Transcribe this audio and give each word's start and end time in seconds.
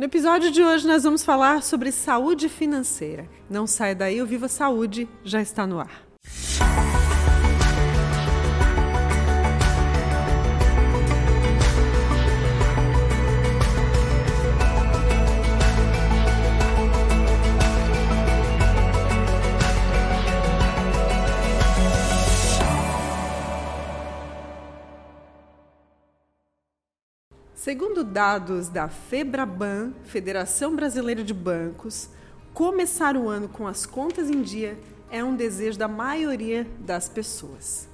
No 0.00 0.06
episódio 0.06 0.50
de 0.50 0.64
hoje 0.64 0.88
nós 0.88 1.02
vamos 1.02 1.22
falar 1.22 1.62
sobre 1.62 1.92
saúde 1.92 2.48
financeira. 2.48 3.28
Não 3.50 3.66
saia 3.66 3.94
daí, 3.94 4.22
o 4.22 4.26
Viva 4.26 4.48
Saúde 4.48 5.06
já 5.22 5.42
está 5.42 5.66
no 5.66 5.78
ar. 5.78 6.09
Segundo 27.70 28.02
dados 28.02 28.68
da 28.68 28.88
FEBRABAN, 28.88 29.92
Federação 30.02 30.74
Brasileira 30.74 31.22
de 31.22 31.32
Bancos, 31.32 32.08
começar 32.52 33.16
o 33.16 33.28
ano 33.28 33.48
com 33.48 33.64
as 33.64 33.86
contas 33.86 34.28
em 34.28 34.42
dia 34.42 34.76
é 35.08 35.22
um 35.22 35.36
desejo 35.36 35.78
da 35.78 35.86
maioria 35.86 36.66
das 36.80 37.08
pessoas. 37.08 37.89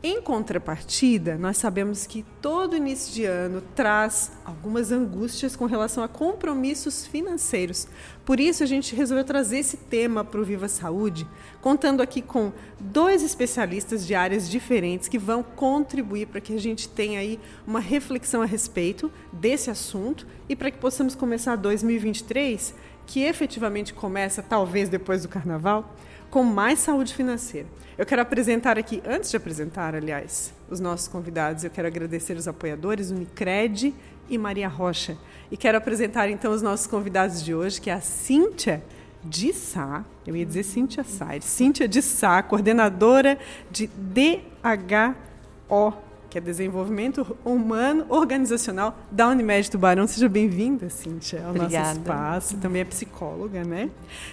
Em 0.00 0.22
contrapartida, 0.22 1.36
nós 1.36 1.56
sabemos 1.56 2.06
que 2.06 2.24
todo 2.40 2.76
início 2.76 3.12
de 3.12 3.24
ano 3.24 3.60
traz 3.74 4.30
algumas 4.44 4.92
angústias 4.92 5.56
com 5.56 5.66
relação 5.66 6.04
a 6.04 6.08
compromissos 6.08 7.04
financeiros. 7.04 7.88
Por 8.24 8.38
isso, 8.38 8.62
a 8.62 8.66
gente 8.66 8.94
resolveu 8.94 9.24
trazer 9.24 9.58
esse 9.58 9.76
tema 9.76 10.24
para 10.24 10.40
o 10.40 10.44
Viva 10.44 10.68
Saúde, 10.68 11.26
contando 11.60 12.00
aqui 12.00 12.22
com 12.22 12.52
dois 12.78 13.24
especialistas 13.24 14.06
de 14.06 14.14
áreas 14.14 14.48
diferentes 14.48 15.08
que 15.08 15.18
vão 15.18 15.42
contribuir 15.42 16.28
para 16.28 16.40
que 16.40 16.54
a 16.54 16.60
gente 16.60 16.88
tenha 16.88 17.18
aí 17.18 17.40
uma 17.66 17.80
reflexão 17.80 18.40
a 18.40 18.46
respeito 18.46 19.10
desse 19.32 19.68
assunto 19.68 20.28
e 20.48 20.54
para 20.54 20.70
que 20.70 20.78
possamos 20.78 21.16
começar 21.16 21.56
2023, 21.56 22.72
que 23.04 23.24
efetivamente 23.24 23.92
começa 23.92 24.44
talvez 24.44 24.88
depois 24.88 25.22
do 25.22 25.28
carnaval, 25.28 25.92
com 26.30 26.42
mais 26.42 26.78
saúde 26.78 27.14
financeira. 27.14 27.66
Eu 27.96 28.06
quero 28.06 28.22
apresentar 28.22 28.78
aqui, 28.78 29.02
antes 29.06 29.30
de 29.30 29.36
apresentar, 29.36 29.94
aliás, 29.94 30.52
os 30.70 30.78
nossos 30.78 31.08
convidados, 31.08 31.64
eu 31.64 31.70
quero 31.70 31.88
agradecer 31.88 32.36
os 32.36 32.46
apoiadores, 32.46 33.10
Unicred 33.10 33.94
e 34.28 34.38
Maria 34.38 34.68
Rocha. 34.68 35.16
E 35.50 35.56
quero 35.56 35.78
apresentar 35.78 36.30
então 36.30 36.52
os 36.52 36.62
nossos 36.62 36.86
convidados 36.86 37.42
de 37.42 37.54
hoje, 37.54 37.80
que 37.80 37.90
é 37.90 37.94
a 37.94 38.00
Cíntia 38.00 38.82
de 39.24 39.52
Sá, 39.52 40.04
eu 40.26 40.36
ia 40.36 40.46
dizer 40.46 40.62
Cíntia 40.62 41.02
Saires, 41.02 41.44
Cíntia 41.44 41.88
de 41.88 42.00
Sá, 42.00 42.42
coordenadora 42.42 43.38
de 43.70 43.88
DHO, 43.88 45.94
que 46.30 46.38
é 46.38 46.40
Desenvolvimento 46.40 47.36
Humano 47.44 48.04
Organizacional 48.08 48.98
da 49.10 49.28
Unimed 49.28 49.70
Tubarão. 49.70 50.06
Seja 50.06 50.28
bem-vinda, 50.28 50.88
Cíntia, 50.90 51.42
ao 51.42 51.50
Obrigada. 51.50 51.88
nosso 51.88 52.00
espaço. 52.00 52.56
Também 52.58 52.82
é 52.82 52.84
psicóloga, 52.84 53.64
né? 53.64 53.90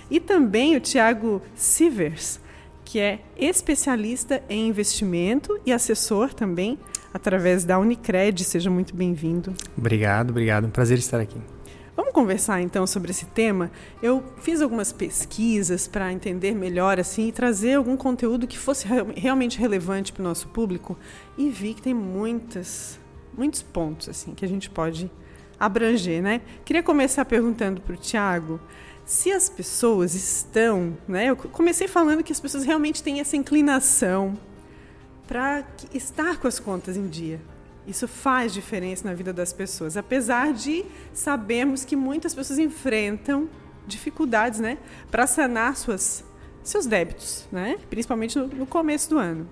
E 0.09 0.19
também 0.19 0.75
o 0.75 0.79
Tiago 0.79 1.41
Sivers, 1.55 2.39
que 2.83 2.99
é 2.99 3.19
especialista 3.37 4.43
em 4.49 4.67
investimento 4.67 5.59
e 5.65 5.71
assessor 5.71 6.33
também 6.33 6.77
através 7.13 7.63
da 7.63 7.79
Unicred. 7.79 8.43
Seja 8.43 8.69
muito 8.69 8.95
bem-vindo. 8.95 9.53
Obrigado, 9.77 10.31
obrigado. 10.31 10.65
Um 10.65 10.69
prazer 10.69 10.97
estar 10.97 11.19
aqui. 11.19 11.55
Vamos 11.95 12.11
conversar 12.11 12.61
então 12.61 12.85
sobre 12.85 13.11
esse 13.11 13.25
tema. 13.27 13.71
Eu 14.03 14.21
fiz 14.38 14.61
algumas 14.61 14.91
pesquisas 14.91 15.88
para 15.88 16.11
entender 16.11 16.53
melhor 16.53 16.99
assim 16.99 17.29
e 17.29 17.31
trazer 17.31 17.75
algum 17.75 17.95
conteúdo 17.95 18.45
que 18.45 18.57
fosse 18.57 18.85
realmente 19.15 19.57
relevante 19.57 20.11
para 20.11 20.21
o 20.21 20.23
nosso 20.23 20.49
público 20.49 20.97
e 21.37 21.49
vi 21.49 21.73
que 21.73 21.81
tem 21.81 21.93
muitas, 21.93 22.99
muitos 23.33 23.61
pontos 23.61 24.09
assim 24.09 24.33
que 24.33 24.43
a 24.43 24.47
gente 24.47 24.69
pode 24.69 25.09
abranger, 25.57 26.21
né? 26.21 26.41
Queria 26.65 26.83
começar 26.83 27.23
perguntando 27.23 27.79
para 27.79 27.93
o 27.93 27.97
Tiago 27.97 28.59
se 29.05 29.31
as 29.31 29.49
pessoas 29.49 30.15
estão, 30.15 30.97
né? 31.07 31.30
Eu 31.30 31.37
comecei 31.37 31.87
falando 31.87 32.23
que 32.23 32.33
as 32.33 32.39
pessoas 32.41 32.65
realmente 32.65 33.02
têm 33.02 33.21
essa 33.21 33.37
inclinação 33.37 34.37
para 35.27 35.64
estar 35.93 36.37
com 36.37 36.47
as 36.47 36.59
contas 36.59 36.97
em 36.97 37.08
dia. 37.08 37.39
Isso 37.87 38.07
faz 38.07 38.53
diferença 38.53 39.07
na 39.07 39.13
vida 39.13 39.31
das 39.31 39.53
pessoas, 39.53 39.95
apesar 39.95 40.53
de 40.53 40.83
sabermos 41.13 41.85
que 41.85 41.95
muitas 41.95 42.33
pessoas 42.33 42.57
enfrentam 42.57 43.47
dificuldades, 43.87 44.59
né, 44.59 44.77
para 45.11 45.27
sanar 45.27 45.75
suas 45.75 46.23
seus 46.63 46.87
débitos, 46.87 47.47
né, 47.51 47.77
principalmente 47.91 48.39
no, 48.39 48.47
no 48.47 48.65
começo 48.65 49.09
do 49.11 49.19
ano. 49.19 49.47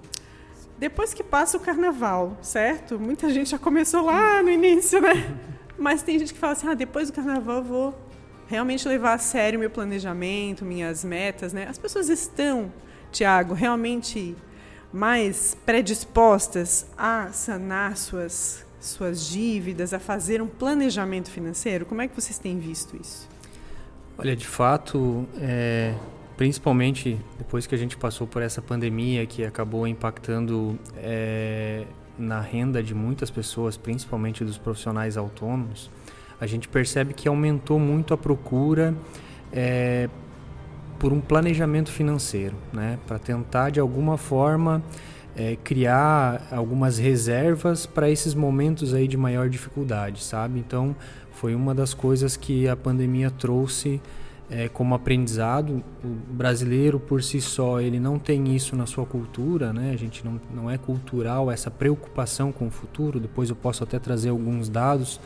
Depois 0.79 1.13
que 1.13 1.23
passa 1.23 1.55
o 1.55 1.59
carnaval, 1.59 2.37
certo? 2.41 2.99
Muita 2.99 3.29
gente 3.29 3.51
já 3.51 3.59
começou 3.59 4.03
lá 4.03 4.41
no 4.41 4.49
início, 4.49 4.99
né? 4.99 5.37
Mas 5.77 6.01
tem 6.01 6.17
gente 6.17 6.33
que 6.33 6.39
fala 6.39 6.53
assim: 6.53 6.67
ah, 6.67 6.73
depois 6.73 7.09
do 7.09 7.13
carnaval 7.13 7.57
eu 7.57 7.63
vou 7.63 7.99
realmente 8.47 8.87
levar 8.87 9.13
a 9.13 9.17
sério 9.17 9.59
meu 9.59 9.69
planejamento, 9.69 10.65
minhas 10.65 11.03
metas, 11.03 11.53
né? 11.53 11.67
As 11.69 11.77
pessoas 11.77 12.09
estão, 12.09 12.73
Tiago, 13.11 13.53
realmente 13.53 14.35
mais 14.93 15.57
predispostas 15.65 16.85
a 16.97 17.29
sanar 17.31 17.97
suas 17.97 18.63
suas 18.79 19.25
dívidas, 19.27 19.93
a 19.93 19.99
fazer 19.99 20.41
um 20.41 20.47
planejamento 20.47 21.31
financeiro? 21.31 21.85
Como 21.85 22.01
é 22.01 22.07
que 22.07 22.19
vocês 22.19 22.37
têm 22.37 22.59
visto 22.59 22.97
isso? 22.97 23.29
Olha, 24.17 24.35
de 24.35 24.45
fato, 24.45 25.25
é, 25.39 25.95
principalmente 26.35 27.17
depois 27.37 27.65
que 27.65 27.73
a 27.73 27.77
gente 27.77 27.95
passou 27.95 28.27
por 28.27 28.41
essa 28.41 28.61
pandemia 28.61 29.25
que 29.25 29.45
acabou 29.45 29.87
impactando 29.87 30.77
é, 30.97 31.85
na 32.17 32.41
renda 32.41 32.83
de 32.83 32.93
muitas 32.93 33.31
pessoas, 33.31 33.77
principalmente 33.77 34.43
dos 34.43 34.57
profissionais 34.57 35.17
autônomos, 35.17 35.89
a 36.39 36.45
gente 36.45 36.67
percebe 36.67 37.13
que 37.13 37.27
aumentou 37.27 37.79
muito 37.79 38.13
a 38.13 38.17
procura 38.17 38.93
é, 39.51 40.09
por 40.99 41.13
um 41.13 41.19
planejamento 41.19 41.91
financeiro, 41.91 42.55
né? 42.71 42.97
para 43.07 43.19
tentar 43.19 43.69
de 43.69 43.79
alguma 43.79 44.17
forma 44.17 44.83
é, 45.35 45.57
criar 45.63 46.47
algumas 46.51 46.97
reservas 46.97 47.85
para 47.85 48.09
esses 48.09 48.33
momentos 48.33 48.93
aí 48.93 49.07
de 49.07 49.17
maior 49.17 49.49
dificuldade, 49.49 50.23
sabe? 50.23 50.59
Então 50.59 50.95
foi 51.31 51.55
uma 51.55 51.73
das 51.73 51.93
coisas 51.93 52.37
que 52.37 52.67
a 52.67 52.75
pandemia 52.75 53.31
trouxe 53.31 53.99
é, 54.49 54.69
como 54.69 54.93
aprendizado. 54.93 55.83
O 56.03 56.07
brasileiro 56.33 56.99
por 56.99 57.23
si 57.23 57.41
só 57.41 57.81
ele 57.81 57.99
não 57.99 58.19
tem 58.19 58.55
isso 58.55 58.75
na 58.75 58.85
sua 58.85 59.05
cultura, 59.05 59.73
né? 59.73 59.91
A 59.91 59.97
gente 59.97 60.23
não, 60.23 60.39
não 60.53 60.69
é 60.69 60.77
cultural 60.77 61.49
essa 61.49 61.71
preocupação 61.71 62.51
com 62.51 62.67
o 62.67 62.71
futuro. 62.71 63.19
Depois 63.19 63.49
eu 63.49 63.55
posso 63.55 63.83
até 63.83 63.97
trazer 63.97 64.29
alguns 64.29 64.69
dados 64.69 65.19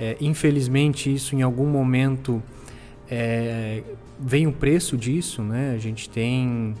é, 0.00 0.16
infelizmente, 0.18 1.12
isso 1.12 1.36
em 1.36 1.42
algum 1.42 1.66
momento 1.66 2.42
é, 3.06 3.82
vem 4.20 4.46
o 4.46 4.52
preço 4.52 4.96
disso, 4.96 5.42
né? 5.42 5.72
A 5.74 5.78
gente 5.78 6.08
tem 6.08 6.74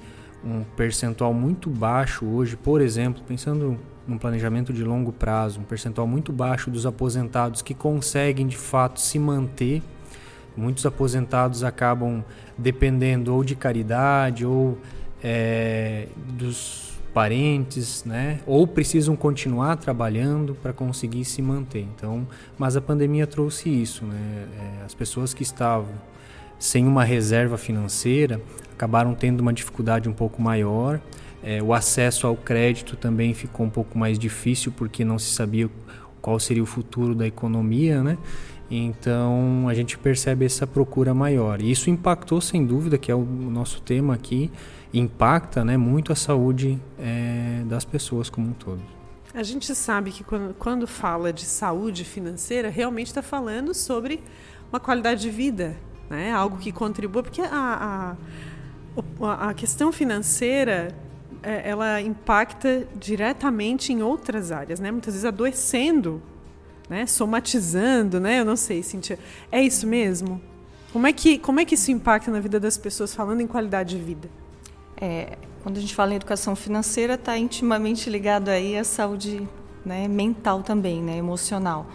um 0.44 0.62
percentual 0.76 1.32
muito 1.32 1.70
baixo 1.70 2.24
hoje, 2.26 2.56
por 2.56 2.80
exemplo, 2.80 3.22
pensando 3.26 3.78
num 4.06 4.18
planejamento 4.18 4.72
de 4.72 4.82
longo 4.82 5.12
prazo, 5.12 5.60
um 5.60 5.64
percentual 5.64 6.06
muito 6.06 6.32
baixo 6.32 6.70
dos 6.70 6.86
aposentados 6.86 7.62
que 7.62 7.74
conseguem 7.74 8.46
de 8.46 8.56
fato 8.56 9.00
se 9.00 9.18
manter. 9.18 9.82
Muitos 10.56 10.84
aposentados 10.84 11.62
acabam 11.62 12.24
dependendo 12.58 13.34
ou 13.34 13.44
de 13.44 13.54
caridade 13.54 14.44
ou 14.44 14.78
é, 15.22 16.08
dos 16.36 16.90
parentes, 17.14 18.04
né? 18.04 18.40
Ou 18.46 18.66
precisam 18.66 19.16
continuar 19.16 19.76
trabalhando 19.76 20.54
para 20.54 20.72
conseguir 20.72 21.24
se 21.24 21.40
manter. 21.42 21.86
Então, 21.96 22.26
mas 22.58 22.76
a 22.76 22.80
pandemia 22.80 23.26
trouxe 23.26 23.68
isso, 23.68 24.04
né? 24.04 24.46
É, 24.58 24.84
as 24.84 24.94
pessoas 24.94 25.32
que 25.34 25.42
estavam 25.42 25.94
sem 26.60 26.86
uma 26.86 27.02
reserva 27.02 27.58
financeira 27.58 28.40
acabaram 28.72 29.14
tendo 29.14 29.40
uma 29.40 29.52
dificuldade 29.52 30.08
um 30.08 30.12
pouco 30.12 30.40
maior. 30.40 31.00
É, 31.42 31.62
o 31.62 31.74
acesso 31.74 32.26
ao 32.26 32.36
crédito 32.36 32.96
também 32.96 33.34
ficou 33.34 33.66
um 33.66 33.70
pouco 33.70 33.98
mais 33.98 34.18
difícil 34.18 34.70
porque 34.70 35.04
não 35.04 35.18
se 35.18 35.32
sabia 35.32 35.68
qual 36.20 36.38
seria 36.38 36.62
o 36.62 36.66
futuro 36.66 37.14
da 37.14 37.26
economia, 37.26 38.02
né? 38.02 38.16
Então 38.70 39.66
a 39.68 39.74
gente 39.74 39.98
percebe 39.98 40.44
essa 40.44 40.66
procura 40.66 41.12
maior. 41.12 41.60
E 41.60 41.70
isso 41.70 41.90
impactou 41.90 42.40
sem 42.40 42.64
dúvida, 42.64 42.96
que 42.96 43.10
é 43.10 43.14
o 43.14 43.24
nosso 43.24 43.80
tema 43.82 44.14
aqui, 44.14 44.50
impacta 44.94 45.64
né, 45.64 45.76
muito 45.76 46.12
a 46.12 46.16
saúde 46.16 46.78
é, 46.98 47.62
das 47.66 47.84
pessoas 47.84 48.30
como 48.30 48.48
um 48.48 48.52
todo. 48.52 48.82
A 49.34 49.42
gente 49.42 49.74
sabe 49.74 50.10
que 50.10 50.22
quando, 50.22 50.54
quando 50.54 50.86
fala 50.86 51.32
de 51.32 51.44
saúde 51.44 52.04
financeira, 52.04 52.68
realmente 52.68 53.08
está 53.08 53.22
falando 53.22 53.72
sobre 53.74 54.22
uma 54.70 54.78
qualidade 54.78 55.22
de 55.22 55.30
vida, 55.30 55.76
né? 56.10 56.32
algo 56.32 56.58
que 56.58 56.72
contribua, 56.72 57.22
porque 57.22 57.40
a, 57.40 58.16
a, 59.20 59.48
a 59.48 59.54
questão 59.54 59.92
financeira 59.92 60.94
é, 61.42 61.70
ela 61.70 62.00
impacta 62.02 62.86
diretamente 62.98 63.92
em 63.92 64.02
outras 64.02 64.50
áreas, 64.50 64.80
né? 64.80 64.90
muitas 64.90 65.14
vezes 65.14 65.24
adoecendo, 65.24 66.20
né? 66.88 67.06
somatizando, 67.06 68.18
né? 68.18 68.40
eu 68.40 68.44
não 68.44 68.56
sei, 68.56 68.82
Cintia, 68.82 69.18
é 69.50 69.62
isso 69.62 69.86
mesmo? 69.86 70.42
Como 70.92 71.06
é, 71.06 71.12
que, 71.12 71.38
como 71.38 71.60
é 71.60 71.64
que 71.64 71.76
isso 71.76 71.92
impacta 71.92 72.32
na 72.32 72.40
vida 72.40 72.58
das 72.58 72.76
pessoas, 72.76 73.14
falando 73.14 73.40
em 73.40 73.46
qualidade 73.46 73.96
de 73.96 74.04
vida? 74.04 74.28
É, 75.00 75.38
quando 75.62 75.76
a 75.76 75.80
gente 75.80 75.94
fala 75.94 76.12
em 76.12 76.16
educação 76.16 76.56
financeira, 76.56 77.14
está 77.14 77.38
intimamente 77.38 78.10
ligado 78.10 78.48
aí 78.48 78.76
à 78.76 78.82
saúde 78.82 79.48
né, 79.84 80.08
mental 80.08 80.62
também, 80.62 81.00
né, 81.00 81.16
emocional. 81.16 81.86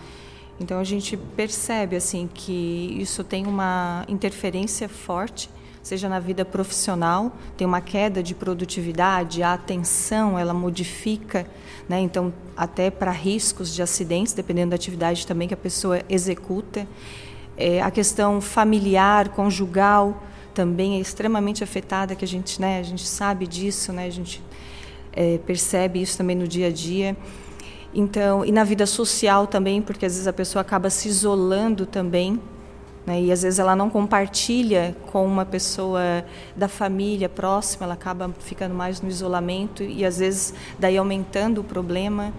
Então 0.60 0.80
a 0.80 0.84
gente 0.84 1.18
percebe 1.18 1.96
assim 1.96 2.30
que 2.34 2.98
isso 3.00 3.24
tem 3.24 3.46
uma 3.46 4.06
interferência 4.07 4.88
forte, 4.88 5.50
seja 5.84 6.07
na 6.07 6.19
vida 6.19 6.46
profissional, 6.46 7.31
tem 7.57 7.68
uma 7.68 7.81
queda 7.81 8.24
de 8.24 8.34
produtividade, 8.34 9.44
a 9.44 9.54
atenção 9.54 10.40
ela 10.40 10.54
modifica, 10.54 11.46
né? 11.90 12.00
Então 12.00 12.34
até 12.56 12.90
para 12.90 13.12
riscos 13.12 13.74
de 13.74 13.81
acidentes, 13.81 14.34
dependendo 14.34 14.69
da 14.69 14.75
atividade 14.75 15.28
também 15.28 15.48
que 15.48 15.54
a 15.54 15.57
pessoa 15.57 16.02
executa. 16.10 16.88
É, 17.57 17.81
a 17.81 17.92
questão 17.92 18.42
familiar, 18.42 19.30
conjugal 19.30 20.24
também 20.54 20.96
é 20.96 21.00
extremamente 21.00 21.63
afetada, 21.63 22.16
que 22.16 22.24
a 22.24 22.28
gente, 22.28 22.62
né, 22.62 22.80
a 22.80 22.84
gente 22.84 23.06
sabe 23.06 23.46
disso, 23.46 23.92
né? 23.92 24.06
A 24.06 24.10
gente 24.10 24.42
é, 25.12 25.38
percebe 25.40 26.02
isso 26.02 26.18
também 26.18 26.36
no 26.36 26.48
dia 26.48 26.68
a 26.68 26.72
dia. 26.72 27.16
Então, 27.97 28.44
e 28.44 28.51
na 28.51 28.65
vida 28.65 28.86
social 28.86 29.47
também, 29.47 29.81
porque 29.81 30.06
às 30.06 30.12
vezes 30.12 30.27
a 30.27 30.33
pessoa 30.33 30.62
acaba 30.62 30.89
se 30.89 31.07
isolando 31.07 31.86
também, 31.86 32.38
né? 33.06 33.21
E 33.21 33.31
às 33.31 33.44
vezes 33.44 33.57
ela 33.57 33.74
não 33.74 33.89
compartilha 33.89 34.97
com 35.12 35.25
uma 35.25 35.45
pessoa 35.45 36.25
da 36.57 36.68
família 36.68 37.30
próxima, 37.30 37.86
ela 37.86 37.94
acaba 37.94 38.30
ficando 38.39 38.75
mais 38.75 39.00
no 39.00 39.07
isolamento 39.07 39.81
e 39.81 40.03
às 40.03 40.18
vezes 40.19 40.53
daí 40.77 40.97
aumentando 40.97 41.62
o 41.62 41.63
problema. 41.63 42.33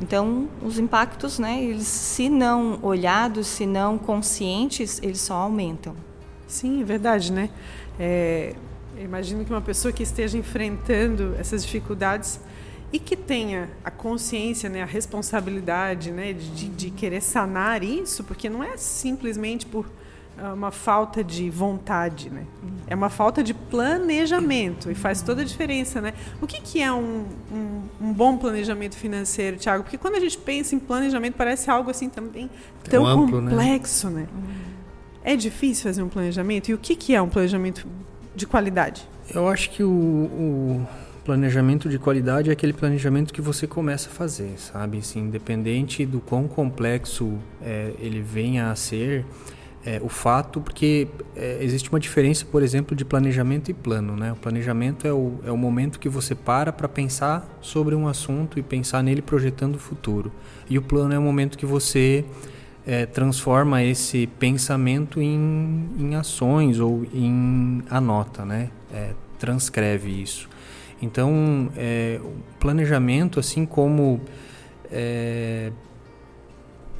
Então, 0.00 0.48
os 0.62 0.78
impactos, 0.78 1.40
né, 1.40 1.62
eles 1.62 1.88
se 1.88 2.28
não 2.28 2.78
olhados, 2.80 3.48
se 3.48 3.66
não 3.66 3.98
conscientes, 3.98 5.00
eles 5.02 5.20
só 5.20 5.34
aumentam. 5.34 5.94
Sim, 6.46 6.82
é 6.82 6.84
verdade, 6.84 7.32
né? 7.32 7.50
É, 7.98 8.54
imagino 8.98 9.44
que 9.44 9.50
uma 9.50 9.62
pessoa 9.62 9.90
que 9.90 10.04
esteja 10.04 10.38
enfrentando 10.38 11.34
essas 11.38 11.64
dificuldades 11.64 12.38
e 12.94 12.98
que 13.00 13.16
tenha 13.16 13.70
a 13.82 13.90
consciência, 13.90 14.70
né, 14.70 14.80
a 14.80 14.86
responsabilidade 14.86 16.12
né, 16.12 16.32
de, 16.32 16.68
de 16.68 16.90
querer 16.90 17.20
sanar 17.20 17.82
isso, 17.82 18.22
porque 18.22 18.48
não 18.48 18.62
é 18.62 18.76
simplesmente 18.76 19.66
por 19.66 19.90
ah, 20.38 20.54
uma 20.54 20.70
falta 20.70 21.24
de 21.24 21.50
vontade, 21.50 22.30
né? 22.30 22.46
É 22.86 22.94
uma 22.94 23.10
falta 23.10 23.42
de 23.42 23.52
planejamento 23.52 24.92
e 24.92 24.94
faz 24.94 25.22
toda 25.22 25.42
a 25.42 25.44
diferença, 25.44 26.00
né? 26.00 26.14
O 26.40 26.46
que, 26.46 26.60
que 26.60 26.80
é 26.80 26.92
um, 26.92 27.26
um, 27.52 27.82
um 28.00 28.12
bom 28.12 28.36
planejamento 28.36 28.96
financeiro, 28.96 29.56
Tiago? 29.56 29.82
Porque 29.82 29.98
quando 29.98 30.14
a 30.14 30.20
gente 30.20 30.38
pensa 30.38 30.76
em 30.76 30.78
planejamento 30.78 31.34
parece 31.34 31.68
algo 31.68 31.90
assim 31.90 32.08
também 32.08 32.48
tão 32.84 33.04
né? 33.04 33.12
complexo, 33.12 34.08
né? 34.08 34.28
né? 34.32 34.54
É 35.24 35.34
difícil 35.34 35.82
fazer 35.82 36.02
um 36.04 36.08
planejamento 36.08 36.68
e 36.70 36.74
o 36.74 36.78
que, 36.78 36.94
que 36.94 37.12
é 37.12 37.20
um 37.20 37.28
planejamento 37.28 37.88
de 38.36 38.46
qualidade? 38.46 39.08
Eu 39.34 39.48
acho 39.48 39.70
que 39.70 39.82
o, 39.82 39.90
o 39.90 40.86
planejamento 41.24 41.88
de 41.88 41.98
qualidade 41.98 42.50
é 42.50 42.52
aquele 42.52 42.72
planejamento 42.72 43.32
que 43.32 43.40
você 43.40 43.66
começa 43.66 44.08
a 44.08 44.12
fazer, 44.12 44.58
sabe? 44.58 44.98
Assim, 44.98 45.20
independente 45.20 46.04
do 46.04 46.20
quão 46.20 46.46
complexo 46.46 47.38
é, 47.62 47.92
ele 47.98 48.20
venha 48.20 48.70
a 48.70 48.76
ser, 48.76 49.24
é, 49.86 50.00
o 50.02 50.08
fato, 50.08 50.60
porque 50.60 51.08
é, 51.36 51.58
existe 51.60 51.90
uma 51.90 52.00
diferença, 52.00 52.44
por 52.44 52.62
exemplo, 52.62 52.96
de 52.96 53.04
planejamento 53.04 53.70
e 53.70 53.74
plano. 53.74 54.16
Né? 54.16 54.32
O 54.32 54.36
planejamento 54.36 55.06
é 55.06 55.12
o, 55.12 55.34
é 55.44 55.50
o 55.50 55.56
momento 55.56 55.98
que 55.98 56.08
você 56.08 56.34
para 56.34 56.72
para 56.72 56.88
pensar 56.88 57.46
sobre 57.60 57.94
um 57.94 58.08
assunto 58.08 58.58
e 58.58 58.62
pensar 58.62 59.02
nele 59.02 59.20
projetando 59.20 59.76
o 59.76 59.78
futuro. 59.78 60.32
E 60.68 60.78
o 60.78 60.82
plano 60.82 61.12
é 61.12 61.18
o 61.18 61.22
momento 61.22 61.58
que 61.58 61.66
você 61.66 62.24
é, 62.86 63.04
transforma 63.04 63.82
esse 63.82 64.26
pensamento 64.38 65.20
em, 65.20 65.88
em 65.98 66.14
ações 66.14 66.80
ou 66.80 67.06
em 67.12 67.82
anota, 67.90 68.44
né? 68.44 68.70
É, 68.92 69.10
transcreve 69.38 70.22
isso. 70.22 70.48
Então, 71.00 71.70
é, 71.76 72.20
o 72.22 72.58
planejamento, 72.58 73.38
assim 73.40 73.66
como 73.66 74.20
é, 74.90 75.70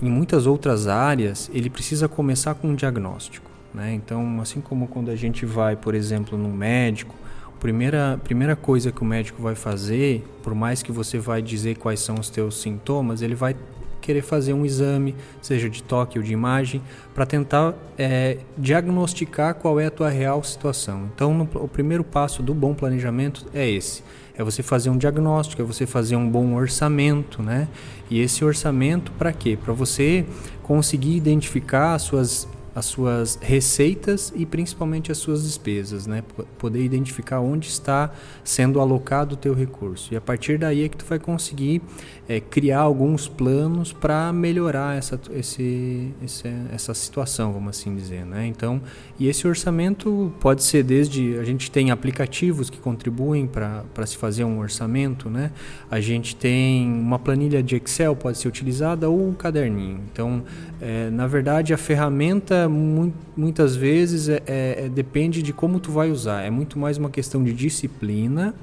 em 0.03 0.11
muitas 0.11 0.47
outras 0.47 0.87
áreas, 0.87 1.51
ele 1.53 1.71
precisa 1.71 2.09
começar 2.09 2.55
com 2.55 2.69
um 2.69 2.75
diagnóstico. 2.75 3.51
Né? 3.73 3.95
Então, 3.95 4.41
assim 4.41 4.61
como 4.61 4.87
quando 4.87 5.11
a 5.11 5.17
gente 5.17 5.47
vai, 5.47 5.77
por 5.77 5.95
exemplo, 5.95 6.39
no 6.39 6.49
médico, 6.49 7.15
a 7.49 7.61
primeira, 7.61 8.21
primeira 8.23 8.55
coisa 8.55 8.93
que 8.93 9.03
o 9.03 9.05
médico 9.05 9.43
vai 9.43 9.55
fazer, 9.55 10.25
por 10.43 10.55
mais 10.55 10.83
que 10.83 10.93
você 10.93 11.19
vai 11.19 11.41
dizer 11.41 11.77
quais 11.77 12.01
são 12.01 12.17
os 12.17 12.29
teus 12.31 12.61
sintomas, 12.61 13.23
ele 13.23 13.35
vai 13.35 13.57
querer 14.05 14.23
fazer 14.23 14.53
um 14.53 14.67
exame, 14.67 15.15
seja 15.41 15.71
de 15.71 15.83
toque 15.83 16.19
ou 16.19 16.25
de 16.25 16.33
imagem, 16.33 16.83
para 17.15 17.25
tentar 17.25 17.75
é, 17.97 18.39
diagnosticar 18.57 19.55
qual 19.55 19.81
é 19.81 19.87
a 19.87 19.91
tua 19.91 20.11
real 20.11 20.45
situação. 20.45 21.09
Então, 21.15 21.33
no, 21.33 21.49
o 21.55 21.67
primeiro 21.67 22.05
passo 22.05 22.43
do 22.43 22.53
bom 22.53 22.75
planejamento 22.75 23.47
é 23.55 23.69
esse: 23.69 24.03
é 24.37 24.45
você 24.45 24.63
fazer 24.63 24.91
um 24.91 24.99
diagnóstico, 24.99 25.63
é 25.63 25.65
você 25.65 25.87
fazer 25.87 26.17
um 26.17 26.29
bom 26.29 26.55
orçamento, 26.55 27.43
né? 27.43 27.67
E 28.11 28.21
esse 28.21 28.45
orçamento 28.45 29.11
para 29.13 29.33
quê? 29.33 29.57
Para 29.57 29.73
você 29.73 30.27
conseguir 30.63 31.17
identificar 31.17 31.95
as 31.95 32.03
suas 32.03 32.47
as 32.75 32.87
suas 32.87 33.39
receitas 33.41 34.33
e 34.35 34.45
principalmente 34.45 35.13
as 35.13 35.19
suas 35.19 35.45
despesas, 35.45 36.07
né? 36.07 36.25
Poder 36.59 36.85
identificar 36.85 37.41
onde 37.41 37.69
está 37.69 38.11
sendo 38.43 38.81
alocado 38.81 39.35
o 39.35 39.37
teu 39.37 39.55
recurso. 39.55 40.13
E 40.13 40.17
a 40.17 40.21
partir 40.21 40.59
daí 40.59 40.85
é 40.85 40.89
que 40.89 40.97
tu 40.97 41.05
vai 41.05 41.19
conseguir 41.19 41.81
é, 42.29 42.41
criar 42.41 42.81
alguns 42.81 43.29
planos 43.29 43.93
para 43.93 44.33
melhorar 44.33 44.97
essa, 44.97 45.21
esse, 45.33 46.13
esse, 46.23 46.49
essa 46.73 46.95
situação, 46.95 47.53
vamos 47.53 47.79
assim 47.79 47.95
dizer, 47.95 48.25
né? 48.25 48.47
Então, 48.47 48.81
e 49.19 49.29
esse 49.29 49.47
orçamento 49.47 50.33
pode 50.41 50.63
ser 50.63 50.83
desde 50.83 51.39
a 51.39 51.45
gente 51.45 51.71
tem 51.71 51.91
aplicativos 51.91 52.71
que 52.71 52.79
contribuem 52.79 53.47
para 53.47 54.07
se 54.07 54.17
fazer 54.17 54.45
um 54.45 54.59
orçamento, 54.59 55.31
né? 55.31 55.53
A 55.91 56.01
gente 56.01 56.35
tem 56.35 56.91
uma 56.91 57.19
planilha 57.19 57.63
de 57.63 57.77
Excel 57.77 58.17
pode 58.17 58.39
ser 58.39 58.49
utilizada 58.49 59.09
ou 59.09 59.29
um 59.29 59.35
caderninho. 59.35 60.01
Então, 60.13 60.43
é, 60.81 61.11
na 61.11 61.27
verdade, 61.27 61.73
a 61.73 61.79
ferramenta 61.79 62.64
muitas 62.69 63.77
vezes 63.77 64.29
é, 64.29 64.43
é, 64.47 64.85
é, 64.85 64.89
depende 64.89 65.43
de 65.43 65.53
como 65.53 65.81
tu 65.81 65.91
vai 65.91 66.11
usar. 66.11 66.43
É 66.43 66.51
muito 66.51 66.79
mais 66.79 66.99
uma 66.99 67.11
questão 67.11 67.43
de 67.43 67.53
disciplina 67.53 68.55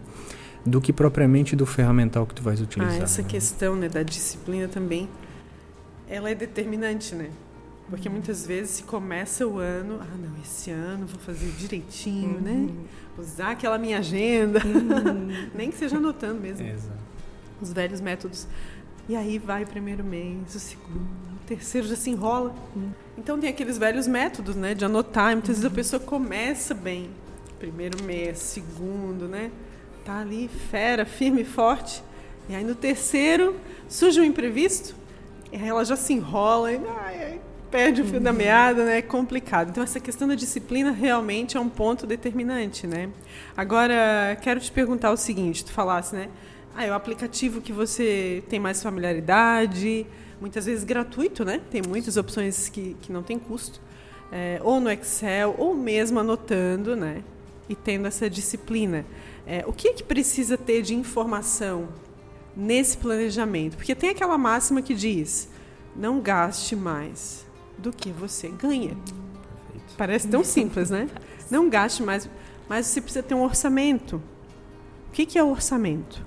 do 0.65 0.79
que 0.79 0.93
propriamente 0.93 1.55
do 1.55 1.65
ferramental 1.65 2.25
que 2.25 2.35
tu 2.35 2.43
vais 2.43 2.61
utilizar. 2.61 2.99
Ah, 2.99 3.03
essa 3.03 3.21
né? 3.21 3.27
questão 3.27 3.75
né, 3.75 3.89
da 3.89 4.03
disciplina 4.03 4.67
também, 4.67 5.09
ela 6.07 6.29
é 6.29 6.35
determinante, 6.35 7.15
né? 7.15 7.29
Porque 7.89 8.07
muitas 8.07 8.45
vezes 8.45 8.71
se 8.71 8.83
começa 8.83 9.45
o 9.45 9.57
ano, 9.57 9.99
ah 9.99 10.17
não, 10.17 10.41
esse 10.41 10.71
ano 10.71 11.05
vou 11.05 11.19
fazer 11.19 11.51
direitinho, 11.57 12.39
né? 12.39 12.51
uhum. 12.51 12.65
né? 12.67 12.73
Usar 13.17 13.51
aquela 13.51 13.77
minha 13.77 13.99
agenda, 13.99 14.61
uhum. 14.65 15.27
nem 15.53 15.69
que 15.69 15.77
seja 15.77 15.97
anotando 15.97 16.39
mesmo. 16.39 16.65
Exato. 16.65 16.97
Os 17.61 17.73
velhos 17.73 17.99
métodos. 17.99 18.47
E 19.09 19.15
aí 19.15 19.37
vai 19.37 19.63
o 19.63 19.67
primeiro 19.67 20.03
mês, 20.05 20.55
o 20.55 20.59
segundo, 20.59 21.30
terceiro 21.55 21.87
já 21.87 21.95
se 21.97 22.09
enrola. 22.09 22.55
Uhum. 22.75 22.91
Então 23.17 23.37
tem 23.37 23.49
aqueles 23.49 23.77
velhos 23.77 24.07
métodos, 24.07 24.55
né, 24.55 24.73
de 24.73 24.85
anotar. 24.85 25.33
Muitas 25.33 25.57
vezes 25.57 25.65
a 25.65 25.69
pessoa 25.69 25.99
começa 25.99 26.73
bem, 26.73 27.09
primeiro 27.59 28.01
mês, 28.03 28.39
segundo, 28.39 29.27
né, 29.27 29.51
tá 30.05 30.19
ali 30.19 30.49
fera, 30.69 31.05
firme 31.05 31.41
e 31.41 31.45
forte. 31.45 32.01
E 32.47 32.55
aí 32.55 32.63
no 32.63 32.73
terceiro 32.73 33.55
surge 33.89 34.21
um 34.21 34.23
imprevisto, 34.23 34.95
e 35.51 35.57
aí 35.57 35.67
ela 35.67 35.83
já 35.83 35.97
se 35.97 36.13
enrola 36.13 36.71
e 36.71 36.79
ai, 36.87 37.41
perde 37.69 38.01
o 38.01 38.05
fio 38.05 38.19
da 38.19 38.33
meada, 38.33 38.85
né? 38.85 38.97
É 38.97 39.01
complicado. 39.01 39.69
Então 39.69 39.83
essa 39.83 39.99
questão 39.99 40.27
da 40.27 40.35
disciplina 40.35 40.91
realmente 40.91 41.57
é 41.57 41.59
um 41.59 41.69
ponto 41.69 42.07
determinante, 42.07 42.87
né? 42.87 43.09
Agora 43.55 44.37
quero 44.41 44.59
te 44.59 44.71
perguntar 44.71 45.11
o 45.11 45.17
seguinte, 45.17 45.65
tu 45.65 45.71
falasse, 45.71 46.15
né? 46.15 46.29
Ah, 46.75 46.85
é 46.85 46.91
o 46.91 46.93
aplicativo 46.93 47.59
que 47.59 47.73
você 47.73 48.43
tem 48.49 48.59
mais 48.59 48.81
familiaridade, 48.81 50.05
muitas 50.41 50.65
vezes 50.65 50.83
gratuito, 50.83 51.45
né? 51.45 51.61
Tem 51.69 51.81
muitas 51.87 52.17
opções 52.17 52.67
que, 52.67 52.97
que 52.99 53.13
não 53.13 53.21
tem 53.21 53.37
custo. 53.37 53.79
É, 54.31 54.59
ou 54.63 54.79
no 54.79 54.89
Excel, 54.89 55.55
ou 55.57 55.75
mesmo 55.75 56.19
anotando, 56.19 56.95
né? 56.95 57.23
E 57.69 57.75
tendo 57.75 58.07
essa 58.07 58.27
disciplina. 58.29 59.05
É, 59.45 59.63
o 59.67 59.71
que, 59.71 59.89
é 59.89 59.93
que 59.93 60.03
precisa 60.03 60.57
ter 60.57 60.81
de 60.81 60.95
informação 60.95 61.89
nesse 62.55 62.97
planejamento? 62.97 63.77
Porque 63.77 63.93
tem 63.93 64.09
aquela 64.09 64.37
máxima 64.37 64.81
que 64.81 64.95
diz: 64.95 65.47
não 65.95 66.19
gaste 66.19 66.75
mais 66.75 67.45
do 67.77 67.91
que 67.91 68.11
você 68.11 68.49
ganha. 68.49 68.95
Perfeito. 68.95 69.95
Parece 69.97 70.27
tão 70.27 70.43
simples, 70.43 70.89
né? 70.89 71.07
Não 71.51 71.69
gaste 71.69 72.01
mais, 72.01 72.29
mas 72.69 72.85
você 72.85 73.01
precisa 73.01 73.21
ter 73.21 73.35
um 73.35 73.43
orçamento. 73.43 74.21
O 75.09 75.11
que, 75.11 75.25
que 75.25 75.37
é 75.37 75.43
o 75.43 75.49
orçamento? 75.49 76.23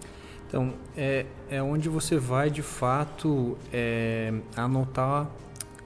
Então, 0.47 0.75
é, 0.96 1.26
é 1.50 1.62
onde 1.62 1.88
você 1.88 2.16
vai 2.16 2.50
de 2.50 2.62
fato 2.62 3.56
é, 3.72 4.32
anotar 4.56 5.28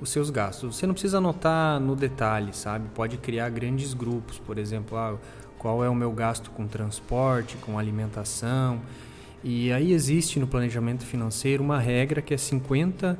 os 0.01 0.11
seus 0.11 0.31
gastos. 0.31 0.77
Você 0.77 0.87
não 0.87 0.95
precisa 0.95 1.19
anotar 1.19 1.81
no 1.81 1.97
detalhe, 1.97 2.55
sabe? 2.55 2.89
Pode 2.95 3.17
criar 3.17 3.49
grandes 3.51 3.95
grupos, 3.95 4.39
por 4.39 4.59
exemplo, 4.59 4.97
ah, 4.97 5.17
qual 5.59 5.83
é 5.83 5.89
o 5.89 5.95
meu 5.95 6.13
gasto 6.13 6.51
com 6.51 6.67
transporte, 6.67 7.57
com 7.57 7.79
alimentação. 7.79 8.81
E 9.43 9.73
aí 9.73 9.93
existe 9.93 10.39
no 10.39 10.47
planejamento 10.47 11.05
financeiro 11.05 11.63
uma 11.63 11.79
regra 11.79 12.21
que 12.21 12.35
é 12.35 12.37
50 12.37 13.19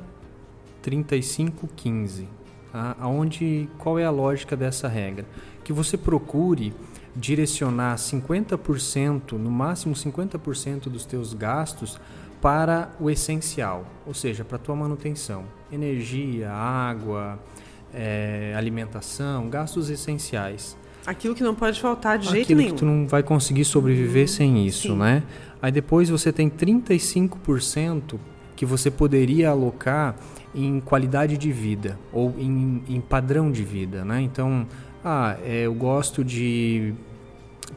35 0.81 1.67
15. 1.75 2.27
Tá? 2.71 2.95
Aonde 2.99 3.67
qual 3.77 3.97
é 3.97 4.05
a 4.05 4.11
lógica 4.11 4.55
dessa 4.55 4.87
regra? 4.87 5.25
Que 5.63 5.73
você 5.73 5.97
procure 5.97 6.73
direcionar 7.15 7.95
50%, 7.95 9.33
no 9.33 9.49
máximo 9.51 9.93
50% 9.95 10.83
dos 10.89 11.05
teus 11.05 11.33
gastos 11.33 11.99
para 12.41 12.89
o 12.99 13.09
essencial, 13.09 13.85
ou 14.07 14.13
seja, 14.13 14.45
para 14.45 14.55
a 14.55 14.59
tua 14.59 14.75
manutenção. 14.75 15.43
energia, 15.71 16.49
água, 16.51 17.37
é, 17.93 18.53
alimentação, 18.57 19.49
gastos 19.49 19.89
essenciais. 19.89 20.75
Aquilo 21.05 21.35
que 21.35 21.43
não 21.43 21.53
pode 21.55 21.79
faltar 21.79 22.17
de 22.17 22.27
jeito 22.27 22.45
Aquilo 22.45 22.59
nenhum. 22.61 22.73
que 22.73 22.79
tu 22.79 22.85
não 22.85 23.07
vai 23.07 23.21
conseguir 23.23 23.65
sobreviver 23.65 24.23
Uhum, 24.23 24.27
sem 24.27 24.65
isso, 24.67 24.87
sim. 24.89 24.95
né? 24.97 25.23
Aí 25.61 25.71
depois 25.71 26.09
você 26.09 26.31
tem 26.33 26.49
35% 26.49 28.19
que 28.55 28.65
você 28.65 28.89
poderia 28.91 29.49
alocar 29.51 30.15
em 30.53 30.79
qualidade 30.79 31.37
de 31.37 31.51
vida 31.51 31.99
ou 32.11 32.33
em, 32.37 32.83
em 32.89 32.99
padrão 33.01 33.51
de 33.51 33.63
vida, 33.63 34.03
né? 34.03 34.21
Então, 34.21 34.67
ah, 35.03 35.37
é, 35.43 35.65
eu 35.65 35.73
gosto 35.73 36.23
de 36.23 36.93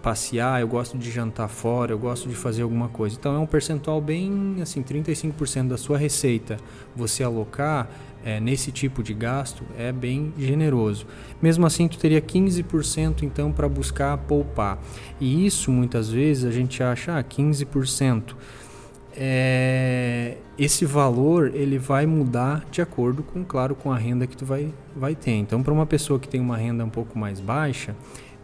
passear, 0.02 0.60
eu 0.60 0.68
gosto 0.68 0.98
de 0.98 1.10
jantar 1.10 1.48
fora, 1.48 1.92
eu 1.92 1.98
gosto 1.98 2.28
de 2.28 2.34
fazer 2.34 2.62
alguma 2.62 2.88
coisa. 2.88 3.16
Então 3.18 3.34
é 3.34 3.38
um 3.38 3.46
percentual 3.46 4.00
bem 4.00 4.56
assim, 4.60 4.82
35% 4.82 5.68
da 5.68 5.76
sua 5.76 5.98
receita 5.98 6.56
você 6.94 7.22
alocar 7.22 7.88
é, 8.24 8.40
nesse 8.40 8.70
tipo 8.70 9.02
de 9.02 9.14
gasto 9.14 9.64
é 9.76 9.92
bem 9.92 10.32
generoso. 10.38 11.06
Mesmo 11.40 11.66
assim, 11.66 11.88
tu 11.88 11.98
teria 11.98 12.20
15% 12.20 13.22
então 13.22 13.52
para 13.52 13.68
buscar 13.68 14.16
poupar. 14.18 14.78
E 15.20 15.46
isso 15.46 15.70
muitas 15.70 16.08
vezes 16.10 16.44
a 16.44 16.50
gente 16.50 16.82
acha 16.82 17.18
ah, 17.18 17.22
15%. 17.22 18.34
É, 19.14 20.36
esse 20.58 20.84
valor 20.84 21.52
ele 21.54 21.78
vai 21.78 22.06
mudar 22.06 22.64
de 22.70 22.80
acordo 22.80 23.22
com, 23.22 23.44
claro, 23.44 23.74
com 23.74 23.92
a 23.92 23.96
renda 23.96 24.26
que 24.26 24.36
tu 24.36 24.44
vai, 24.44 24.72
vai 24.96 25.14
ter. 25.14 25.32
Então, 25.32 25.62
para 25.62 25.72
uma 25.72 25.86
pessoa 25.86 26.18
que 26.18 26.28
tem 26.28 26.40
uma 26.40 26.56
renda 26.56 26.84
um 26.84 26.90
pouco 26.90 27.18
mais 27.18 27.40
baixa, 27.40 27.94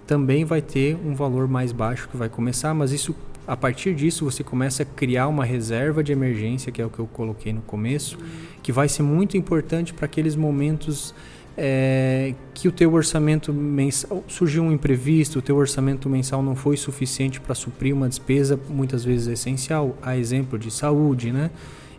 também 0.07 0.45
vai 0.45 0.63
ter 0.63 0.97
um 0.97 1.15
valor 1.15 1.47
mais 1.47 1.71
baixo 1.73 2.09
que 2.09 2.17
vai 2.17 2.29
começar, 2.29 2.73
mas 2.75 2.93
isso 2.93 3.15
a 3.47 3.57
partir 3.57 3.95
disso 3.95 4.25
você 4.25 4.45
começa 4.45 4.83
a 4.83 4.87
criar 4.87 5.27
uma 5.27 5.45
reserva 5.45 6.05
de 6.05 6.13
emergência, 6.13 6.71
que 6.71 6.83
é 6.83 6.85
o 6.85 6.91
que 6.91 6.99
eu 6.99 7.07
coloquei 7.07 7.53
no 7.53 7.63
começo, 7.63 8.19
que 8.63 8.71
vai 8.71 8.89
ser 8.89 9.03
muito 9.03 9.37
importante 9.39 9.95
para 9.95 10.05
aqueles 10.05 10.37
momentos 10.37 11.15
é, 11.61 12.35
que 12.55 12.69
o 12.69 12.73
teu 12.73 12.93
orçamento 12.93 13.53
mensal 13.53 14.23
surgiu 14.29 14.63
um 14.63 14.71
imprevisto, 14.71 15.41
o 15.41 15.43
teu 15.43 15.57
orçamento 15.57 16.09
mensal 16.09 16.41
não 16.41 16.55
foi 16.55 16.77
suficiente 16.77 17.41
para 17.41 17.53
suprir 17.53 17.93
uma 17.93 18.09
despesa 18.09 18.59
muitas 18.69 19.05
vezes 19.05 19.27
essencial, 19.27 19.99
a 20.01 20.17
exemplo 20.17 20.57
de 20.57 20.71
saúde, 20.71 21.33
né? 21.33 21.51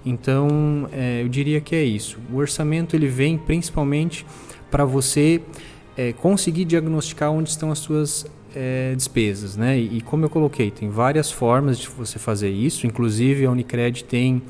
Então, 0.06 0.88
é, 0.94 1.22
eu 1.22 1.28
diria 1.28 1.60
que 1.60 1.76
é 1.76 1.84
isso. 1.84 2.18
O 2.32 2.38
orçamento 2.38 2.96
ele 2.96 3.08
vem 3.08 3.38
principalmente 3.38 4.26
para 4.72 4.86
você 4.86 5.42
é, 5.98 6.14
conseguir 6.14 6.64
diagnosticar 6.64 7.30
onde 7.30 7.50
estão 7.50 7.70
as 7.70 7.80
suas 7.80 8.26
é, 8.56 8.94
despesas, 8.96 9.58
né? 9.58 9.78
E, 9.78 9.98
e, 9.98 10.02
como 10.02 10.24
eu 10.24 10.30
coloquei, 10.30 10.72
tem 10.72 10.90
várias 10.90 11.30
formas 11.30 11.78
de 11.78 11.90
você 11.90 12.18
fazer 12.18 12.50
isso. 12.50 12.88
Inclusive 12.88 13.46
a 13.46 13.52
Unicred 13.52 14.06
tem 14.06 14.42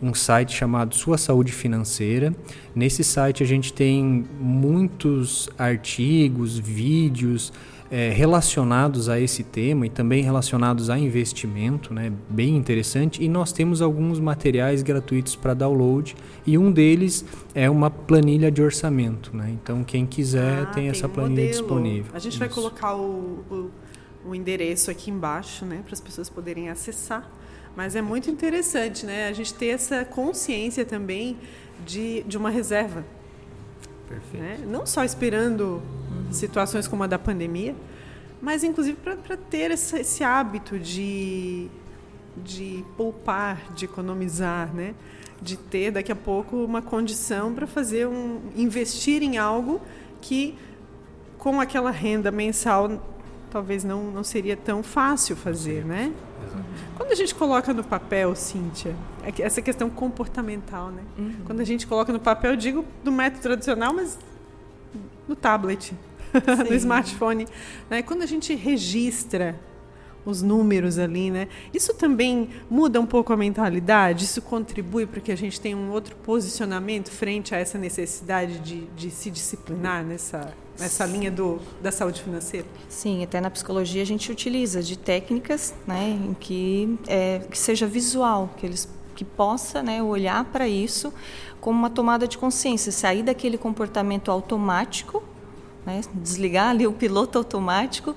um 0.00 0.14
site 0.14 0.52
chamado 0.54 0.94
Sua 0.94 1.18
Saúde 1.18 1.52
Financeira. 1.52 2.34
Nesse 2.74 3.02
site 3.02 3.42
a 3.42 3.46
gente 3.46 3.72
tem 3.72 4.24
muitos 4.40 5.48
artigos, 5.58 6.58
vídeos 6.58 7.52
é, 7.90 8.10
relacionados 8.10 9.08
a 9.08 9.18
esse 9.18 9.42
tema 9.42 9.86
e 9.86 9.90
também 9.90 10.22
relacionados 10.22 10.90
a 10.90 10.98
investimento, 10.98 11.94
né? 11.94 12.12
Bem 12.28 12.54
interessante. 12.56 13.24
E 13.24 13.28
nós 13.28 13.50
temos 13.50 13.80
alguns 13.80 14.20
materiais 14.20 14.82
gratuitos 14.82 15.34
para 15.34 15.54
download 15.54 16.14
e 16.46 16.58
um 16.58 16.70
deles 16.70 17.24
é 17.54 17.68
uma 17.70 17.90
planilha 17.90 18.50
de 18.50 18.62
orçamento, 18.62 19.34
né? 19.34 19.50
Então 19.62 19.82
quem 19.82 20.04
quiser 20.04 20.64
Ah, 20.64 20.66
tem, 20.66 20.88
essa 20.88 21.06
um 21.06 21.10
planilha 21.10 21.44
modelo. 21.46 21.58
disponível. 21.62 22.12
A 22.14 22.18
gente 22.18 22.38
vai 22.38 22.48
Isso. 22.48 22.54
colocar 22.54 22.94
o, 22.94 23.42
o, 23.50 23.70
o 24.28 24.34
endereço 24.34 24.90
aqui 24.90 25.10
embaixo, 25.10 25.64
né, 25.64 25.80
para 25.82 25.94
as 25.94 26.00
pessoas 26.00 26.28
poderem 26.28 26.68
acessar. 26.68 27.28
Mas 27.76 27.94
é 27.94 28.02
muito 28.02 28.30
interessante, 28.30 29.06
né, 29.06 29.28
a 29.28 29.32
gente 29.32 29.54
ter 29.54 29.68
essa 29.68 30.04
consciência 30.04 30.84
também 30.84 31.36
de, 31.86 32.22
de 32.24 32.36
uma 32.36 32.50
reserva, 32.50 33.04
Perfeito. 34.08 34.42
né? 34.42 34.58
Não 34.66 34.84
só 34.84 35.04
esperando 35.04 35.82
situações 36.30 36.88
como 36.88 37.04
a 37.04 37.06
da 37.06 37.18
pandemia, 37.18 37.74
mas 38.40 38.62
inclusive 38.64 38.96
para 38.96 39.36
ter 39.36 39.70
essa, 39.70 40.00
esse 40.00 40.22
hábito 40.22 40.78
de, 40.78 41.68
de 42.36 42.84
poupar, 42.96 43.72
de 43.74 43.84
economizar, 43.84 44.74
né? 44.74 44.94
De 45.40 45.56
ter 45.56 45.92
daqui 45.92 46.10
a 46.10 46.16
pouco 46.16 46.56
uma 46.56 46.82
condição 46.82 47.54
para 47.54 47.66
fazer 47.66 48.06
um 48.06 48.40
investir 48.56 49.22
em 49.22 49.38
algo 49.38 49.80
que 50.20 50.56
com 51.38 51.60
aquela 51.60 51.92
renda 51.92 52.30
mensal 52.30 53.00
talvez 53.50 53.84
não, 53.84 54.04
não 54.10 54.22
seria 54.22 54.56
tão 54.56 54.82
fácil 54.82 55.36
fazer, 55.36 55.84
né? 55.84 56.12
Quando 56.96 57.12
a 57.12 57.14
gente 57.14 57.34
coloca 57.34 57.72
no 57.72 57.84
papel, 57.84 58.34
Cíntia, 58.34 58.94
é 59.22 59.42
essa 59.42 59.62
questão 59.62 59.88
comportamental, 59.88 60.90
né? 60.90 61.02
Quando 61.44 61.60
a 61.60 61.64
gente 61.64 61.86
coloca 61.86 62.12
no 62.12 62.20
papel, 62.20 62.52
eu 62.52 62.56
digo 62.56 62.84
do 63.04 63.12
método 63.12 63.42
tradicional, 63.42 63.92
mas 63.92 64.18
no 65.26 65.36
tablet, 65.36 65.94
no 66.68 66.74
smartphone, 66.74 67.46
né? 67.88 68.02
Quando 68.02 68.22
a 68.22 68.26
gente 68.26 68.54
registra 68.54 69.58
os 70.28 70.42
números 70.42 70.98
ali, 70.98 71.30
né? 71.30 71.48
Isso 71.72 71.94
também 71.94 72.50
muda 72.68 73.00
um 73.00 73.06
pouco 73.06 73.32
a 73.32 73.36
mentalidade, 73.36 74.24
isso 74.24 74.42
contribui 74.42 75.06
para 75.06 75.20
que 75.20 75.32
a 75.32 75.36
gente 75.36 75.58
tenha 75.58 75.76
um 75.76 75.90
outro 75.90 76.14
posicionamento 76.16 77.10
frente 77.10 77.54
a 77.54 77.58
essa 77.58 77.78
necessidade 77.78 78.58
de, 78.58 78.84
de 78.96 79.10
se 79.10 79.30
disciplinar 79.30 80.04
nessa, 80.04 80.52
nessa 80.78 81.06
linha 81.06 81.30
do, 81.30 81.58
da 81.82 81.90
saúde 81.90 82.22
financeira. 82.22 82.66
Sim, 82.88 83.24
até 83.24 83.40
na 83.40 83.50
psicologia 83.50 84.02
a 84.02 84.06
gente 84.06 84.30
utiliza 84.30 84.82
de 84.82 84.98
técnicas, 84.98 85.74
né, 85.86 86.10
em 86.10 86.34
que 86.34 86.98
é, 87.06 87.40
que 87.50 87.58
seja 87.58 87.86
visual, 87.86 88.50
que 88.56 88.66
eles 88.66 88.88
que 89.14 89.24
possa, 89.24 89.82
né, 89.82 90.00
olhar 90.00 90.44
para 90.44 90.68
isso 90.68 91.12
como 91.60 91.76
uma 91.76 91.90
tomada 91.90 92.28
de 92.28 92.38
consciência, 92.38 92.92
sair 92.92 93.24
daquele 93.24 93.58
comportamento 93.58 94.30
automático, 94.30 95.24
né, 95.84 96.02
desligar 96.14 96.68
ali 96.68 96.86
o 96.86 96.92
piloto 96.92 97.36
automático 97.36 98.14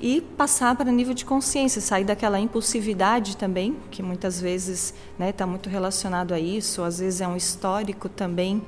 e 0.00 0.20
passar 0.20 0.76
para 0.76 0.90
nível 0.92 1.14
de 1.14 1.24
consciência, 1.24 1.80
sair 1.80 2.04
daquela 2.04 2.38
impulsividade 2.38 3.36
também, 3.36 3.76
que 3.90 4.02
muitas 4.02 4.40
vezes 4.40 4.92
está 5.18 5.46
muito 5.46 5.68
relacionado 5.68 6.34
a 6.34 6.40
isso, 6.40 6.82
às 6.82 6.98
vezes 6.98 7.20
é 7.20 7.28
um 7.28 7.36
histórico 7.36 8.08
também 8.08 8.62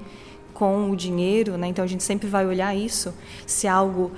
com 0.55 0.91
o 0.91 0.97
dinheiro, 0.97 1.57
né? 1.57 1.69
então 1.69 1.85
a 1.85 1.89
gente 1.89 2.03
sempre 2.03 2.27
vai 2.27 2.47
olhar 2.47 2.75
isso, 2.75 3.15
se 3.47 3.67
é 3.67 3.71
algo 3.71 4.11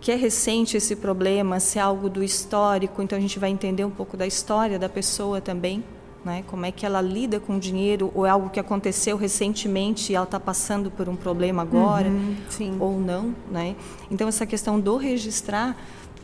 que 0.00 0.12
é 0.12 0.14
recente 0.14 0.76
esse 0.76 0.94
problema, 0.94 1.58
se 1.58 1.78
é 1.78 1.82
algo 1.82 2.08
do 2.08 2.22
histórico, 2.22 3.02
então 3.02 3.18
a 3.18 3.20
gente 3.20 3.38
vai 3.38 3.50
entender 3.50 3.84
um 3.84 3.90
pouco 3.90 4.16
da 4.16 4.26
história 4.26 4.78
da 4.78 4.88
pessoa 4.88 5.40
também, 5.40 5.82
né? 6.24 6.44
como 6.46 6.66
é 6.66 6.70
que 6.70 6.86
ela 6.86 7.00
lida 7.00 7.40
com 7.40 7.56
o 7.56 7.58
dinheiro, 7.58 8.12
ou 8.14 8.24
é 8.24 8.30
algo 8.30 8.50
que 8.50 8.60
aconteceu 8.60 9.16
recentemente 9.16 10.12
e 10.12 10.14
ela 10.14 10.24
está 10.24 10.38
passando 10.38 10.90
por 10.90 11.08
um 11.08 11.16
problema 11.16 11.62
agora, 11.62 12.10
sim. 12.48 12.76
ou 12.78 13.00
não. 13.00 13.34
Né? 13.50 13.74
Então 14.10 14.28
essa 14.28 14.46
questão 14.46 14.78
do 14.78 14.96
registrar, 14.96 15.76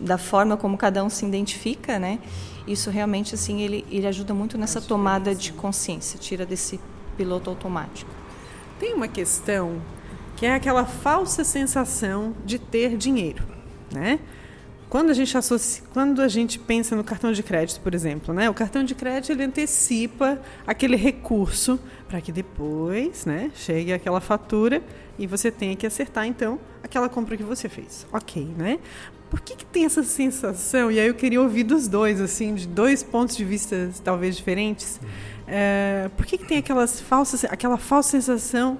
da 0.04 0.18
forma 0.18 0.56
como 0.56 0.76
cada 0.76 1.02
um 1.02 1.08
se 1.08 1.25
identifica, 1.25 1.99
né? 1.99 2.18
isso 2.66 2.90
realmente 2.90 3.34
assim 3.34 3.61
ele, 3.61 3.84
ele 3.90 4.06
ajuda 4.06 4.32
muito 4.32 4.56
nessa 4.56 4.80
tomada 4.80 5.34
de 5.34 5.52
consciência, 5.52 6.18
tira 6.18 6.46
desse 6.46 6.80
piloto 7.16 7.50
automático. 7.50 8.11
Tem 8.78 8.94
uma 8.94 9.08
questão 9.08 9.80
que 10.37 10.46
é 10.46 10.54
aquela 10.54 10.84
falsa 10.84 11.44
sensação 11.44 12.34
de 12.44 12.58
ter 12.58 12.96
dinheiro, 12.96 13.44
né? 13.92 14.18
Quando 14.88 15.11
a 15.11 15.14
gente 15.14 15.37
associa, 15.37 15.82
quando 15.92 16.23
a 16.23 16.28
gente 16.28 16.58
pensa 16.58 16.94
no 16.94 17.02
cartão 17.02 17.32
de 17.32 17.42
crédito, 17.42 17.80
por 17.80 17.94
exemplo, 17.94 18.32
né? 18.32 18.49
O 18.49 18.54
cartão 18.54 18.84
de 18.84 18.94
crédito 18.94 19.32
ele 19.32 19.42
antecipa 19.42 20.40
aquele 20.66 20.96
recurso 20.96 21.80
para 22.08 22.20
que 22.20 22.30
depois, 22.30 23.26
né, 23.26 23.50
chegue 23.54 23.92
aquela 23.92 24.20
fatura 24.20 24.82
e 25.18 25.26
você 25.26 25.50
tenha 25.50 25.75
que 25.75 25.87
acertar 25.87 26.26
então 26.26 26.61
aquela 26.82 27.08
compra 27.08 27.37
que 27.37 27.42
você 27.42 27.68
fez. 27.68 28.06
OK, 28.12 28.54
né? 28.56 28.78
Por 29.35 29.41
que, 29.41 29.57
que 29.57 29.67
tem 29.67 29.85
essa 29.85 30.05
sensação? 30.05 30.93
E 30.93 31.00
aí 31.00 31.09
eu 31.09 31.14
queria 31.14 31.43
ouvir 31.43 31.64
dos 31.64 31.88
dois, 31.88 32.21
assim, 32.21 32.55
de 32.55 32.69
dois 32.69 33.03
pontos 33.03 33.37
de 33.37 33.45
vista 33.45 33.91
talvez 34.05 34.37
diferentes. 34.37 35.00
É, 35.45 36.09
por 36.17 36.25
que, 36.25 36.38
que 36.38 36.47
tem 36.47 36.59
aquelas 36.59 37.00
falsas, 37.00 37.45
aquela 37.45 37.76
falsa 37.76 38.11
sensação 38.11 38.79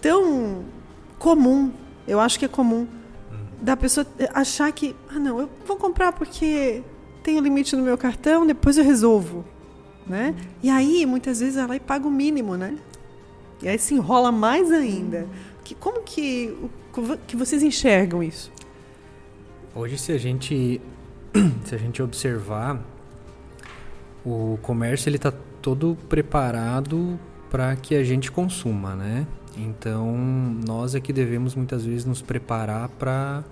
tão 0.00 0.64
comum? 1.18 1.70
Eu 2.06 2.18
acho 2.18 2.38
que 2.38 2.46
é 2.46 2.48
comum 2.48 2.88
da 3.60 3.76
pessoa 3.76 4.06
achar 4.32 4.72
que, 4.72 4.96
ah, 5.10 5.18
não, 5.18 5.38
eu 5.38 5.50
vou 5.66 5.76
comprar 5.76 6.12
porque 6.12 6.82
tem 7.22 7.36
o 7.36 7.42
limite 7.42 7.76
no 7.76 7.82
meu 7.82 7.98
cartão, 7.98 8.46
depois 8.46 8.78
eu 8.78 8.84
resolvo, 8.84 9.44
né? 10.06 10.34
E 10.62 10.70
aí 10.70 11.04
muitas 11.04 11.40
vezes 11.40 11.58
ela 11.58 11.78
paga 11.78 12.08
o 12.08 12.10
mínimo, 12.10 12.56
né? 12.56 12.78
E 13.62 13.68
aí 13.68 13.78
se 13.78 13.92
enrola 13.92 14.32
mais 14.32 14.72
ainda. 14.72 15.28
Que 15.62 15.74
como 15.74 16.00
que 16.00 16.56
que 17.26 17.36
vocês 17.36 17.62
enxergam 17.62 18.22
isso? 18.22 18.50
Hoje, 19.74 19.98
se 19.98 20.12
a 20.12 20.18
gente 20.18 20.80
se 21.64 21.74
a 21.74 21.78
gente 21.78 22.02
observar, 22.02 22.80
o 24.24 24.58
comércio 24.62 25.08
ele 25.08 25.16
está 25.16 25.32
todo 25.60 25.96
preparado 26.08 27.18
para 27.50 27.76
que 27.76 27.94
a 27.94 28.02
gente 28.02 28.30
consuma, 28.30 28.94
né? 28.94 29.26
Então, 29.56 30.16
nós 30.66 30.94
é 30.94 31.00
que 31.00 31.12
devemos 31.12 31.54
muitas 31.54 31.84
vezes 31.84 32.04
nos 32.04 32.22
preparar 32.22 32.88
para 32.90 33.44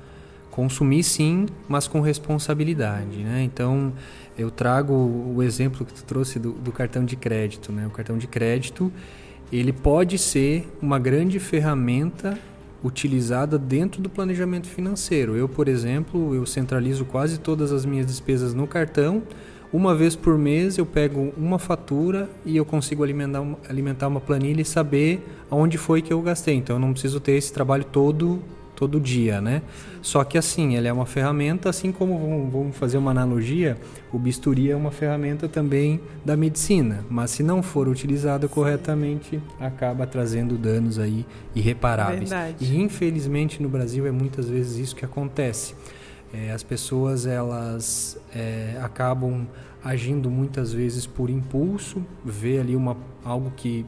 consumir 0.51 1.03
sim, 1.03 1.47
mas 1.69 1.87
com 1.87 2.01
responsabilidade, 2.01 3.19
né? 3.19 3.43
Então, 3.43 3.93
eu 4.39 4.51
trago 4.51 4.95
o 4.95 5.43
exemplo 5.43 5.85
que 5.85 5.93
tu 5.93 6.05
trouxe 6.05 6.39
do, 6.39 6.53
do 6.53 6.73
cartão 6.73 7.05
de 7.05 7.17
crédito, 7.17 7.73
né? 7.73 7.87
O 7.87 7.91
cartão 7.91 8.17
de 8.17 8.27
crédito, 8.27 8.93
ele 9.53 9.73
pode 9.73 10.19
ser 10.19 10.67
uma 10.81 10.99
grande 10.99 11.39
ferramenta 11.39 12.39
utilizada 12.83 13.59
dentro 13.59 14.00
do 14.00 14.09
planejamento 14.09 14.66
financeiro. 14.66 15.37
Eu, 15.37 15.49
por 15.49 15.68
exemplo, 15.68 16.35
eu 16.35 16.45
centralizo 16.47 17.04
quase 17.04 17.38
todas 17.38 17.73
as 17.73 17.85
minhas 17.85 18.06
despesas 18.06 18.54
no 18.54 18.66
cartão. 18.66 19.23
Uma 19.73 19.95
vez 19.95 20.14
por 20.14 20.38
mês 20.38 20.78
eu 20.78 20.87
pego 20.87 21.33
uma 21.37 21.59
fatura 21.59 22.30
e 22.45 22.56
eu 22.56 22.64
consigo 22.64 23.02
alimentar 23.02 23.40
uma, 23.40 23.59
alimentar 23.68 24.09
uma 24.09 24.21
planilha 24.21 24.62
e 24.62 24.64
saber 24.64 25.26
aonde 25.50 25.76
foi 25.76 26.00
que 26.00 26.12
eu 26.12 26.23
gastei. 26.23 26.54
Então 26.54 26.76
eu 26.76 26.80
não 26.80 26.92
preciso 26.92 27.18
ter 27.18 27.33
esse 27.33 27.52
trabalho 27.52 27.85
todo 27.85 28.40
todo 28.76 29.00
dia, 29.00 29.40
né? 29.40 29.62
Só 30.02 30.23
que 30.23 30.38
assim, 30.38 30.76
ele 30.76 30.87
é 30.87 30.92
uma 30.92 31.06
ferramenta, 31.06 31.68
assim 31.68 31.90
como 31.90 32.49
vamos 32.49 32.76
fazer 32.76 32.99
uma 32.99 33.11
analogia, 33.11 33.76
o 34.12 34.18
bisturi 34.18 34.71
é 34.71 34.76
uma 34.76 34.90
ferramenta 34.90 35.49
também 35.49 36.00
da 36.25 36.37
medicina, 36.37 37.04
mas 37.11 37.30
se 37.33 37.42
não 37.42 37.62
for 37.62 37.88
utilizada 37.88 38.47
corretamente, 38.47 39.40
acaba 39.59 40.06
trazendo 40.06 40.56
danos 40.56 40.99
aí 40.99 41.26
irreparáveis. 41.54 42.30
Verdade. 42.30 42.64
E 42.64 42.80
infelizmente 42.80 43.61
no 43.62 43.68
Brasil 43.68 44.06
é 44.06 44.12
muitas 44.12 44.49
vezes 44.49 44.76
isso 44.76 44.95
que 44.95 45.04
acontece. 45.04 45.75
É, 46.33 46.52
as 46.52 46.62
pessoas 46.62 47.26
elas 47.26 48.18
é, 48.35 48.78
acabam 48.83 49.47
agindo 49.83 50.30
muitas 50.30 50.73
vezes 50.73 51.06
por 51.06 51.30
impulso, 51.30 52.04
vê 52.25 52.59
ali 52.59 52.76
uma 52.76 52.97
algo 53.25 53.52
que 53.56 53.87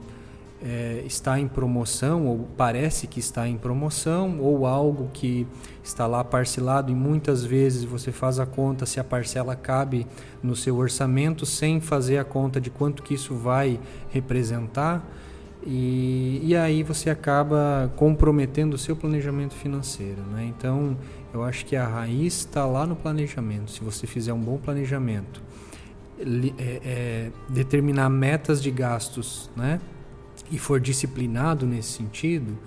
é, 0.61 1.03
está 1.05 1.39
em 1.39 1.47
promoção 1.47 2.27
ou 2.27 2.47
parece 2.57 3.07
que 3.07 3.19
está 3.19 3.47
em 3.47 3.57
promoção 3.57 4.39
ou 4.39 4.65
algo 4.65 5.09
que 5.13 5.47
está 5.83 6.05
lá 6.05 6.23
parcelado 6.23 6.91
e 6.91 6.95
muitas 6.95 7.43
vezes 7.45 7.83
você 7.83 8.11
faz 8.11 8.39
a 8.39 8.45
conta 8.45 8.85
se 8.85 8.99
a 8.99 9.03
parcela 9.03 9.55
cabe 9.55 10.05
no 10.43 10.55
seu 10.55 10.77
orçamento 10.77 11.45
sem 11.45 11.79
fazer 11.79 12.17
a 12.17 12.23
conta 12.23 12.59
de 12.59 12.69
quanto 12.69 13.03
que 13.03 13.13
isso 13.13 13.35
vai 13.35 13.79
representar 14.09 15.05
e, 15.65 16.41
e 16.43 16.55
aí 16.55 16.83
você 16.83 17.09
acaba 17.09 17.91
comprometendo 17.95 18.75
o 18.75 18.77
seu 18.77 18.95
planejamento 18.95 19.53
financeiro, 19.53 20.21
né? 20.31 20.45
Então 20.45 20.97
eu 21.33 21.43
acho 21.43 21.65
que 21.65 21.75
a 21.75 21.85
raiz 21.85 22.39
está 22.39 22.65
lá 22.65 22.85
no 22.85 22.95
planejamento. 22.95 23.71
Se 23.71 23.83
você 23.83 24.07
fizer 24.07 24.31
um 24.31 24.39
bom 24.39 24.57
planejamento, 24.57 25.41
é, 26.57 26.81
é, 26.83 27.31
determinar 27.49 28.09
metas 28.09 28.61
de 28.61 28.71
gastos, 28.71 29.49
né? 29.55 29.79
E 30.51 30.57
for 30.57 30.79
disciplinado 30.79 31.65
nesse 31.65 31.93
sentido, 31.93 32.57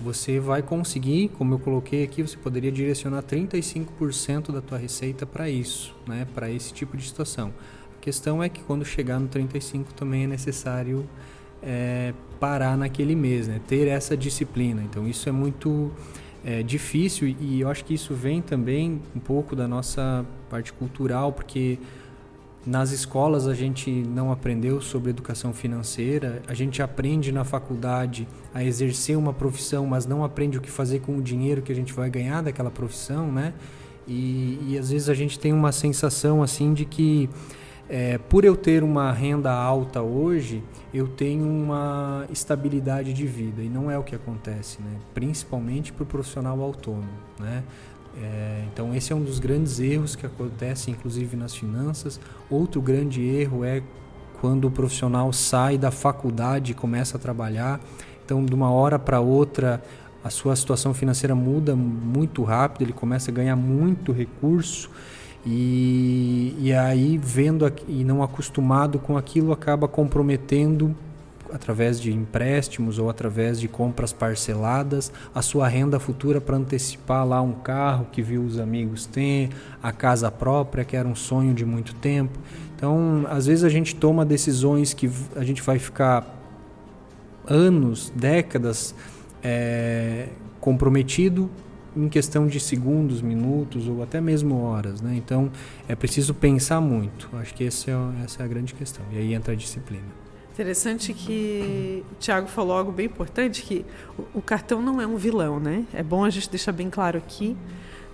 você 0.00 0.40
vai 0.40 0.62
conseguir, 0.62 1.28
como 1.28 1.54
eu 1.54 1.58
coloquei 1.58 2.04
aqui, 2.04 2.22
você 2.22 2.36
poderia 2.36 2.72
direcionar 2.72 3.22
35% 3.22 4.52
da 4.52 4.60
tua 4.60 4.78
receita 4.78 5.24
para 5.24 5.48
isso, 5.48 5.94
né, 6.06 6.26
para 6.34 6.50
esse 6.50 6.72
tipo 6.72 6.96
de 6.96 7.04
situação. 7.04 7.52
A 7.96 8.00
questão 8.00 8.42
é 8.42 8.48
que 8.48 8.62
quando 8.62 8.84
chegar 8.84 9.18
no 9.20 9.28
35 9.28 9.94
também 9.94 10.24
é 10.24 10.26
necessário 10.26 11.08
é, 11.62 12.12
parar 12.40 12.76
naquele 12.76 13.14
mês, 13.14 13.48
né, 13.48 13.60
ter 13.66 13.86
essa 13.88 14.16
disciplina. 14.16 14.82
Então 14.82 15.06
isso 15.08 15.28
é 15.28 15.32
muito 15.32 15.92
é, 16.44 16.62
difícil 16.62 17.28
e 17.40 17.60
eu 17.60 17.68
acho 17.68 17.84
que 17.84 17.94
isso 17.94 18.14
vem 18.14 18.42
também 18.42 19.00
um 19.14 19.20
pouco 19.20 19.56
da 19.56 19.66
nossa 19.66 20.26
parte 20.50 20.72
cultural, 20.72 21.32
porque 21.32 21.78
nas 22.66 22.90
escolas 22.90 23.46
a 23.46 23.54
gente 23.54 23.90
não 23.90 24.32
aprendeu 24.32 24.80
sobre 24.80 25.10
educação 25.10 25.52
financeira, 25.52 26.42
a 26.48 26.54
gente 26.54 26.80
aprende 26.82 27.30
na 27.30 27.44
faculdade 27.44 28.26
a 28.54 28.64
exercer 28.64 29.18
uma 29.18 29.32
profissão, 29.32 29.86
mas 29.86 30.06
não 30.06 30.24
aprende 30.24 30.56
o 30.56 30.60
que 30.60 30.70
fazer 30.70 31.00
com 31.00 31.16
o 31.16 31.22
dinheiro 31.22 31.60
que 31.60 31.70
a 31.70 31.74
gente 31.74 31.92
vai 31.92 32.08
ganhar 32.08 32.42
daquela 32.42 32.70
profissão, 32.70 33.30
né? 33.30 33.52
E, 34.06 34.58
e 34.68 34.78
às 34.78 34.90
vezes 34.90 35.08
a 35.08 35.14
gente 35.14 35.38
tem 35.38 35.52
uma 35.52 35.72
sensação 35.72 36.42
assim 36.42 36.72
de 36.72 36.84
que 36.84 37.28
é, 37.88 38.16
por 38.16 38.44
eu 38.44 38.56
ter 38.56 38.82
uma 38.82 39.12
renda 39.12 39.52
alta 39.52 40.00
hoje, 40.00 40.62
eu 40.92 41.06
tenho 41.06 41.46
uma 41.46 42.26
estabilidade 42.30 43.12
de 43.12 43.26
vida 43.26 43.62
e 43.62 43.68
não 43.68 43.90
é 43.90 43.98
o 43.98 44.02
que 44.02 44.14
acontece, 44.14 44.80
né? 44.80 44.96
Principalmente 45.12 45.92
para 45.92 46.02
o 46.02 46.06
profissional 46.06 46.60
autônomo, 46.62 47.08
né? 47.38 47.62
É, 48.22 48.64
então 48.72 48.94
esse 48.94 49.12
é 49.12 49.16
um 49.16 49.22
dos 49.22 49.38
grandes 49.38 49.80
erros 49.80 50.14
que 50.14 50.26
acontece, 50.26 50.90
inclusive 50.90 51.36
nas 51.36 51.54
finanças. 51.54 52.20
Outro 52.50 52.80
grande 52.80 53.22
erro 53.22 53.64
é 53.64 53.82
quando 54.40 54.66
o 54.66 54.70
profissional 54.70 55.32
sai 55.32 55.78
da 55.78 55.90
faculdade 55.90 56.72
e 56.72 56.74
começa 56.74 57.16
a 57.16 57.20
trabalhar. 57.20 57.80
Então, 58.24 58.44
de 58.44 58.54
uma 58.54 58.70
hora 58.70 58.98
para 58.98 59.20
outra, 59.20 59.82
a 60.22 60.30
sua 60.30 60.56
situação 60.56 60.94
financeira 60.94 61.34
muda 61.34 61.76
muito 61.76 62.42
rápido, 62.42 62.82
ele 62.82 62.92
começa 62.92 63.30
a 63.30 63.34
ganhar 63.34 63.56
muito 63.56 64.12
recurso 64.12 64.90
e, 65.46 66.56
e 66.58 66.72
aí 66.72 67.18
vendo 67.18 67.70
e 67.86 68.02
não 68.02 68.22
acostumado 68.22 68.98
com 68.98 69.18
aquilo 69.18 69.52
acaba 69.52 69.86
comprometendo 69.86 70.96
através 71.54 72.00
de 72.00 72.12
empréstimos 72.12 72.98
ou 72.98 73.08
através 73.08 73.60
de 73.60 73.68
compras 73.68 74.12
parceladas, 74.12 75.12
a 75.32 75.40
sua 75.40 75.68
renda 75.68 76.00
futura 76.00 76.40
para 76.40 76.56
antecipar 76.56 77.24
lá 77.24 77.40
um 77.40 77.52
carro 77.52 78.08
que 78.10 78.20
viu 78.20 78.42
os 78.42 78.58
amigos 78.58 79.06
ter, 79.06 79.50
a 79.80 79.92
casa 79.92 80.32
própria, 80.32 80.84
que 80.84 80.96
era 80.96 81.06
um 81.06 81.14
sonho 81.14 81.54
de 81.54 81.64
muito 81.64 81.94
tempo. 81.94 82.36
Então, 82.76 83.24
às 83.30 83.46
vezes 83.46 83.62
a 83.62 83.68
gente 83.68 83.94
toma 83.94 84.26
decisões 84.26 84.92
que 84.92 85.08
a 85.36 85.44
gente 85.44 85.62
vai 85.62 85.78
ficar 85.78 86.26
anos, 87.46 88.12
décadas 88.16 88.92
é, 89.40 90.30
comprometido 90.60 91.48
em 91.96 92.08
questão 92.08 92.48
de 92.48 92.58
segundos, 92.58 93.22
minutos 93.22 93.86
ou 93.86 94.02
até 94.02 94.20
mesmo 94.20 94.60
horas, 94.60 95.00
né? 95.00 95.14
Então 95.14 95.52
é 95.86 95.94
preciso 95.94 96.34
pensar 96.34 96.80
muito. 96.80 97.30
Acho 97.34 97.54
que 97.54 97.62
é, 97.62 97.68
essa 97.68 98.42
é 98.42 98.42
a 98.42 98.46
grande 98.48 98.74
questão. 98.74 99.04
E 99.12 99.18
aí 99.18 99.34
entra 99.34 99.52
a 99.52 99.56
disciplina. 99.56 100.23
Interessante 100.54 101.12
que 101.12 102.04
o 102.12 102.14
Tiago 102.14 102.46
falou 102.46 102.76
algo 102.76 102.92
bem 102.92 103.06
importante, 103.06 103.60
que 103.60 103.84
o, 104.32 104.40
cartão 104.40 104.80
não 104.80 105.00
é 105.00 105.06
um 105.06 105.16
vilão, 105.16 105.58
né? 105.58 105.84
É 105.92 106.00
bom 106.00 106.24
a 106.24 106.30
gente 106.30 106.48
deixar 106.48 106.70
bem 106.70 106.88
claro 106.88 107.18
aqui. 107.18 107.56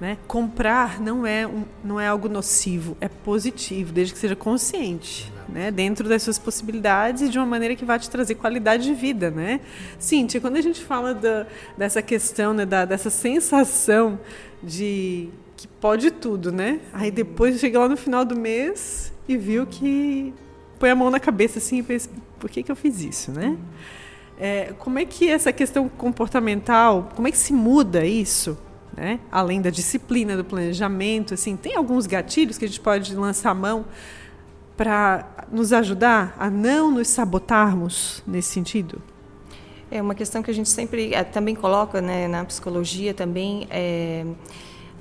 Né? 0.00 0.16
Comprar 0.26 0.98
não 0.98 1.26
é, 1.26 1.46
um, 1.46 1.64
não 1.84 2.00
é 2.00 2.08
algo 2.08 2.30
nocivo, 2.30 2.96
é 2.98 3.08
positivo, 3.08 3.92
desde 3.92 4.14
que 4.14 4.18
seja 4.18 4.34
consciente, 4.34 5.30
né? 5.46 5.70
dentro 5.70 6.08
das 6.08 6.22
suas 6.22 6.38
possibilidades 6.38 7.20
e 7.20 7.28
de 7.28 7.36
uma 7.36 7.44
maneira 7.44 7.76
que 7.76 7.84
vai 7.84 7.98
te 7.98 8.08
trazer 8.08 8.36
qualidade 8.36 8.84
de 8.84 8.94
vida. 8.94 9.30
Né? 9.30 9.60
Cíntia, 9.98 10.40
quando 10.40 10.56
a 10.56 10.62
gente 10.62 10.82
fala 10.82 11.12
da, 11.12 11.46
dessa 11.76 12.00
questão, 12.00 12.54
né, 12.54 12.64
da, 12.64 12.86
dessa 12.86 13.10
sensação 13.10 14.18
de 14.62 15.28
que 15.58 15.68
pode 15.68 16.10
tudo, 16.10 16.50
né? 16.50 16.80
Aí 16.90 17.10
depois 17.10 17.60
chega 17.60 17.78
lá 17.78 17.86
no 17.86 17.98
final 17.98 18.24
do 18.24 18.34
mês 18.34 19.12
e 19.28 19.36
viu 19.36 19.66
que 19.66 20.32
põe 20.78 20.88
a 20.88 20.96
mão 20.96 21.10
na 21.10 21.20
cabeça 21.20 21.58
assim 21.58 21.80
e 21.80 21.82
pensa, 21.82 22.08
por 22.40 22.50
que, 22.50 22.62
que 22.62 22.72
eu 22.72 22.76
fiz 22.76 23.02
isso, 23.02 23.30
né? 23.30 23.56
É, 24.38 24.72
como 24.78 24.98
é 24.98 25.04
que 25.04 25.28
essa 25.28 25.52
questão 25.52 25.88
comportamental, 25.88 27.10
como 27.14 27.28
é 27.28 27.30
que 27.30 27.36
se 27.36 27.52
muda 27.52 28.04
isso, 28.06 28.58
né? 28.96 29.20
Além 29.30 29.60
da 29.60 29.68
disciplina, 29.68 30.36
do 30.36 30.44
planejamento, 30.44 31.34
assim, 31.34 31.56
tem 31.56 31.76
alguns 31.76 32.06
gatilhos 32.06 32.56
que 32.56 32.64
a 32.64 32.68
gente 32.68 32.80
pode 32.80 33.14
lançar 33.14 33.50
a 33.50 33.54
mão 33.54 33.84
para 34.76 35.26
nos 35.52 35.74
ajudar 35.74 36.34
a 36.38 36.48
não 36.48 36.90
nos 36.90 37.08
sabotarmos 37.08 38.22
nesse 38.26 38.48
sentido? 38.48 39.02
É 39.90 40.00
uma 40.00 40.14
questão 40.14 40.42
que 40.42 40.50
a 40.50 40.54
gente 40.54 40.70
sempre 40.70 41.12
é, 41.12 41.22
também 41.22 41.54
coloca 41.54 42.00
né, 42.00 42.26
na 42.26 42.44
psicologia 42.44 43.12
também. 43.12 43.66
É, 43.70 44.24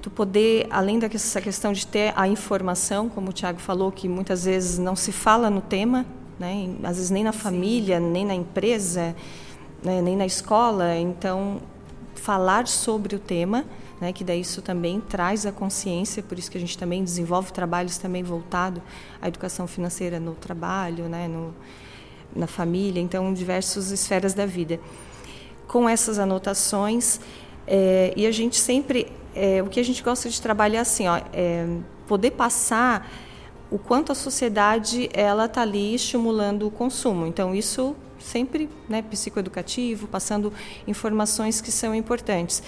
tu 0.01 0.09
poder, 0.09 0.67
além 0.69 0.99
dessa 0.99 1.39
questão 1.39 1.71
de 1.71 1.87
ter 1.87 2.11
a 2.15 2.27
informação, 2.27 3.07
como 3.07 3.29
o 3.29 3.33
Tiago 3.33 3.59
falou, 3.59 3.91
que 3.91 4.09
muitas 4.09 4.45
vezes 4.45 4.77
não 4.77 4.95
se 4.95 5.11
fala 5.11 5.49
no 5.49 5.61
tema, 5.61 6.05
né? 6.39 6.69
às 6.83 6.95
vezes 6.95 7.11
nem 7.11 7.23
na 7.23 7.33
família, 7.33 7.99
nem 7.99 8.25
na 8.25 8.33
empresa, 8.33 9.15
né? 9.83 10.01
nem 10.01 10.15
na 10.15 10.25
escola. 10.25 10.95
Então, 10.95 11.61
falar 12.15 12.67
sobre 12.67 13.15
o 13.15 13.19
tema, 13.19 13.65
né? 13.99 14.13
que 14.13 14.23
daí 14.23 14.41
isso 14.41 14.61
também 14.61 15.01
traz 15.01 15.45
a 15.45 15.51
consciência, 15.51 16.23
por 16.23 16.39
isso 16.39 16.49
que 16.49 16.57
a 16.57 16.61
gente 16.61 16.77
também 16.77 17.03
desenvolve 17.03 17.51
trabalhos 17.51 17.97
também 17.97 18.23
voltado 18.23 18.81
à 19.21 19.27
educação 19.27 19.67
financeira 19.67 20.19
no 20.19 20.33
trabalho, 20.33 21.09
né? 21.09 21.27
no, 21.27 21.53
na 22.35 22.47
família, 22.47 23.01
então 23.01 23.29
em 23.29 23.33
diversas 23.33 23.91
esferas 23.91 24.33
da 24.33 24.45
vida. 24.45 24.79
Com 25.67 25.87
essas 25.87 26.17
anotações, 26.17 27.19
é, 27.67 28.13
e 28.15 28.25
a 28.25 28.31
gente 28.31 28.57
sempre, 28.57 29.11
é, 29.35 29.61
o 29.61 29.67
que 29.67 29.79
a 29.79 29.83
gente 29.83 30.01
gosta 30.01 30.29
de 30.29 30.41
trabalhar 30.41 30.81
assim, 30.81 31.07
ó, 31.07 31.21
é 31.31 31.67
poder 32.07 32.31
passar 32.31 33.07
o 33.71 33.77
quanto 33.77 34.11
a 34.11 34.15
sociedade 34.15 35.09
ela 35.13 35.45
está 35.45 35.61
ali 35.61 35.95
estimulando 35.95 36.67
o 36.67 36.71
consumo. 36.71 37.25
Então 37.25 37.53
isso 37.53 37.95
sempre, 38.17 38.69
né, 38.87 39.01
psicoeducativo, 39.01 40.07
passando 40.07 40.51
informações 40.87 41.61
que 41.61 41.71
são 41.71 41.95
importantes 41.95 42.61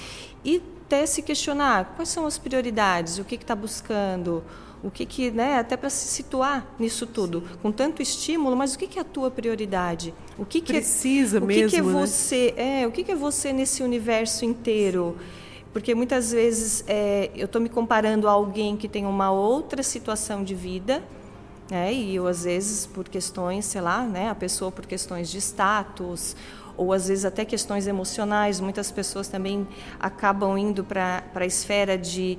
e 0.44 0.62
até 0.86 1.06
se 1.06 1.22
questionar 1.22 1.94
quais 1.96 2.10
são 2.10 2.26
as 2.26 2.38
prioridades, 2.38 3.18
o 3.18 3.24
que 3.24 3.36
está 3.36 3.56
buscando, 3.56 4.44
o 4.84 4.90
que 4.90 5.06
que, 5.06 5.32
né, 5.32 5.58
até 5.60 5.78
para 5.78 5.90
se 5.90 6.08
situar 6.08 6.68
nisso 6.80 7.06
tudo, 7.06 7.44
com 7.62 7.72
tanto 7.72 8.02
estímulo, 8.02 8.56
mas 8.56 8.74
o 8.74 8.80
que 8.80 8.88
que 8.88 8.98
é 8.98 9.02
a 9.02 9.06
tua 9.06 9.30
prioridade? 9.30 10.14
O 10.38 10.46
que 10.46 10.60
que 10.60 10.72
é 10.72 10.76
precisa 10.76 11.38
é, 11.38 11.42
o 11.42 11.46
mesmo, 11.46 11.64
que 11.64 11.70
que 11.70 11.78
é 11.78 11.82
né? 11.82 11.92
você, 11.92 12.54
é, 12.58 12.88
o 12.88 12.92
que 12.92 13.04
que 13.04 13.12
é 13.12 13.16
você 13.16 13.54
nesse 13.54 13.84
universo 13.84 14.44
inteiro? 14.44 15.18
Porque 15.74 15.96
muitas 15.96 16.32
vezes 16.32 16.84
é, 16.88 17.30
eu 17.36 17.46
estou 17.46 17.62
me 17.62 17.70
comparando 17.70 18.28
a 18.28 18.32
alguém 18.32 18.76
que 18.76 18.88
tem 18.88 19.06
uma 19.06 19.32
outra 19.32 19.82
situação 19.84 20.44
de 20.44 20.56
vida, 20.56 21.02
É, 21.74 21.90
e 21.94 22.16
eu, 22.16 22.28
às 22.28 22.44
vezes, 22.44 22.86
por 22.86 23.08
questões, 23.08 23.64
sei 23.64 23.80
lá, 23.80 24.04
né, 24.04 24.30
a 24.30 24.36
pessoa 24.36 24.70
por 24.70 24.86
questões 24.86 25.32
de 25.32 25.38
status, 25.38 26.36
ou 26.76 26.92
às 26.92 27.08
vezes 27.08 27.24
até 27.24 27.46
questões 27.46 27.88
emocionais, 27.88 28.60
muitas 28.60 28.92
pessoas 28.92 29.30
também 29.30 29.66
acabam 29.98 30.58
indo 30.58 30.84
para 30.84 31.24
a 31.34 31.46
esfera 31.46 31.98
de 31.98 32.38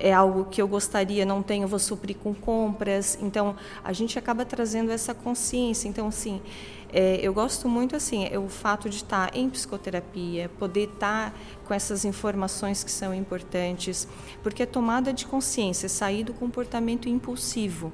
é 0.00 0.12
algo 0.12 0.46
que 0.46 0.60
eu 0.60 0.66
gostaria, 0.66 1.24
não 1.26 1.42
tenho, 1.42 1.68
vou 1.68 1.78
suprir 1.78 2.16
com 2.16 2.34
compras. 2.34 3.18
Então, 3.20 3.54
a 3.84 3.92
gente 3.92 4.18
acaba 4.18 4.44
trazendo 4.44 4.90
essa 4.90 5.14
consciência. 5.14 5.86
Então, 5.88 6.08
assim, 6.08 6.40
é, 6.92 7.20
eu 7.22 7.32
gosto 7.32 7.68
muito 7.68 7.94
assim, 7.94 8.26
é 8.30 8.38
o 8.38 8.48
fato 8.48 8.88
de 8.88 8.96
estar 8.96 9.30
em 9.36 9.48
psicoterapia, 9.48 10.50
poder 10.58 10.88
estar 10.88 11.32
com 11.64 11.72
essas 11.72 12.04
informações 12.04 12.82
que 12.82 12.90
são 12.90 13.14
importantes, 13.14 14.08
porque 14.42 14.64
é 14.64 14.66
tomada 14.66 15.12
de 15.12 15.26
consciência, 15.26 15.88
sair 15.88 16.24
do 16.24 16.32
comportamento 16.32 17.08
impulsivo. 17.08 17.92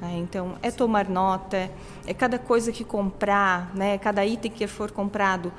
Né? 0.00 0.16
Então, 0.18 0.56
é 0.62 0.70
tomar 0.70 1.08
nota, 1.08 1.70
é 2.06 2.14
cada 2.14 2.38
coisa 2.38 2.72
que 2.72 2.84
comprar, 2.84 3.74
né? 3.74 3.98
cada 3.98 4.24
item 4.24 4.50
que 4.50 4.66
for 4.66 4.90
comprado, 4.90 5.52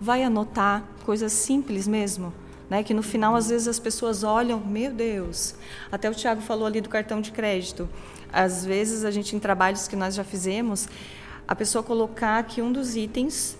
vai 0.00 0.24
anotar, 0.24 0.82
coisas 1.04 1.32
simples 1.32 1.86
mesmo. 1.86 2.32
Né, 2.68 2.82
que 2.82 2.92
no 2.92 3.02
final 3.02 3.36
às 3.36 3.48
vezes 3.48 3.68
as 3.68 3.78
pessoas 3.78 4.24
olham, 4.24 4.58
meu 4.58 4.92
Deus. 4.92 5.54
Até 5.90 6.10
o 6.10 6.14
Tiago 6.14 6.40
falou 6.40 6.66
ali 6.66 6.80
do 6.80 6.88
cartão 6.88 7.20
de 7.20 7.30
crédito. 7.30 7.88
Às 8.32 8.66
vezes 8.66 9.04
a 9.04 9.10
gente 9.10 9.36
em 9.36 9.38
trabalhos 9.38 9.86
que 9.86 9.94
nós 9.94 10.16
já 10.16 10.24
fizemos, 10.24 10.88
a 11.46 11.54
pessoa 11.54 11.82
colocar 11.82 12.42
que 12.42 12.60
um 12.60 12.72
dos 12.72 12.96
itens 12.96 13.56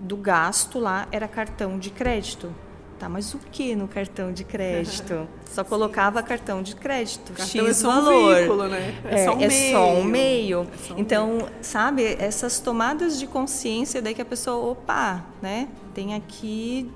do 0.00 0.16
gasto 0.16 0.78
lá 0.78 1.06
era 1.12 1.28
cartão 1.28 1.78
de 1.78 1.90
crédito. 1.90 2.52
Tá, 2.98 3.08
mas 3.08 3.32
o 3.32 3.38
que 3.38 3.76
no 3.76 3.86
cartão 3.86 4.32
de 4.32 4.42
crédito? 4.42 5.28
Só 5.46 5.62
colocava 5.62 6.20
cartão 6.20 6.62
de 6.62 6.74
crédito, 6.74 7.32
cartão 7.32 7.66
X 7.66 7.68
é 7.68 7.72
só 7.72 7.88
valor. 7.92 8.32
Um 8.32 8.34
veículo, 8.34 8.68
né? 8.68 8.94
É, 9.04 9.14
é, 9.14 9.24
só 9.24 9.34
um, 9.34 9.40
é 9.40 9.46
meio. 9.46 9.72
Só 9.72 9.92
um 9.92 10.04
meio. 10.04 10.60
É 10.60 10.86
só 10.88 10.94
um 10.94 10.98
então, 10.98 11.36
meio. 11.36 11.48
sabe, 11.62 12.16
essas 12.18 12.58
tomadas 12.58 13.18
de 13.18 13.26
consciência 13.26 14.02
daí 14.02 14.14
que 14.14 14.20
a 14.20 14.26
pessoa, 14.26 14.72
opa, 14.72 15.24
né? 15.40 15.68
Tem 15.94 16.14
aqui 16.14 16.90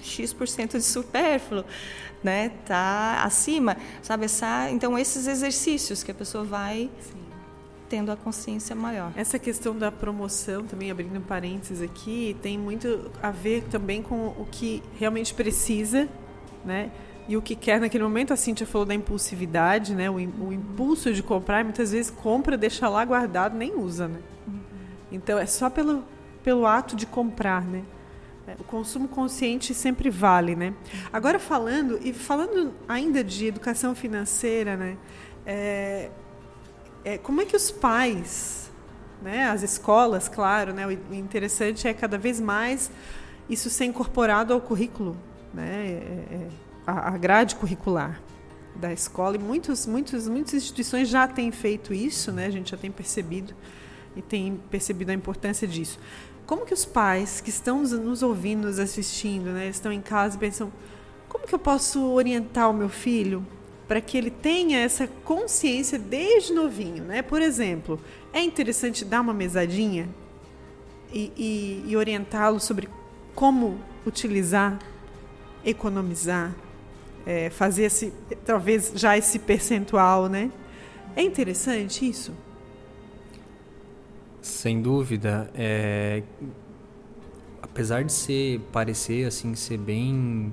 X% 0.00 0.78
de 0.78 0.82
supérfluo, 0.82 1.64
né? 2.22 2.50
Tá 2.64 3.22
acima, 3.22 3.76
sabe 4.02 4.24
essa, 4.24 4.70
então 4.70 4.98
esses 4.98 5.26
exercícios 5.26 6.02
que 6.02 6.10
a 6.10 6.14
pessoa 6.14 6.44
vai 6.44 6.90
Sim 7.00 7.26
tendo 7.88 8.10
a 8.10 8.16
consciência 8.16 8.74
maior. 8.74 9.12
Essa 9.16 9.38
questão 9.38 9.76
da 9.76 9.90
promoção, 9.90 10.64
também 10.64 10.90
abrindo 10.90 11.18
um 11.18 11.22
parênteses 11.22 11.82
aqui, 11.82 12.36
tem 12.42 12.58
muito 12.58 13.10
a 13.22 13.30
ver 13.30 13.64
também 13.64 14.02
com 14.02 14.28
o 14.28 14.46
que 14.50 14.82
realmente 14.98 15.32
precisa, 15.34 16.08
né? 16.64 16.90
E 17.28 17.36
o 17.36 17.42
que 17.42 17.56
quer 17.56 17.80
naquele 17.80 18.04
momento, 18.04 18.32
a 18.32 18.36
Cintia 18.36 18.66
falou 18.66 18.86
da 18.86 18.94
impulsividade, 18.94 19.94
né? 19.94 20.08
O, 20.08 20.14
o 20.14 20.52
impulso 20.52 21.12
de 21.12 21.22
comprar, 21.22 21.64
muitas 21.64 21.92
vezes 21.92 22.10
compra, 22.10 22.56
deixa 22.56 22.88
lá 22.88 23.04
guardado, 23.04 23.56
nem 23.56 23.74
usa, 23.74 24.06
né? 24.06 24.20
Uhum. 24.46 24.60
Então 25.10 25.38
é 25.38 25.46
só 25.46 25.68
pelo, 25.68 26.04
pelo 26.42 26.66
ato 26.66 26.94
de 26.94 27.04
comprar, 27.06 27.64
né? 27.64 27.82
É, 28.46 28.54
o 28.60 28.64
consumo 28.64 29.08
consciente 29.08 29.74
sempre 29.74 30.08
vale, 30.08 30.54
né? 30.54 30.72
Agora 31.12 31.38
falando 31.38 31.98
e 32.02 32.12
falando 32.12 32.72
ainda 32.88 33.24
de 33.24 33.46
educação 33.46 33.94
financeira, 33.94 34.76
né? 34.76 34.96
É, 35.44 36.10
é, 37.06 37.16
como 37.18 37.40
é 37.40 37.44
que 37.44 37.54
os 37.54 37.70
pais, 37.70 38.68
né, 39.22 39.48
as 39.48 39.62
escolas, 39.62 40.28
claro, 40.28 40.72
né, 40.74 40.84
o 40.86 41.14
interessante 41.14 41.86
é 41.86 41.94
cada 41.94 42.18
vez 42.18 42.40
mais 42.40 42.90
isso 43.48 43.70
ser 43.70 43.84
incorporado 43.84 44.52
ao 44.52 44.60
currículo, 44.60 45.16
né, 45.54 45.86
é, 45.86 46.34
é 46.34 46.48
a, 46.84 47.16
grade 47.16 47.54
curricular 47.54 48.20
da 48.74 48.92
escola 48.92 49.36
e 49.36 49.38
muitos, 49.38 49.86
muitos, 49.86 50.26
muitas 50.26 50.54
instituições 50.54 51.08
já 51.08 51.28
têm 51.28 51.52
feito 51.52 51.94
isso, 51.94 52.32
né, 52.32 52.46
a 52.46 52.50
gente 52.50 52.72
já 52.72 52.76
tem 52.76 52.90
percebido 52.90 53.54
e 54.16 54.20
tem 54.20 54.60
percebido 54.68 55.10
a 55.10 55.14
importância 55.14 55.68
disso. 55.68 56.00
Como 56.46 56.64
que 56.64 56.72
os 56.72 56.84
pais 56.84 57.40
que 57.40 57.50
estão 57.50 57.82
nos 57.82 58.22
ouvindo, 58.22 58.66
nos 58.66 58.78
assistindo, 58.78 59.50
né, 59.50 59.68
estão 59.68 59.90
em 59.92 60.00
casa 60.00 60.36
e 60.36 60.38
pensam, 60.38 60.72
como 61.28 61.46
que 61.46 61.54
eu 61.54 61.58
posso 61.58 62.00
orientar 62.12 62.70
o 62.70 62.72
meu 62.72 62.88
filho 62.88 63.44
para 63.88 64.00
que 64.00 64.16
ele 64.16 64.30
tenha 64.30 64.80
essa 64.80 65.06
consciência 65.24 65.98
desde 65.98 66.52
novinho, 66.52 67.04
né? 67.04 67.22
Por 67.22 67.40
exemplo, 67.40 68.00
é 68.32 68.40
interessante 68.40 69.04
dar 69.04 69.20
uma 69.20 69.32
mesadinha 69.32 70.08
e, 71.12 71.32
e, 71.36 71.84
e 71.86 71.96
orientá-lo 71.96 72.58
sobre 72.58 72.88
como 73.34 73.78
utilizar, 74.04 74.78
economizar, 75.64 76.52
é, 77.24 77.50
fazer 77.50 77.84
esse, 77.84 78.12
talvez 78.44 78.92
já 78.94 79.16
esse 79.16 79.38
percentual, 79.38 80.28
né? 80.28 80.50
É 81.14 81.22
interessante 81.22 82.08
isso? 82.08 82.32
Sem 84.46 84.80
dúvida, 84.80 85.50
é, 85.56 86.22
apesar 87.60 88.04
de 88.04 88.12
ser 88.12 88.60
parecer 88.72 89.26
assim 89.26 89.56
ser 89.56 89.76
bem 89.76 90.52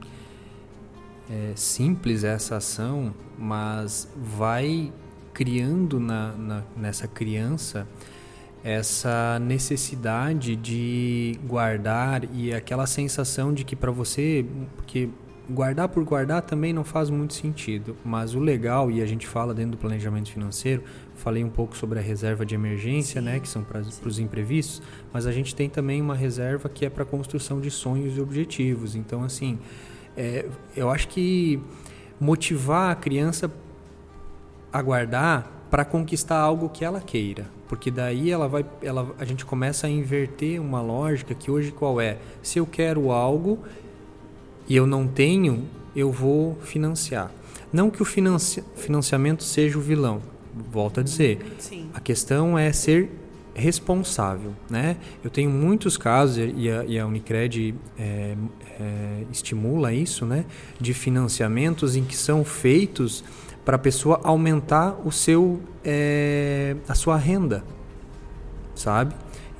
é, 1.29 1.53
simples 1.55 2.23
essa 2.23 2.57
ação, 2.57 3.13
mas 3.37 4.11
vai 4.17 4.91
criando 5.31 5.99
na, 5.99 6.31
na, 6.33 6.63
nessa 6.75 7.07
criança 7.07 7.87
essa 8.63 9.37
necessidade 9.39 10.55
de 10.55 11.39
guardar 11.45 12.23
e 12.33 12.51
aquela 12.51 12.87
sensação 12.87 13.53
de 13.53 13.63
que 13.63 13.75
para 13.75 13.91
você, 13.91 14.43
porque 14.75 15.07
guardar 15.49 15.89
por 15.89 16.03
guardar 16.03 16.41
também 16.41 16.73
não 16.73 16.83
faz 16.83 17.09
muito 17.09 17.33
sentido, 17.33 17.95
mas 18.03 18.33
o 18.33 18.39
legal 18.39 18.89
e 18.89 19.01
a 19.01 19.05
gente 19.05 19.27
fala 19.27 19.53
dentro 19.53 19.71
do 19.71 19.77
planejamento 19.77 20.31
financeiro, 20.31 20.83
falei 21.23 21.41
um 21.41 21.49
pouco 21.49 21.75
sobre 21.77 21.99
a 21.99 22.01
reserva 22.01 22.45
de 22.45 22.53
emergência, 22.53 23.21
sim, 23.21 23.25
né, 23.25 23.39
que 23.39 23.47
são 23.47 23.63
para 23.63 23.79
os 23.79 24.19
imprevistos, 24.19 24.81
mas 25.13 25.25
a 25.25 25.31
gente 25.31 25.55
tem 25.55 25.69
também 25.69 26.01
uma 26.01 26.15
reserva 26.15 26.67
que 26.67 26.85
é 26.85 26.89
para 26.89 27.05
construção 27.05 27.61
de 27.61 27.71
sonhos 27.71 28.17
e 28.17 28.21
objetivos. 28.21 28.93
Então 28.93 29.23
assim, 29.23 29.57
é, 30.17 30.45
eu 30.75 30.89
acho 30.89 31.07
que 31.07 31.61
motivar 32.19 32.91
a 32.91 32.95
criança 32.95 33.49
a 34.71 34.81
guardar 34.81 35.67
para 35.71 35.85
conquistar 35.85 36.37
algo 36.37 36.67
que 36.67 36.83
ela 36.83 36.99
queira, 36.99 37.47
porque 37.69 37.89
daí 37.89 38.29
ela 38.29 38.49
vai, 38.49 38.65
ela, 38.81 39.15
a 39.17 39.23
gente 39.23 39.45
começa 39.45 39.87
a 39.87 39.89
inverter 39.89 40.61
uma 40.61 40.81
lógica 40.81 41.33
que 41.33 41.49
hoje 41.49 41.71
qual 41.71 42.01
é? 42.01 42.17
Se 42.41 42.59
eu 42.59 42.65
quero 42.65 43.11
algo 43.11 43.59
e 44.67 44.75
eu 44.75 44.85
não 44.85 45.07
tenho, 45.07 45.63
eu 45.95 46.11
vou 46.11 46.57
financiar. 46.63 47.31
Não 47.71 47.89
que 47.89 48.01
o 48.01 48.05
financi 48.05 48.61
financiamento 48.75 49.43
seja 49.43 49.77
o 49.77 49.81
vilão, 49.81 50.21
volto 50.71 50.99
a 50.99 51.03
dizer. 51.03 51.55
Sim. 51.59 51.89
A 51.93 51.99
questão 51.99 52.57
é 52.57 52.71
ser 52.71 53.09
responsável, 53.55 54.53
né? 54.69 54.97
Eu 55.23 55.29
tenho 55.29 55.49
muitos 55.49 55.95
casos 55.97 56.37
e 56.37 56.69
a, 56.69 56.83
e 56.85 56.99
a 56.99 57.05
Unicred 57.05 57.75
é, 57.97 58.35
é, 58.79 59.23
estimula 59.31 59.93
isso, 59.93 60.25
né? 60.25 60.45
De 60.79 60.93
financiamentos 60.93 61.95
em 61.95 62.03
que 62.03 62.15
são 62.15 62.43
feitos 62.43 63.23
para 63.63 63.75
a 63.75 63.79
pessoa 63.79 64.19
aumentar 64.23 64.99
o 65.05 65.11
seu 65.11 65.61
é, 65.83 66.75
a 66.87 66.95
sua 66.95 67.15
renda, 67.15 67.63
sabe? 68.75 69.13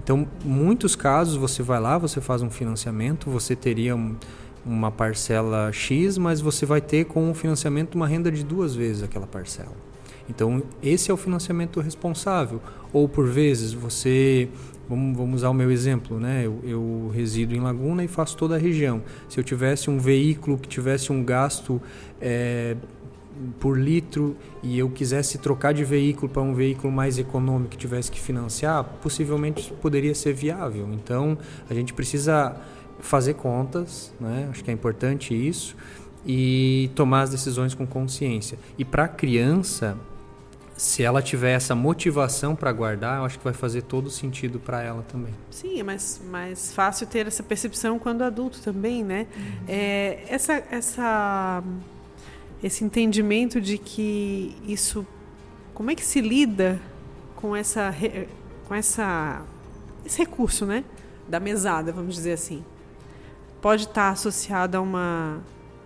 Então, 0.03 0.27
muitos 0.43 0.95
casos 0.95 1.37
você 1.37 1.63
vai 1.63 1.79
lá, 1.79 1.97
você 1.97 2.19
faz 2.19 2.41
um 2.41 2.49
financiamento, 2.49 3.29
você 3.29 3.55
teria 3.55 3.95
um, 3.95 4.17
uma 4.65 4.91
parcela 4.91 5.71
X, 5.71 6.17
mas 6.17 6.41
você 6.41 6.65
vai 6.65 6.81
ter 6.81 7.05
com 7.05 7.31
o 7.31 7.33
financiamento 7.33 7.95
uma 7.95 8.07
renda 8.07 8.29
de 8.29 8.43
duas 8.43 8.75
vezes 8.75 9.03
aquela 9.03 9.27
parcela. 9.27 9.92
Então, 10.29 10.63
esse 10.81 11.11
é 11.11 11.13
o 11.13 11.17
financiamento 11.17 11.79
responsável. 11.79 12.61
Ou, 12.91 13.07
por 13.07 13.27
vezes, 13.27 13.73
você. 13.73 14.49
Vamos, 14.87 15.17
vamos 15.17 15.35
usar 15.35 15.49
o 15.49 15.53
meu 15.53 15.71
exemplo, 15.71 16.19
né? 16.19 16.45
Eu, 16.45 16.59
eu, 16.63 17.11
resido 17.13 17.55
em 17.55 17.59
Laguna 17.59 18.03
e 18.03 18.07
faço 18.07 18.35
toda 18.35 18.55
a 18.55 18.57
região. 18.57 19.01
Se 19.29 19.39
eu 19.39 19.43
tivesse 19.43 19.89
um 19.89 19.97
veículo 19.97 20.57
que 20.57 20.67
tivesse 20.67 21.11
um 21.11 21.23
gasto 21.23 21.81
é, 22.19 22.75
por 23.61 23.79
litro 23.79 24.35
e 24.61 24.77
eu 24.77 24.89
quisesse 24.89 25.37
trocar 25.37 25.73
de 25.73 25.85
veículo 25.85 26.29
para 26.29 26.41
um 26.41 26.53
veículo 26.53 26.91
mais 26.91 27.17
econômico 27.17 27.71
que 27.71 27.77
tivesse 27.77 28.11
que 28.11 28.19
financiar, 28.19 28.83
possivelmente 29.01 29.71
poderia 29.81 30.13
ser 30.13 30.33
viável. 30.33 30.89
Então, 30.91 31.37
a 31.69 31.73
gente 31.73 31.93
precisa 31.93 32.55
fazer 32.99 33.35
contas, 33.35 34.13
né? 34.19 34.47
Acho 34.51 34.63
que 34.63 34.69
é 34.69 34.73
importante 34.73 35.33
isso 35.33 35.75
e 36.25 36.89
tomar 36.95 37.23
as 37.23 37.29
decisões 37.29 37.73
com 37.73 37.85
consciência. 37.85 38.57
E 38.77 38.85
para 38.85 39.05
a 39.05 39.07
criança, 39.07 39.97
se 40.75 41.03
ela 41.03 41.21
tiver 41.21 41.51
essa 41.51 41.75
motivação 41.75 42.55
para 42.55 42.71
guardar, 42.71 43.19
eu 43.19 43.25
acho 43.25 43.37
que 43.37 43.43
vai 43.43 43.53
fazer 43.53 43.83
todo 43.83 44.09
sentido 44.09 44.59
para 44.59 44.81
ela 44.81 45.03
também. 45.03 45.33
Sim, 45.51 45.79
é 45.79 45.83
mais, 45.83 46.21
mais 46.25 46.73
fácil 46.73 47.05
ter 47.05 47.27
essa 47.27 47.43
percepção 47.43 47.99
quando 47.99 48.23
adulto 48.23 48.59
também, 48.61 49.03
né? 49.03 49.27
Uhum. 49.35 49.43
É, 49.67 50.23
essa, 50.27 50.63
essa, 50.71 51.63
esse 52.63 52.83
entendimento 52.83 53.61
de 53.61 53.77
que 53.77 54.55
isso, 54.67 55.05
como 55.73 55.91
é 55.91 55.95
que 55.95 56.03
se 56.03 56.21
lida 56.21 56.79
com 57.35 57.55
essa, 57.55 57.93
com 58.67 58.73
essa, 58.73 59.43
esse 60.05 60.17
recurso, 60.17 60.65
né? 60.65 60.83
Da 61.27 61.39
mesada, 61.39 61.91
vamos 61.91 62.15
dizer 62.15 62.33
assim. 62.33 62.63
Pode 63.61 63.83
estar 63.83 64.09
associado 64.09 64.75
a 64.75 64.81
uma 64.81 65.41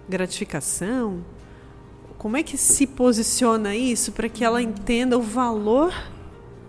gratificação, 0.07 1.23
como 2.17 2.37
é 2.37 2.43
que 2.43 2.57
se 2.57 2.87
posiciona 2.87 3.75
isso 3.75 4.11
para 4.11 4.27
que 4.27 4.43
ela 4.43 4.61
entenda 4.61 5.17
o 5.17 5.21
valor 5.21 5.93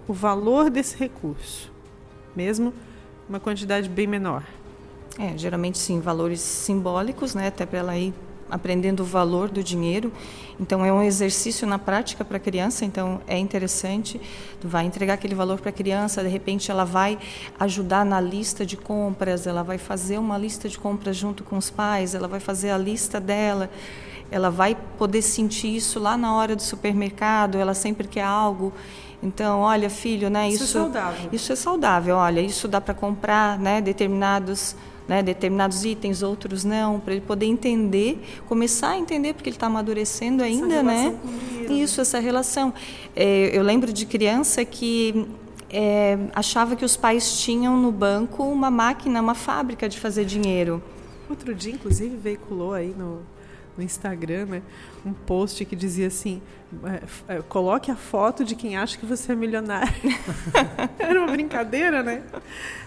o 0.08 0.12
valor 0.14 0.70
desse 0.70 0.96
recurso, 0.96 1.70
mesmo 2.34 2.72
uma 3.28 3.38
quantidade 3.38 3.90
bem 3.90 4.06
menor. 4.06 4.42
É, 5.18 5.37
geralmente 5.37 5.76
sim, 5.76 6.00
valores 6.00 6.40
simbólicos, 6.40 7.34
né, 7.34 7.48
até 7.48 7.66
para 7.66 7.78
ela 7.80 7.98
ir 7.98 8.14
aprendendo 8.50 9.00
o 9.00 9.04
valor 9.04 9.50
do 9.50 9.62
dinheiro. 9.62 10.11
Então 10.58 10.82
é 10.82 10.90
um 10.90 11.02
exercício 11.02 11.66
na 11.66 11.78
prática 11.78 12.24
para 12.24 12.38
a 12.38 12.40
criança, 12.40 12.87
então 12.87 13.20
é 13.26 13.37
interessante. 13.37 14.18
Tu 14.61 14.66
vai 14.66 14.87
entregar 14.87 15.14
aquele 15.14 15.34
valor 15.34 15.61
para 15.61 15.68
a 15.68 15.72
criança, 15.72 16.22
de 16.22 16.28
repente 16.28 16.70
ela 16.70 16.84
vai 16.84 17.18
ajudar 17.61 18.06
na 18.06 18.18
lista 18.18 18.64
de 18.64 18.76
compras, 18.76 19.46
ela 19.46 19.62
vai 19.62 19.76
fazer 19.76 20.18
uma 20.18 20.38
lista 20.38 20.68
de 20.68 20.78
compras 20.78 21.16
junto 21.16 21.44
com 21.44 21.58
os 21.58 21.68
pais, 21.68 22.14
ela 22.14 22.26
vai 22.26 22.40
fazer 22.40 22.70
a 22.70 22.78
lista 22.78 23.20
dela. 23.20 23.68
Ela 24.30 24.50
vai 24.50 24.76
poder 24.98 25.22
sentir 25.22 25.74
isso 25.74 25.98
lá 25.98 26.16
na 26.16 26.34
hora 26.34 26.54
do 26.54 26.62
supermercado, 26.62 27.58
ela 27.58 27.74
sempre 27.74 28.06
quer 28.06 28.24
algo. 28.24 28.72
Então, 29.22 29.60
olha, 29.60 29.90
filho, 29.90 30.30
né, 30.30 30.48
isso, 30.48 30.64
isso 30.64 30.78
é 30.78 30.80
saudável. 30.80 31.30
Isso 31.32 31.52
é 31.52 31.56
saudável. 31.56 32.16
Olha, 32.16 32.40
isso 32.40 32.68
dá 32.68 32.80
para 32.80 32.94
comprar, 32.94 33.58
né, 33.58 33.80
determinados 33.80 34.76
né, 35.08 35.22
determinados 35.22 35.86
itens, 35.86 36.22
outros 36.22 36.64
não, 36.64 37.00
para 37.00 37.14
ele 37.14 37.22
poder 37.22 37.46
entender, 37.46 38.22
começar 38.46 38.90
a 38.90 38.98
entender, 38.98 39.32
porque 39.32 39.48
ele 39.48 39.56
está 39.56 39.66
amadurecendo 39.66 40.42
ainda, 40.42 40.82
né? 40.82 41.18
Isso, 41.70 42.02
essa 42.02 42.18
relação. 42.18 42.74
É, 43.16 43.56
eu 43.56 43.62
lembro 43.62 43.90
de 43.90 44.04
criança 44.04 44.66
que 44.66 45.26
é, 45.70 46.18
achava 46.34 46.76
que 46.76 46.84
os 46.84 46.94
pais 46.94 47.40
tinham 47.40 47.76
no 47.78 47.90
banco 47.90 48.42
uma 48.44 48.70
máquina, 48.70 49.20
uma 49.20 49.34
fábrica 49.34 49.88
de 49.88 49.98
fazer 49.98 50.26
dinheiro. 50.26 50.82
Outro 51.28 51.54
dia, 51.54 51.72
inclusive, 51.72 52.14
veiculou 52.14 52.74
aí 52.74 52.94
no, 52.96 53.20
no 53.78 53.84
Instagram, 53.84 54.46
né, 54.46 54.62
um 55.06 55.12
post 55.12 55.64
que 55.64 55.76
dizia 55.76 56.08
assim: 56.08 56.42
é, 57.28 57.36
é, 57.36 57.42
coloque 57.42 57.90
a 57.90 57.96
foto 57.96 58.44
de 58.44 58.56
quem 58.56 58.76
acha 58.76 58.98
que 58.98 59.06
você 59.06 59.32
é 59.32 59.34
milionário. 59.36 59.94
Era 60.98 61.20
uma 61.20 61.30
brincadeira, 61.30 62.02
né? 62.02 62.22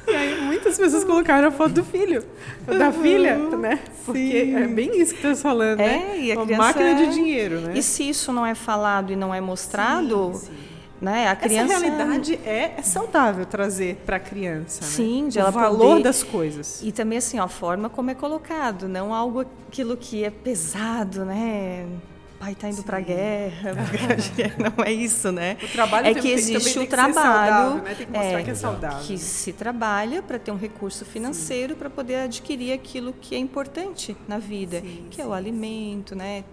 E 0.05 0.11
aí 0.11 0.41
muitas 0.41 0.77
pessoas 0.77 1.05
colocaram 1.05 1.47
a 1.47 1.51
foto 1.51 1.75
do 1.75 1.83
filho, 1.85 2.23
da 2.67 2.87
uhum. 2.87 3.01
filha, 3.01 3.37
né? 3.37 3.79
Porque 4.05 4.45
Sim. 4.45 4.55
é 4.55 4.67
bem 4.67 5.01
isso 5.01 5.15
que 5.15 5.21
você 5.21 5.29
está 5.29 5.49
falando, 5.49 5.79
é, 5.79 5.97
né? 5.97 6.19
E 6.19 6.31
a 6.33 6.41
uma 6.41 6.57
máquina 6.57 6.89
é... 6.89 6.93
de 6.93 7.13
dinheiro, 7.13 7.61
né? 7.61 7.73
E 7.75 7.81
se 7.81 8.07
isso 8.07 8.33
não 8.33 8.45
é 8.45 8.53
falado 8.53 9.13
e 9.13 9.15
não 9.15 9.33
é 9.33 9.39
mostrado. 9.39 10.33
Sim, 10.33 10.47
sim 10.47 10.70
né? 11.01 11.27
A 11.27 11.35
criança... 11.35 11.73
Essa 11.73 11.85
realidade 11.85 12.39
é, 12.45 12.75
é 12.77 12.81
saudável 12.83 13.45
trazer 13.45 13.95
para 14.05 14.17
a 14.17 14.19
criança. 14.19 14.83
Sim, 14.83 15.23
né? 15.23 15.29
de 15.29 15.39
o 15.39 15.41
ela 15.41 15.51
valor 15.51 15.77
poder... 15.77 16.03
das 16.03 16.23
coisas. 16.23 16.81
E 16.83 16.91
também 16.91 17.17
assim, 17.17 17.39
ó, 17.39 17.43
a 17.43 17.47
forma 17.47 17.89
como 17.89 18.11
é 18.11 18.15
colocado, 18.15 18.87
não 18.87 19.13
algo 19.13 19.45
aquilo 19.67 19.97
que 19.97 20.23
é 20.23 20.29
pesado, 20.29 21.25
né? 21.25 21.87
pai 22.41 22.53
está 22.53 22.67
indo 22.69 22.81
para 22.81 22.97
a 22.97 23.01
guerra, 23.01 23.73
não 24.57 24.83
é 24.83 24.91
isso, 24.91 25.31
né? 25.31 25.57
O 25.61 25.67
trabalho 25.67 26.07
é 26.07 26.13
que 26.15 26.21
tem, 26.21 26.31
existe 26.31 26.79
o 26.79 26.87
trabalho, 26.87 27.13
saudável, 27.13 27.83
né? 27.83 27.95
tem 27.95 28.07
que 28.07 28.17
é, 28.17 28.43
que 28.43 28.49
é 28.49 28.55
saudável. 28.55 28.99
Que 29.05 29.17
se 29.19 29.53
trabalha 29.53 30.23
para 30.23 30.39
ter 30.39 30.51
um 30.51 30.57
recurso 30.57 31.05
financeiro 31.05 31.75
para 31.75 31.87
poder 31.87 32.15
adquirir 32.15 32.73
aquilo 32.73 33.13
que 33.13 33.35
é 33.35 33.37
importante 33.37 34.17
na 34.27 34.39
vida, 34.39 34.81
sim, 34.81 35.05
que 35.11 35.17
sim. 35.17 35.21
é 35.21 35.25
o 35.27 35.33
alimento, 35.33 36.15
né? 36.15 36.43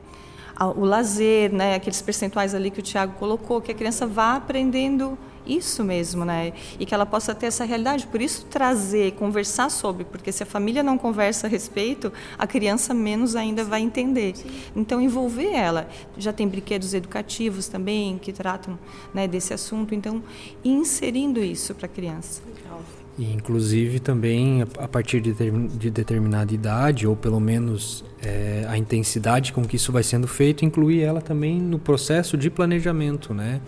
O 0.66 0.84
lazer, 0.84 1.52
né, 1.52 1.74
aqueles 1.74 2.02
percentuais 2.02 2.54
ali 2.54 2.70
que 2.70 2.80
o 2.80 2.82
Tiago 2.82 3.14
colocou, 3.18 3.60
que 3.60 3.70
a 3.70 3.74
criança 3.74 4.06
vá 4.06 4.34
aprendendo 4.34 5.16
isso 5.48 5.82
mesmo, 5.82 6.24
né? 6.24 6.52
E 6.78 6.84
que 6.84 6.94
ela 6.94 7.06
possa 7.06 7.34
ter 7.34 7.46
essa 7.46 7.64
realidade. 7.64 8.06
Por 8.06 8.20
isso 8.20 8.44
trazer, 8.46 9.12
conversar 9.12 9.70
sobre, 9.70 10.04
porque 10.04 10.30
se 10.30 10.42
a 10.42 10.46
família 10.46 10.82
não 10.82 10.98
conversa 10.98 11.46
a 11.46 11.50
respeito, 11.50 12.12
a 12.38 12.46
criança 12.46 12.92
menos 12.92 13.34
ainda 13.34 13.64
vai 13.64 13.80
entender. 13.80 14.36
Sim. 14.36 14.50
Então 14.76 15.00
envolver 15.00 15.52
ela. 15.52 15.88
Já 16.16 16.32
tem 16.32 16.46
brinquedos 16.46 16.92
educativos 16.92 17.68
também 17.68 18.18
que 18.18 18.32
tratam 18.32 18.78
né, 19.14 19.26
desse 19.26 19.54
assunto. 19.54 19.94
Então 19.94 20.22
inserindo 20.64 21.42
isso 21.42 21.74
para 21.74 21.86
a 21.86 21.88
criança. 21.88 22.42
Legal. 22.46 22.82
E, 23.18 23.32
inclusive, 23.32 23.98
também, 23.98 24.62
a 24.78 24.86
partir 24.86 25.20
de, 25.20 25.32
de 25.32 25.90
determinada 25.90 26.54
idade, 26.54 27.04
ou 27.04 27.16
pelo 27.16 27.40
menos 27.40 28.04
é, 28.22 28.64
a 28.68 28.78
intensidade 28.78 29.52
com 29.52 29.64
que 29.64 29.74
isso 29.74 29.90
vai 29.90 30.04
sendo 30.04 30.28
feito, 30.28 30.64
incluir 30.64 31.02
ela 31.02 31.20
também 31.20 31.60
no 31.60 31.80
processo 31.80 32.36
de 32.36 32.48
planejamento, 32.48 33.34
né? 33.34 33.60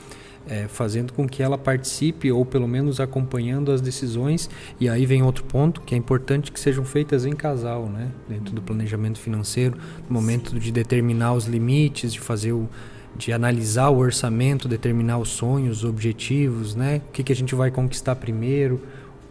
É, 0.49 0.67
fazendo 0.69 1.13
com 1.13 1.29
que 1.29 1.43
ela 1.43 1.59
participe 1.59 2.33
ou 2.33 2.47
pelo 2.47 2.67
menos 2.67 2.99
acompanhando 2.99 3.73
as 3.73 3.81
decisões. 3.81 4.49
E 4.79 4.89
aí 4.89 5.05
vem 5.05 5.23
outro 5.23 5.45
ponto 5.45 5.81
que 5.83 5.95
é 5.95 5.99
importante 5.99 6.51
que 6.51 6.59
sejam 6.59 6.85
feitas 6.85 7.27
em 7.27 7.33
casal, 7.33 7.87
né? 7.87 8.09
Dentro 8.29 8.55
do 8.55 8.63
planejamento 8.63 9.19
financeiro, 9.19 9.77
no 10.09 10.15
momento 10.15 10.59
de 10.59 10.71
determinar 10.71 11.35
os 11.35 11.47
limites, 11.47 12.13
de 12.13 12.21
fazer 12.21 12.53
o 12.53 12.69
de 13.17 13.33
analisar 13.33 13.89
o 13.91 13.99
orçamento, 13.99 14.69
determinar 14.69 15.19
os 15.19 15.31
sonhos, 15.31 15.79
os 15.79 15.85
objetivos, 15.85 16.77
né? 16.77 17.03
O 17.09 17.13
que, 17.13 17.25
que 17.25 17.33
a 17.33 17.37
gente 17.37 17.55
vai 17.55 17.71
conquistar 17.71 18.15
primeiro, 18.15 18.81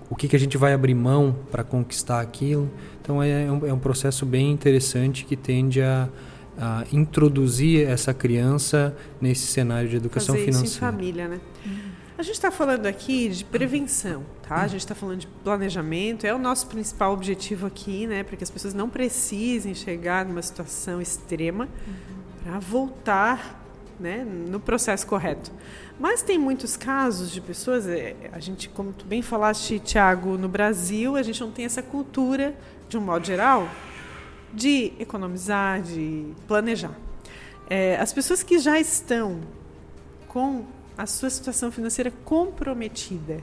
o 0.10 0.16
que, 0.16 0.28
que 0.28 0.36
a 0.36 0.40
gente 0.40 0.58
vai 0.58 0.74
abrir 0.74 0.96
mão 0.96 1.36
para 1.52 1.64
conquistar 1.64 2.20
aquilo. 2.20 2.70
Então 3.02 3.22
é, 3.22 3.46
é 3.46 3.52
um, 3.52 3.66
é 3.68 3.74
um, 3.74 3.80
processo 3.80 4.26
bem 4.26 4.52
interessante 4.52 5.24
que 5.24 5.36
tende 5.36 5.82
a, 5.82 6.10
a, 6.58 6.84
introduzir 6.92 7.88
essa 7.88 8.14
criança 8.14 8.96
nesse 9.22 9.48
cenário 9.48 9.88
de 9.88 9.98
educação 9.98 10.36
Fazer 10.36 10.46
financeira. 10.46 10.68
Isso 10.68 10.78
em 10.78 10.82
família, 10.82 11.28
né? 11.28 11.40
A 12.18 12.22
gente 12.22 12.36
está 12.36 12.52
falando 12.52 12.86
aqui 12.86 13.30
de 13.30 13.46
prevenção, 13.46 14.26
tá? 14.46 14.58
A 14.58 14.68
gente 14.68 14.82
está 14.82 14.94
falando 14.94 15.20
de 15.20 15.28
planejamento, 15.28 16.26
é 16.26 16.34
o 16.34 16.38
nosso 16.38 16.68
principal 16.68 17.14
objetivo 17.14 17.66
aqui, 17.66 18.06
né? 18.08 18.24
Para 18.24 18.36
que 18.36 18.44
as 18.44 18.50
pessoas 18.50 18.74
não 18.74 18.90
precisem 18.90 19.74
chegar 19.74 20.26
numa 20.26 20.42
situação 20.42 21.02
extrema 21.02 21.64
uhum. 21.66 22.44
para 22.44 22.60
voltar 22.60 23.59
né, 24.00 24.26
no 24.26 24.60
processo 24.60 25.06
correto. 25.06 25.52
Mas 26.00 26.22
tem 26.22 26.40
muitos 26.40 26.78
casos 26.78 27.32
de 27.32 27.42
pessoas, 27.42 27.88
é, 27.88 28.16
a 28.32 28.40
gente, 28.40 28.70
como 28.70 28.94
tu 28.94 29.06
bem 29.06 29.22
falaste, 29.22 29.80
Tiago, 29.80 30.38
no 30.38 30.48
Brasil, 30.48 31.16
a 31.16 31.22
gente 31.22 31.42
não 31.42 31.52
tem 31.52 31.66
essa 31.66 31.84
cultura, 31.84 32.56
de 32.88 32.98
um 32.98 33.02
modo 33.02 33.26
geral, 33.26 33.68
de 34.54 34.94
economizar, 35.00 35.82
de 35.82 36.26
planejar. 36.48 36.94
É, 37.70 37.98
as 37.98 38.14
pessoas 38.14 38.42
que 38.42 38.58
já 38.58 38.80
estão 38.80 39.42
com 40.28 40.66
a 40.98 41.06
sua 41.06 41.30
situação 41.30 41.72
financeira 41.72 42.12
comprometida, 42.24 43.42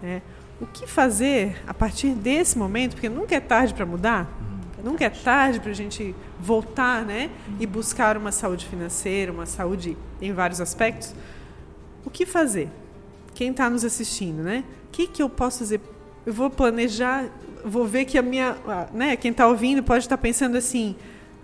né, 0.00 0.22
o 0.60 0.66
que 0.66 0.86
fazer 0.86 1.60
a 1.66 1.74
partir 1.74 2.10
desse 2.10 2.56
momento, 2.56 2.94
porque 2.94 3.08
nunca 3.08 3.34
é 3.34 3.40
tarde 3.40 3.74
para 3.74 3.84
mudar, 3.84 4.28
nunca 4.82 5.04
é 5.04 5.10
tarde 5.10 5.60
para 5.60 5.70
a 5.70 5.74
gente 5.74 6.14
voltar 6.42 7.04
né, 7.04 7.30
e 7.60 7.66
buscar 7.66 8.16
uma 8.16 8.32
saúde 8.32 8.66
financeira, 8.66 9.30
uma 9.30 9.46
saúde 9.46 9.96
em 10.20 10.32
vários 10.32 10.60
aspectos 10.60 11.14
o 12.04 12.10
que 12.10 12.26
fazer? 12.26 12.68
Quem 13.34 13.50
está 13.50 13.68
nos 13.70 13.84
assistindo, 13.84 14.42
né? 14.42 14.64
O 14.88 14.92
que, 14.92 15.06
que 15.06 15.22
eu 15.22 15.28
posso 15.28 15.60
fazer? 15.60 15.80
Eu 16.26 16.32
vou 16.32 16.50
planejar, 16.50 17.26
vou 17.64 17.86
ver 17.86 18.04
que 18.04 18.18
a 18.18 18.22
minha, 18.22 18.56
né? 18.92 19.16
Quem 19.16 19.30
está 19.30 19.46
ouvindo 19.46 19.82
pode 19.82 20.04
estar 20.04 20.16
tá 20.16 20.22
pensando 20.22 20.56
assim: 20.56 20.94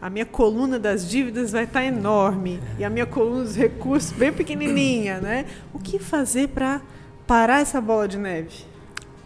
a 0.01 0.11
minha 0.11 0.27
coluna 0.27 0.79
das 0.79 1.09
dívidas 1.09 1.53
vai 1.53 1.65
estar 1.65 1.81
tá 1.81 1.87
enorme 1.87 2.61
e 2.79 2.85
a 2.85 2.91
minha 2.91 3.07
coluna 3.07 3.45
dos 3.45 3.57
recursos 3.57 4.13
bem 4.13 4.33
pequenininha, 4.33 5.21
né? 5.21 5.47
O 5.73 5.79
que 5.79 5.99
fazer 5.99 6.49
para 6.49 6.83
parar 7.27 7.61
essa 7.61 7.81
bola 7.81 8.07
de 8.07 8.19
neve? 8.19 8.65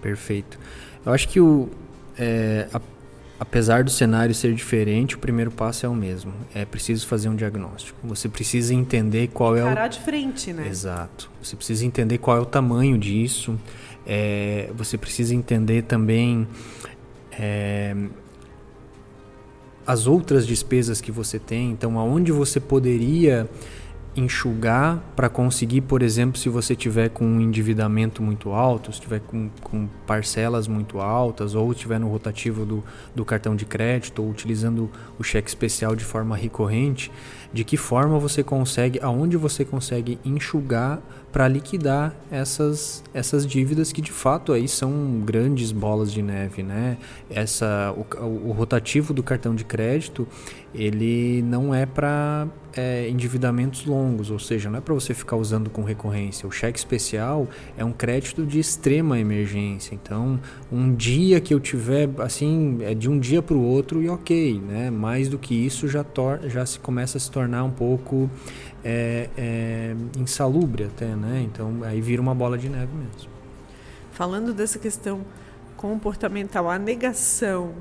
Perfeito. 0.01 0.59
Eu 1.05 1.13
acho 1.13 1.29
que 1.29 1.41
o, 1.41 1.69
é, 2.17 2.69
a 2.73 2.81
apesar 3.43 3.83
do 3.83 3.91
cenário 3.91 4.33
ser 4.33 4.55
diferente, 4.55 5.17
o 5.17 5.19
primeiro 5.19 5.51
passo 5.51 5.85
é 5.85 5.89
o 5.89 5.95
mesmo. 5.97 6.33
É 6.55 6.65
preciso 6.65 7.09
fazer 7.09 7.29
um 7.29 7.35
diagnóstico. 7.35 7.99
Você 8.05 8.29
precisa 8.29 8.73
entender 8.73 9.31
qual 9.35 9.57
é 9.57 9.65
o. 9.65 9.67
Parar 9.67 9.89
de 9.89 9.99
frente, 9.99 10.53
né? 10.53 10.69
Exato. 10.69 11.29
Você 11.43 11.57
precisa 11.57 11.85
entender 11.85 12.19
qual 12.19 12.37
é 12.37 12.41
o 12.41 12.47
tamanho 12.47 12.97
disso. 12.97 13.59
É, 14.07 14.71
você 14.77 14.97
precisa 14.97 15.35
entender 15.35 15.83
também 15.83 16.47
é, 17.33 17.97
as 19.85 20.07
outras 20.07 20.47
despesas 20.47 21.01
que 21.01 21.11
você 21.11 21.41
tem. 21.41 21.73
Então, 21.73 21.99
aonde 21.99 22.31
você 22.31 22.61
poderia 22.61 23.51
enxugar 24.15 25.03
para 25.17 25.29
conseguir, 25.29 25.81
por 25.83 26.03
exemplo, 26.03 26.39
se 26.39 26.49
você 26.49 26.77
tiver 26.77 27.09
com 27.09 27.25
um 27.25 27.41
endividamento 27.41 28.23
muito 28.23 28.51
alto, 28.51 28.93
se 28.93 29.01
tiver 29.01 29.21
com, 29.21 29.49
com 29.63 29.89
parcelas 30.07 30.69
muito 30.69 31.01
altas, 31.01 31.55
ou 31.55 31.73
estiver 31.73 31.99
no 31.99 32.09
rotativo 32.09 32.67
do, 32.67 32.85
do 33.15 33.25
cartão 33.25 33.57
de 33.57 33.65
crédito, 33.65 34.23
ou 34.23 34.31
utilizando 34.31 34.91
o 35.19 35.23
cheque 35.23 35.49
especial 35.49 35.97
de 35.97 36.05
forma 36.05 36.37
recorrente, 36.37 37.11
de 37.53 37.65
que 37.65 37.77
forma 37.77 38.19
você 38.19 38.43
consegue, 38.43 39.01
aonde 39.03 39.37
você 39.37 39.65
consegue 39.65 40.19
enxugar 40.25 41.01
para 41.33 41.49
liquidar 41.49 42.15
essas, 42.31 43.03
essas 43.15 43.47
dívidas 43.47 43.91
que 43.91 44.03
de 44.03 44.13
fato 44.13 44.53
aí 44.53 44.69
são 44.69 45.23
grandes 45.25 45.73
bolas 45.73 46.13
de 46.13 46.23
neve, 46.23 46.63
né? 46.63 46.99
Essa, 47.31 47.95
o, 47.97 48.49
o 48.49 48.53
rotativo 48.53 49.15
do 49.15 49.23
cartão 49.23 49.55
de 49.55 49.65
crédito 49.65 50.29
ele 50.75 51.43
não 51.43 51.75
é 51.75 51.85
para 51.85 52.47
é, 52.75 53.09
endividamentos 53.09 53.85
longos, 53.85 54.31
ou 54.31 54.39
seja, 54.39 54.71
não 54.71 54.79
é 54.79 54.81
para 54.81 54.95
você 54.95 55.13
ficar 55.13 55.37
usando 55.37 55.69
com 55.69 55.83
recorrência. 55.83 56.49
O 56.49 56.51
cheque 56.51 56.79
especial 56.79 57.47
é 57.77 57.85
um 57.85 57.93
crédito 57.93 58.47
de 58.47 58.59
extrema 58.59 59.19
emergência. 59.19 59.95
Então, 59.95 60.41
um 60.71 60.95
dia 60.95 61.41
que 61.41 61.53
eu 61.53 61.61
tiver, 61.61 62.09
assim, 62.19 62.79
é 62.81 62.95
de 62.95 63.11
um 63.11 63.19
dia 63.19 63.43
para 63.43 63.57
o 63.57 63.63
outro 63.63 64.03
e 64.03 64.09
ok, 64.09 64.61
né? 64.67 64.91
Mais 64.91 65.29
do 65.29 65.39
que 65.39 65.55
isso 65.55 65.87
já, 65.89 66.05
já 66.47 66.65
se 66.65 66.79
começa 66.81 67.19
a 67.19 67.21
se 67.21 67.31
tornar 67.31 67.65
um 67.65 67.71
pouco 67.71 68.31
é, 68.85 69.29
é, 69.37 69.97
insalubre 70.19 70.85
até, 70.85 71.07
né? 71.17 71.43
Então, 71.45 71.83
aí 71.85 72.01
vira 72.01 72.21
uma 72.21 72.35
bola 72.35 72.59
de 72.59 72.69
neve 72.69 72.93
mesmo. 72.95 73.31
Falando 74.13 74.53
dessa 74.53 74.79
questão 74.79 75.25
comportamental, 75.77 76.71
a 76.71 76.79
negação 76.79 77.75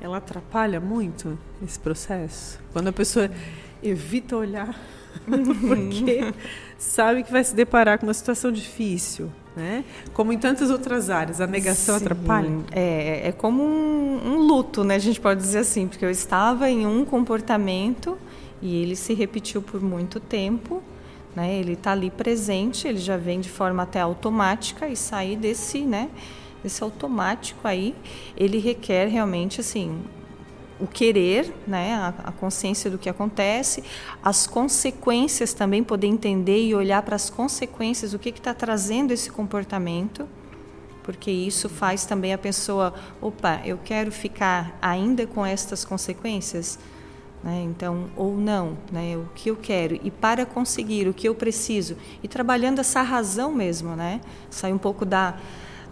ela 0.00 0.16
atrapalha 0.16 0.80
muito 0.80 1.38
esse 1.64 1.78
processo? 1.78 2.58
Quando 2.72 2.88
a 2.88 2.92
pessoa 2.92 3.30
evita 3.82 4.36
olhar 4.36 4.76
porque 5.24 6.32
sabe 6.76 7.22
que 7.22 7.30
vai 7.30 7.44
se 7.44 7.54
deparar 7.54 7.98
com 7.98 8.06
uma 8.06 8.14
situação 8.14 8.50
difícil, 8.50 9.30
né? 9.56 9.84
Como 10.12 10.32
em 10.32 10.38
tantas 10.38 10.70
outras 10.70 11.10
áreas, 11.10 11.40
a 11.40 11.46
negação 11.46 11.98
Sim. 11.98 12.04
atrapalha. 12.04 12.50
É, 12.72 13.28
é 13.28 13.32
como 13.32 13.62
um, 13.62 14.20
um, 14.24 14.38
luto, 14.38 14.82
né? 14.82 14.96
A 14.96 14.98
gente 14.98 15.20
pode 15.20 15.40
dizer 15.40 15.58
assim, 15.58 15.86
porque 15.86 16.04
eu 16.04 16.10
estava 16.10 16.68
em 16.68 16.86
um 16.86 17.04
comportamento 17.04 18.18
e 18.62 18.76
ele 18.76 18.96
se 18.96 19.12
repetiu 19.12 19.60
por 19.60 19.82
muito 19.82 20.20
tempo. 20.20 20.82
Né? 21.34 21.56
Ele 21.56 21.72
está 21.72 21.92
ali 21.92 22.10
presente, 22.10 22.86
ele 22.86 22.98
já 22.98 23.16
vem 23.16 23.40
de 23.40 23.50
forma 23.50 23.82
até 23.82 24.00
automática 24.00 24.88
e 24.88 24.96
sair 24.96 25.36
desse, 25.36 25.80
né? 25.80 26.08
Esse 26.64 26.82
automático 26.82 27.66
aí, 27.66 27.94
ele 28.36 28.58
requer 28.58 29.08
realmente 29.08 29.60
assim 29.60 30.00
o 30.82 30.86
querer, 30.86 31.54
né, 31.64 31.94
a, 31.94 32.08
a, 32.24 32.32
consciência 32.32 32.90
do 32.90 32.98
que 32.98 33.08
acontece, 33.08 33.84
as 34.20 34.48
consequências 34.48 35.54
também, 35.54 35.84
poder 35.84 36.08
entender 36.08 36.60
e 36.64 36.74
olhar 36.74 37.02
para 37.02 37.14
as 37.14 37.30
consequências, 37.30 38.14
o 38.14 38.18
que 38.18 38.30
está 38.30 38.52
trazendo 38.52 39.12
esse 39.12 39.30
comportamento, 39.30 40.28
porque 41.04 41.30
isso 41.30 41.68
faz 41.68 42.04
também 42.04 42.32
a 42.32 42.38
pessoa, 42.38 42.94
opa, 43.20 43.60
eu 43.64 43.78
quero 43.84 44.10
ficar 44.10 44.76
ainda 44.82 45.24
com 45.24 45.46
estas 45.46 45.84
consequências, 45.84 46.80
né, 47.42 47.62
então, 47.64 48.06
ou 48.16 48.36
não, 48.36 48.76
né, 48.90 49.16
o 49.16 49.28
que 49.34 49.50
eu 49.50 49.56
quero, 49.56 49.98
e 50.02 50.10
para 50.10 50.46
conseguir 50.46 51.08
o 51.08 51.14
que 51.14 51.28
eu 51.28 51.34
preciso, 51.34 51.96
e 52.22 52.28
trabalhando 52.28 52.78
essa 52.78 53.02
razão 53.02 53.52
mesmo, 53.52 53.96
né, 53.96 54.20
sair 54.50 54.72
um 54.72 54.78
pouco 54.78 55.04
da 55.04 55.36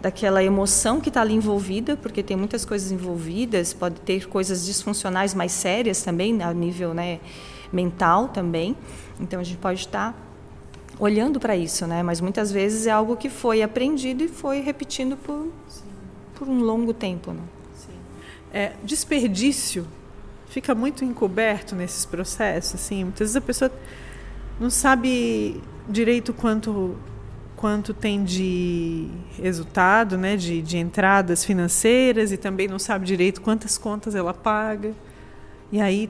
daquela 0.01 0.43
emoção 0.43 0.99
que 0.99 1.09
está 1.09 1.21
ali 1.21 1.35
envolvida, 1.35 1.95
porque 1.95 2.23
tem 2.23 2.35
muitas 2.35 2.65
coisas 2.65 2.91
envolvidas, 2.91 3.71
pode 3.71 4.01
ter 4.01 4.27
coisas 4.27 4.65
disfuncionais 4.65 5.33
mais 5.33 5.51
sérias 5.51 6.01
também, 6.01 6.41
a 6.41 6.51
nível 6.51 6.93
né, 6.93 7.19
mental 7.71 8.27
também. 8.27 8.75
Então 9.19 9.39
a 9.39 9.43
gente 9.43 9.59
pode 9.59 9.81
estar 9.81 10.13
tá 10.13 10.19
olhando 10.99 11.39
para 11.39 11.55
isso, 11.55 11.85
né? 11.85 12.01
Mas 12.01 12.19
muitas 12.19 12.51
vezes 12.51 12.87
é 12.87 12.91
algo 12.91 13.15
que 13.15 13.29
foi 13.29 13.61
aprendido 13.61 14.23
e 14.23 14.27
foi 14.27 14.61
repetindo 14.61 15.15
por, 15.15 15.47
por 16.33 16.47
um 16.47 16.61
longo 16.61 16.93
tempo. 16.93 17.31
Né? 17.31 17.41
É, 18.51 18.71
desperdício 18.83 19.87
fica 20.51 20.75
muito 20.75 21.03
encoberto 21.03 21.75
nesses 21.75 22.05
processos, 22.05 22.75
assim. 22.75 23.05
Muitas 23.05 23.19
vezes 23.19 23.35
a 23.35 23.41
pessoa 23.41 23.71
não 24.59 24.69
sabe 24.69 25.59
direito 25.89 26.33
quanto 26.33 26.95
quanto 27.55 27.93
tem 27.93 28.23
de 28.23 29.07
resultado, 29.39 30.17
né, 30.17 30.35
de, 30.35 30.63
de 30.63 30.79
entradas 30.79 31.45
financeiras 31.45 32.31
e 32.31 32.37
também 32.37 32.67
não 32.67 32.79
sabe 32.79 33.05
direito 33.05 33.39
quantas 33.39 33.77
contas 33.77 34.15
ela 34.15 34.33
paga. 34.33 34.93
E 35.71 35.79
aí 35.79 36.09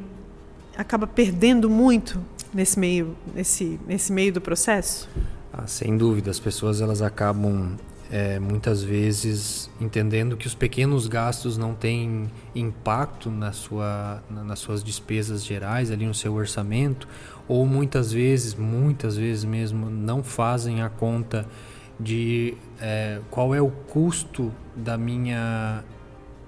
acaba 0.77 1.05
perdendo 1.05 1.69
muito 1.69 2.23
nesse 2.53 2.79
meio, 2.79 3.17
nesse, 3.35 3.77
nesse 3.85 4.13
meio 4.13 4.31
do 4.31 4.39
processo? 4.39 5.09
Ah, 5.51 5.67
sem 5.67 5.97
dúvida, 5.97 6.31
as 6.31 6.39
pessoas 6.39 6.79
elas 6.79 7.01
acabam 7.01 7.75
é, 8.11 8.37
muitas 8.39 8.83
vezes 8.83 9.69
entendendo 9.79 10.35
que 10.35 10.45
os 10.45 10.53
pequenos 10.53 11.07
gastos 11.07 11.57
não 11.57 11.73
têm 11.73 12.29
impacto 12.53 13.31
na 13.31 13.53
sua, 13.53 14.21
na, 14.29 14.43
nas 14.43 14.59
suas 14.59 14.83
despesas 14.83 15.45
gerais 15.45 15.89
ali 15.89 16.05
no 16.05 16.13
seu 16.13 16.33
orçamento 16.33 17.07
ou 17.47 17.65
muitas 17.65 18.11
vezes, 18.11 18.53
muitas 18.53 19.15
vezes 19.15 19.45
mesmo, 19.45 19.89
não 19.89 20.21
fazem 20.21 20.81
a 20.81 20.89
conta 20.89 21.47
de 21.97 22.55
é, 22.81 23.21
qual 23.29 23.55
é 23.55 23.61
o 23.61 23.69
custo 23.69 24.51
da 24.75 24.97
minha 24.97 25.83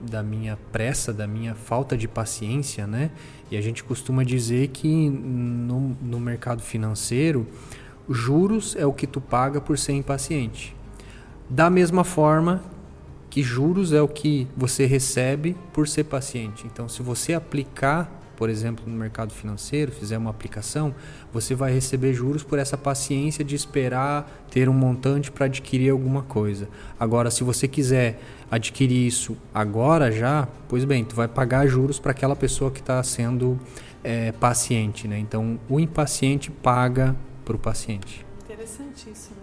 da 0.02 0.22
minha 0.22 0.58
pressa, 0.70 1.14
da 1.14 1.26
minha 1.26 1.56
falta 1.56 1.96
de 1.96 2.10
paciência, 2.10 2.86
né? 2.86 3.10
E 3.50 3.56
a 3.56 3.62
gente 3.62 3.82
costuma 3.86 4.26
dizer 4.26 4.68
que 4.68 5.10
no, 5.10 5.96
no 6.02 6.20
mercado 6.20 6.62
financeiro, 6.62 7.48
juros 8.10 8.76
é 8.76 8.86
o 8.86 8.92
que 8.92 9.08
tu 9.08 9.22
paga 9.22 9.62
por 9.62 9.78
ser 9.78 9.94
impaciente. 9.94 10.76
Da 11.50 11.70
mesma 11.70 12.04
forma 12.04 12.64
que 13.30 13.42
juros 13.42 13.94
é 13.94 14.02
o 14.02 14.08
que 14.08 14.48
você 14.56 14.86
recebe 14.86 15.56
por 15.72 15.88
ser 15.88 16.06
paciente. 16.06 16.66
Então, 16.68 16.88
se 16.88 17.02
você 17.02 17.34
aplicar 17.34 18.24
por 18.36 18.50
exemplo, 18.50 18.84
no 18.88 18.98
mercado 18.98 19.32
financeiro, 19.32 19.92
fizer 19.92 20.18
uma 20.18 20.30
aplicação, 20.30 20.94
você 21.32 21.54
vai 21.56 21.72
receber 21.72 22.14
juros 22.14 22.44
por 22.44 22.60
essa 22.60 22.78
paciência 22.78 23.44
de 23.44 23.56
esperar 23.56 24.46
ter 24.50 24.68
um 24.68 24.74
montante 24.74 25.32
para 25.32 25.46
adquirir 25.46 25.92
alguma 25.92 26.24
coisa. 26.24 26.68
Agora, 27.00 27.30
se 27.30 27.44
você 27.44 27.68
quiser 27.68 28.20
adquirir 28.50 29.08
isso 29.08 29.38
agora 29.54 30.12
já, 30.12 30.48
pois 30.68 30.84
bem, 30.84 31.06
tu 31.06 31.16
vai 31.16 31.28
pagar 31.28 31.68
juros 31.68 32.00
para 32.00 32.12
aquela 32.12 32.36
pessoa 32.36 32.72
que 32.72 32.80
está 32.80 33.02
sendo 33.04 33.60
é, 34.04 34.32
paciente, 34.34 35.08
né? 35.08 35.18
Então, 35.20 35.60
o 35.70 35.80
impaciente 35.80 36.52
paga 36.52 37.16
para 37.46 37.56
o 37.56 37.60
paciente. 37.60 38.26
Interessantíssimo. 38.44 39.43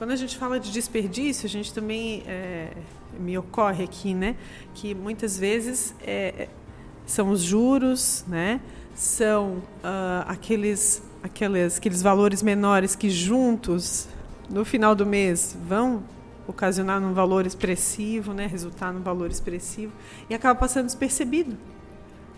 Quando 0.00 0.12
a 0.12 0.16
gente 0.16 0.38
fala 0.38 0.58
de 0.58 0.72
desperdício, 0.72 1.44
a 1.44 1.48
gente 1.50 1.74
também 1.74 2.22
é, 2.26 2.72
me 3.18 3.36
ocorre 3.36 3.84
aqui, 3.84 4.14
né, 4.14 4.34
que 4.72 4.94
muitas 4.94 5.38
vezes 5.38 5.94
é, 6.00 6.48
são 7.04 7.28
os 7.28 7.42
juros, 7.42 8.24
né? 8.26 8.62
são 8.94 9.58
uh, 9.84 10.24
aqueles, 10.26 11.02
aqueles, 11.22 11.76
aqueles 11.76 12.00
valores 12.00 12.42
menores 12.42 12.96
que 12.96 13.10
juntos, 13.10 14.08
no 14.48 14.64
final 14.64 14.94
do 14.94 15.04
mês, 15.04 15.54
vão 15.68 16.02
ocasionar 16.48 17.02
um 17.02 17.12
valor 17.12 17.44
expressivo, 17.44 18.32
né? 18.32 18.46
resultar 18.46 18.94
num 18.94 19.02
valor 19.02 19.30
expressivo, 19.30 19.92
e 20.30 20.34
acaba 20.34 20.58
passando 20.58 20.86
despercebido. 20.86 21.58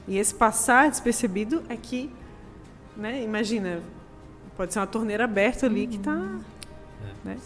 E 0.08 0.18
esse 0.18 0.34
passar 0.34 0.90
despercebido 0.90 1.62
é 1.68 1.76
que, 1.76 2.10
né? 2.96 3.22
imagina, 3.22 3.80
pode 4.56 4.72
ser 4.72 4.80
uma 4.80 4.86
torneira 4.88 5.22
aberta 5.22 5.66
ali 5.66 5.86
que 5.86 5.98
está. 5.98 6.40
Né? 7.24 7.36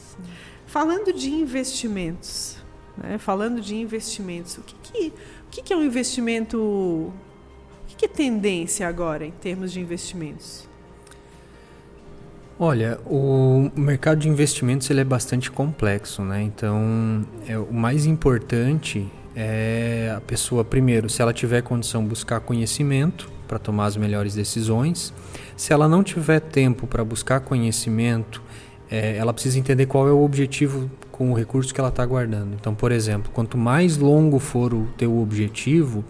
Falando 0.66 1.12
de 1.12 1.30
investimentos, 1.30 2.56
né? 2.96 3.18
falando 3.18 3.60
de 3.60 3.76
investimentos, 3.76 4.58
o 4.58 4.62
que, 4.62 4.74
que 4.82 5.12
o 5.46 5.50
que, 5.62 5.72
é 5.72 5.76
um 5.76 5.84
investimento? 5.84 6.58
O 6.58 7.12
que, 7.86 8.04
é 8.04 8.08
tendência 8.08 8.86
agora 8.86 9.24
em 9.24 9.30
termos 9.30 9.72
de 9.72 9.80
investimentos? 9.80 10.68
Olha, 12.58 12.98
o 13.06 13.70
mercado 13.74 14.18
de 14.18 14.28
investimentos 14.28 14.90
ele 14.90 15.00
é 15.00 15.04
bastante 15.04 15.50
complexo, 15.50 16.22
né? 16.22 16.42
Então, 16.42 17.26
é, 17.46 17.56
o 17.58 17.72
mais 17.72 18.06
importante 18.06 19.06
é 19.34 20.12
a 20.16 20.20
pessoa, 20.20 20.64
primeiro, 20.64 21.08
se 21.08 21.20
ela 21.22 21.32
tiver 21.32 21.62
condição, 21.62 22.04
buscar 22.04 22.40
conhecimento 22.40 23.30
para 23.46 23.58
tomar 23.58 23.86
as 23.86 23.96
melhores 23.96 24.34
decisões. 24.34 25.12
Se 25.56 25.72
ela 25.72 25.88
não 25.88 26.02
tiver 26.02 26.40
tempo 26.40 26.86
para 26.86 27.04
buscar 27.04 27.40
conhecimento, 27.40 28.42
é, 28.90 29.16
ela 29.16 29.32
precisa 29.32 29.58
entender 29.58 29.86
qual 29.86 30.08
é 30.08 30.12
o 30.12 30.22
objetivo 30.22 30.90
com 31.10 31.30
o 31.30 31.34
recurso 31.34 31.72
que 31.74 31.80
ela 31.80 31.88
está 31.88 32.04
guardando. 32.04 32.54
Então, 32.54 32.74
por 32.74 32.92
exemplo, 32.92 33.30
quanto 33.32 33.56
mais 33.56 33.96
longo 33.96 34.38
for 34.38 34.72
o 34.74 34.86
teu 34.96 35.18
objetivo, 35.18 36.04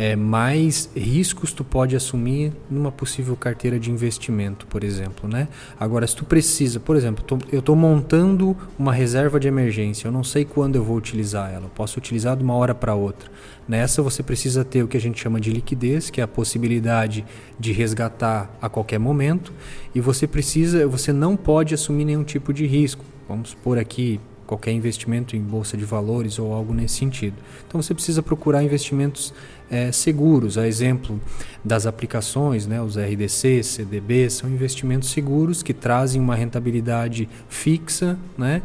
é, 0.00 0.16
mais 0.16 0.88
riscos 0.96 1.52
tu 1.52 1.62
pode 1.62 1.94
assumir 1.94 2.54
numa 2.70 2.90
possível 2.90 3.36
carteira 3.36 3.78
de 3.78 3.90
investimento, 3.90 4.66
por 4.66 4.82
exemplo, 4.82 5.28
né? 5.28 5.46
Agora, 5.78 6.06
se 6.06 6.16
tu 6.16 6.24
precisa, 6.24 6.80
por 6.80 6.96
exemplo, 6.96 7.22
tô, 7.22 7.36
eu 7.52 7.58
estou 7.58 7.76
montando 7.76 8.56
uma 8.78 8.94
reserva 8.94 9.38
de 9.38 9.46
emergência, 9.46 10.08
eu 10.08 10.12
não 10.12 10.24
sei 10.24 10.46
quando 10.46 10.76
eu 10.76 10.82
vou 10.82 10.96
utilizar 10.96 11.52
ela, 11.52 11.66
eu 11.66 11.70
posso 11.74 11.98
utilizar 11.98 12.34
de 12.34 12.42
uma 12.42 12.54
hora 12.54 12.74
para 12.74 12.94
outra. 12.94 13.30
Nessa 13.68 14.00
você 14.00 14.22
precisa 14.22 14.64
ter 14.64 14.82
o 14.82 14.88
que 14.88 14.96
a 14.96 15.00
gente 15.00 15.20
chama 15.20 15.38
de 15.38 15.50
liquidez, 15.50 16.08
que 16.08 16.22
é 16.22 16.24
a 16.24 16.28
possibilidade 16.28 17.22
de 17.58 17.70
resgatar 17.70 18.50
a 18.58 18.70
qualquer 18.70 18.98
momento, 18.98 19.52
e 19.94 20.00
você 20.00 20.26
precisa, 20.26 20.86
você 20.86 21.12
não 21.12 21.36
pode 21.36 21.74
assumir 21.74 22.06
nenhum 22.06 22.24
tipo 22.24 22.54
de 22.54 22.64
risco. 22.64 23.04
Vamos 23.28 23.52
por 23.52 23.76
aqui 23.76 24.18
qualquer 24.50 24.72
investimento 24.72 25.36
em 25.36 25.40
bolsa 25.40 25.76
de 25.76 25.84
valores 25.84 26.36
ou 26.40 26.52
algo 26.52 26.74
nesse 26.74 26.94
sentido. 26.94 27.36
Então 27.68 27.80
você 27.80 27.94
precisa 27.94 28.20
procurar 28.20 28.64
investimentos 28.64 29.32
é, 29.70 29.92
seguros, 29.92 30.58
a 30.58 30.66
exemplo 30.66 31.20
das 31.64 31.86
aplicações, 31.86 32.66
né, 32.66 32.82
os 32.82 32.96
RDC, 32.96 33.62
CDB, 33.62 34.28
são 34.28 34.50
investimentos 34.50 35.10
seguros 35.10 35.62
que 35.62 35.72
trazem 35.72 36.20
uma 36.20 36.34
rentabilidade 36.34 37.28
fixa, 37.48 38.18
né, 38.36 38.62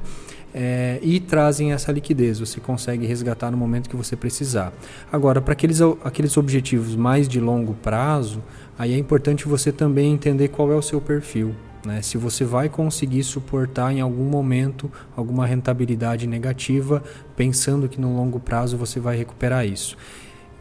é, 0.58 1.00
e 1.02 1.20
trazem 1.20 1.74
essa 1.74 1.92
liquidez. 1.92 2.40
Você 2.40 2.62
consegue 2.62 3.06
resgatar 3.06 3.52
no 3.52 3.58
momento 3.58 3.90
que 3.90 3.96
você 3.96 4.16
precisar. 4.16 4.72
Agora, 5.12 5.42
para 5.42 5.52
aqueles, 5.52 5.82
aqueles 6.04 6.38
objetivos 6.38 6.96
mais 6.96 7.28
de 7.28 7.42
longo 7.42 7.74
prazo, 7.74 8.42
aí 8.80 8.94
é 8.94 8.98
importante 8.98 9.48
você 9.50 9.72
também 9.72 10.14
entender 10.14 10.48
qual 10.48 10.72
é 10.72 10.76
o 10.76 10.82
seu 10.82 11.02
perfil. 11.02 11.54
Né? 11.86 12.02
Se 12.02 12.18
você 12.18 12.46
vai 12.46 12.70
conseguir 12.70 13.24
suportar 13.24 13.92
em 13.92 14.00
algum 14.00 14.24
momento 14.24 14.90
alguma 15.16 15.46
rentabilidade 15.46 16.26
negativa, 16.26 17.04
pensando 17.36 17.90
que 17.90 18.00
no 18.00 18.16
longo 18.16 18.40
prazo 18.40 18.78
você 18.78 18.98
vai 18.98 19.18
recuperar 19.18 19.68
isso. 19.68 19.98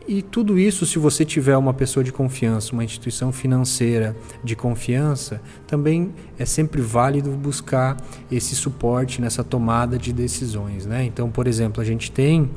E 0.07 0.21
tudo 0.21 0.59
isso, 0.59 0.85
se 0.85 0.99
você 0.99 1.25
tiver 1.25 1.57
uma 1.57 1.73
pessoa 1.73 2.05
de 2.05 2.13
confiança, 2.13 2.75
uma 2.75 2.85
instituição 2.85 3.33
financeira 3.33 4.15
de 4.43 4.55
confiança, 4.55 5.41
também 5.67 6.13
é 6.39 6.45
sempre 6.45 6.83
válido 6.83 7.31
buscar 7.31 7.97
esse 8.31 8.55
suporte 8.55 9.19
nessa 9.23 9.43
tomada 9.43 9.97
de 9.97 10.13
decisões. 10.13 10.85
Né? 10.85 11.05
Então, 11.05 11.31
por 11.31 11.47
exemplo, 11.47 11.81
a 11.81 11.85
gente 11.85 12.13
tem 12.13 12.51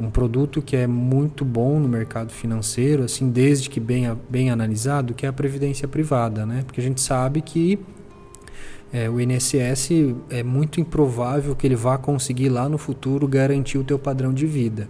um 0.00 0.10
produto 0.10 0.60
que 0.60 0.74
é 0.76 0.88
muito 0.88 1.44
bom 1.44 1.78
no 1.78 1.88
mercado 1.88 2.32
financeiro, 2.32 3.04
assim, 3.04 3.30
desde 3.30 3.70
que 3.70 3.78
bem, 3.78 4.04
bem 4.28 4.50
analisado, 4.50 5.14
que 5.14 5.24
é 5.24 5.28
a 5.28 5.32
previdência 5.32 5.88
privada, 5.88 6.46
né? 6.46 6.62
Porque 6.64 6.80
a 6.80 6.84
gente 6.84 7.00
sabe 7.00 7.42
que 7.42 7.78
é, 8.92 9.10
o 9.10 9.20
INSS 9.20 9.90
é 10.30 10.42
muito 10.42 10.80
improvável 10.80 11.54
que 11.56 11.66
ele 11.66 11.74
vá 11.74 11.98
conseguir 11.98 12.48
lá 12.48 12.68
no 12.68 12.78
futuro 12.78 13.26
garantir 13.26 13.76
o 13.76 13.84
teu 13.84 13.98
padrão 13.98 14.32
de 14.32 14.46
vida. 14.46 14.88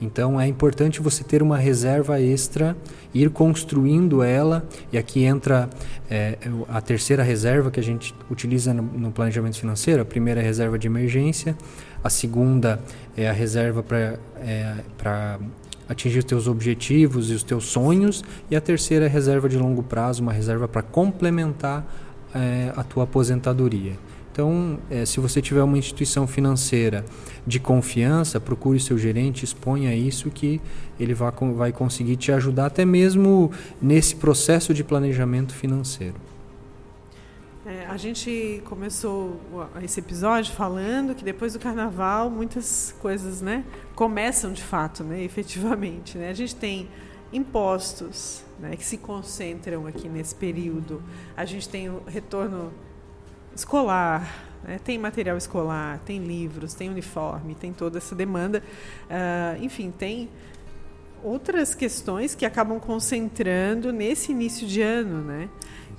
Então 0.00 0.40
é 0.40 0.46
importante 0.46 1.00
você 1.00 1.24
ter 1.24 1.42
uma 1.42 1.56
reserva 1.56 2.20
extra, 2.20 2.76
ir 3.12 3.30
construindo 3.30 4.22
ela, 4.22 4.64
e 4.92 4.98
aqui 4.98 5.24
entra 5.24 5.68
é, 6.10 6.38
a 6.68 6.80
terceira 6.80 7.22
reserva 7.22 7.70
que 7.70 7.80
a 7.80 7.82
gente 7.82 8.14
utiliza 8.30 8.72
no, 8.72 9.10
planejamento 9.10 9.58
financeiro. 9.58 10.02
A 10.02 10.04
primeira 10.04 10.40
é 10.40 10.42
a 10.42 10.46
reserva 10.46 10.78
de 10.78 10.86
emergência, 10.86 11.56
a 12.02 12.08
segunda 12.08 12.80
é 13.16 13.28
a 13.28 13.32
reserva 13.32 13.82
para 13.82 14.18
é, 14.40 14.76
atingir 15.88 16.18
os 16.18 16.24
teus 16.24 16.46
objetivos 16.46 17.30
e 17.30 17.34
os 17.34 17.42
teus 17.42 17.64
sonhos, 17.64 18.22
e 18.50 18.54
a 18.54 18.60
terceira 18.60 19.06
é 19.06 19.08
a 19.08 19.10
reserva 19.10 19.48
de 19.48 19.58
longo 19.58 19.82
prazo, 19.82 20.22
uma 20.22 20.32
reserva 20.32 20.68
para 20.68 20.82
complementar 20.82 21.84
é, 22.34 22.72
a 22.76 22.84
tua 22.84 23.04
aposentadoria. 23.04 23.94
Então, 24.38 24.78
é, 24.88 25.04
se 25.04 25.18
você 25.18 25.42
tiver 25.42 25.64
uma 25.64 25.76
instituição 25.76 26.24
financeira 26.24 27.04
de 27.44 27.58
confiança, 27.58 28.38
procure 28.38 28.78
seu 28.78 28.96
gerente, 28.96 29.44
exponha 29.44 29.92
isso 29.92 30.30
que 30.30 30.60
ele 30.96 31.12
vai, 31.12 31.32
vai 31.56 31.72
conseguir 31.72 32.14
te 32.14 32.30
ajudar 32.30 32.66
até 32.66 32.84
mesmo 32.84 33.50
nesse 33.82 34.14
processo 34.14 34.72
de 34.72 34.84
planejamento 34.84 35.52
financeiro. 35.52 36.14
É, 37.66 37.86
a 37.86 37.96
gente 37.96 38.62
começou 38.64 39.40
esse 39.82 39.98
episódio 39.98 40.54
falando 40.54 41.16
que 41.16 41.24
depois 41.24 41.54
do 41.54 41.58
carnaval 41.58 42.30
muitas 42.30 42.94
coisas 43.00 43.42
né, 43.42 43.64
começam 43.96 44.52
de 44.52 44.62
fato, 44.62 45.02
né, 45.02 45.20
efetivamente. 45.24 46.16
Né? 46.16 46.28
A 46.28 46.34
gente 46.34 46.54
tem 46.54 46.88
impostos 47.32 48.44
né, 48.60 48.76
que 48.76 48.84
se 48.84 48.98
concentram 48.98 49.84
aqui 49.84 50.08
nesse 50.08 50.36
período. 50.36 51.02
A 51.36 51.44
gente 51.44 51.68
tem 51.68 51.88
o 51.88 52.04
retorno 52.06 52.72
escolar, 53.58 54.46
né? 54.62 54.78
tem 54.82 54.98
material 54.98 55.36
escolar, 55.36 55.98
tem 56.04 56.18
livros, 56.18 56.74
tem 56.74 56.88
uniforme, 56.88 57.54
tem 57.54 57.72
toda 57.72 57.98
essa 57.98 58.14
demanda. 58.14 58.62
Uh, 59.04 59.62
enfim, 59.62 59.90
tem 59.90 60.28
outras 61.22 61.74
questões 61.74 62.34
que 62.34 62.46
acabam 62.46 62.78
concentrando 62.78 63.92
nesse 63.92 64.32
início 64.32 64.66
de 64.66 64.80
ano, 64.80 65.22
né? 65.22 65.48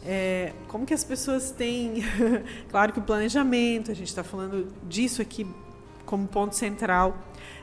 É, 0.06 0.54
como 0.70 0.86
que 0.86 0.94
as 0.94 1.04
pessoas 1.04 1.52
têm, 1.52 2.04
claro 2.72 2.94
que 2.94 3.00
o 3.00 3.02
planejamento, 3.02 3.92
a 3.92 3.94
gente 3.94 4.08
está 4.08 4.24
falando 4.24 4.68
disso 4.88 5.22
aqui 5.22 5.46
como 6.06 6.26
ponto 6.26 6.56
central, 6.56 7.18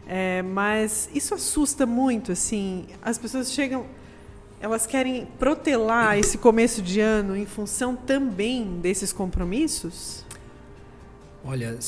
é, 0.06 0.42
mas 0.42 1.08
isso 1.14 1.34
assusta 1.34 1.86
muito, 1.86 2.32
assim, 2.32 2.86
as 3.02 3.16
pessoas 3.16 3.50
chegam, 3.52 3.86
elas 4.60 4.86
querem 4.86 5.26
protelar 5.38 6.18
esse 6.18 6.38
começo 6.38 6.82
de 6.82 7.00
ano 7.00 7.36
em 7.36 7.46
função 7.46 7.94
também 7.94 8.78
desses 8.80 9.12
compromissos? 9.12 10.24
Olha, 11.44 11.78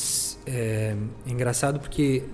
é 0.47 0.97
engraçado 1.27 1.81
porque 1.81 2.25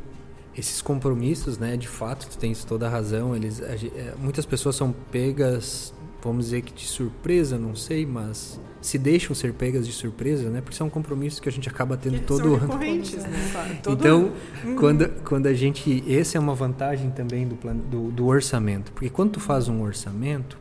esses 0.56 0.82
compromissos, 0.82 1.58
né, 1.58 1.76
de 1.76 1.88
fato, 1.88 2.28
tu 2.28 2.38
tens 2.38 2.64
toda 2.64 2.86
a 2.86 2.90
razão, 2.90 3.34
eles, 3.34 3.60
é, 3.60 4.14
muitas 4.18 4.46
pessoas 4.46 4.76
são 4.76 4.92
pegas 5.10 5.92
vamos 6.24 6.46
dizer 6.46 6.62
que 6.62 6.72
de 6.72 6.86
surpresa, 6.86 7.58
não 7.58 7.76
sei, 7.76 8.06
mas 8.06 8.60
se 8.80 8.98
deixam 8.98 9.34
ser 9.34 9.52
pegas 9.52 9.86
de 9.86 9.92
surpresa, 9.92 10.50
né? 10.50 10.60
Porque 10.60 10.76
são 10.76 10.90
compromissos 10.90 11.40
que 11.40 11.48
a 11.48 11.52
gente 11.52 11.68
acaba 11.68 11.96
tendo 11.96 12.18
que 12.18 12.24
todo 12.24 12.54
ano. 12.54 12.68
Né? 12.78 13.80
Todo 13.82 14.00
então, 14.00 14.32
ano. 14.64 14.76
quando, 14.76 15.08
quando 15.22 15.46
a 15.46 15.54
gente, 15.54 16.04
essa 16.10 16.36
é 16.36 16.40
uma 16.40 16.54
vantagem 16.54 17.10
também 17.10 17.46
do, 17.46 17.54
plano, 17.56 17.82
do, 17.82 18.10
do 18.10 18.26
orçamento, 18.26 18.92
porque 18.92 19.10
quando 19.10 19.32
tu 19.32 19.40
faz 19.40 19.68
um 19.68 19.82
orçamento, 19.82 20.58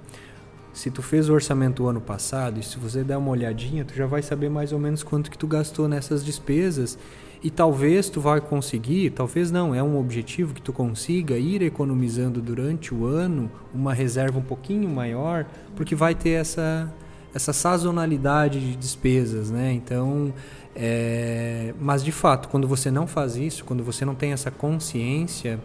se 0.74 0.90
tu 0.90 1.02
fez 1.02 1.30
o 1.30 1.34
orçamento 1.34 1.84
o 1.84 1.88
ano 1.88 2.02
passado 2.02 2.60
e 2.60 2.64
se 2.64 2.78
você 2.78 3.04
der 3.04 3.18
uma 3.18 3.30
olhadinha, 3.30 3.86
tu 3.86 3.94
já 3.94 4.06
vai 4.06 4.22
saber 4.22 4.50
mais 4.50 4.72
ou 4.72 4.80
menos 4.80 5.04
quanto 5.04 5.30
que 5.30 5.38
tu 5.38 5.48
gastou 5.48 5.88
nessas 5.88 6.26
despesas 6.26 6.98
e 7.44 7.52
talvez 7.52 8.10
tu 8.10 8.22
vai 8.22 8.40
conseguir, 8.40 9.10
talvez 9.10 9.52
não, 9.52 9.76
é 9.76 9.84
um 9.84 10.00
objetivo 10.00 10.54
que 10.54 10.62
tu 10.62 10.72
consiga 10.72 11.38
ir 11.38 11.62
economizando 11.62 12.42
durante 12.42 12.94
o 12.94 13.06
ano 13.06 13.52
uma 13.74 13.94
reserva 13.94 14.40
um 14.40 14.44
pouquinho 14.44 14.90
maior, 14.90 15.46
porque 15.76 15.94
vai 15.94 16.16
ter 16.16 16.30
essa, 16.32 16.90
essa 17.36 17.52
sazonalidade 17.52 18.62
de 18.62 18.78
despesas, 18.78 19.52
né? 19.52 19.74
Então, 19.74 20.34
é... 20.74 21.74
mas 21.82 22.02
de 22.02 22.14
fato, 22.14 22.48
quando 22.48 22.66
você 22.66 22.90
não 22.90 23.06
faz 23.06 23.36
isso, 23.36 23.66
quando 23.66 23.84
você 23.84 24.06
não 24.06 24.16
tem 24.16 24.32
essa 24.32 24.50
consciência, 24.50 25.60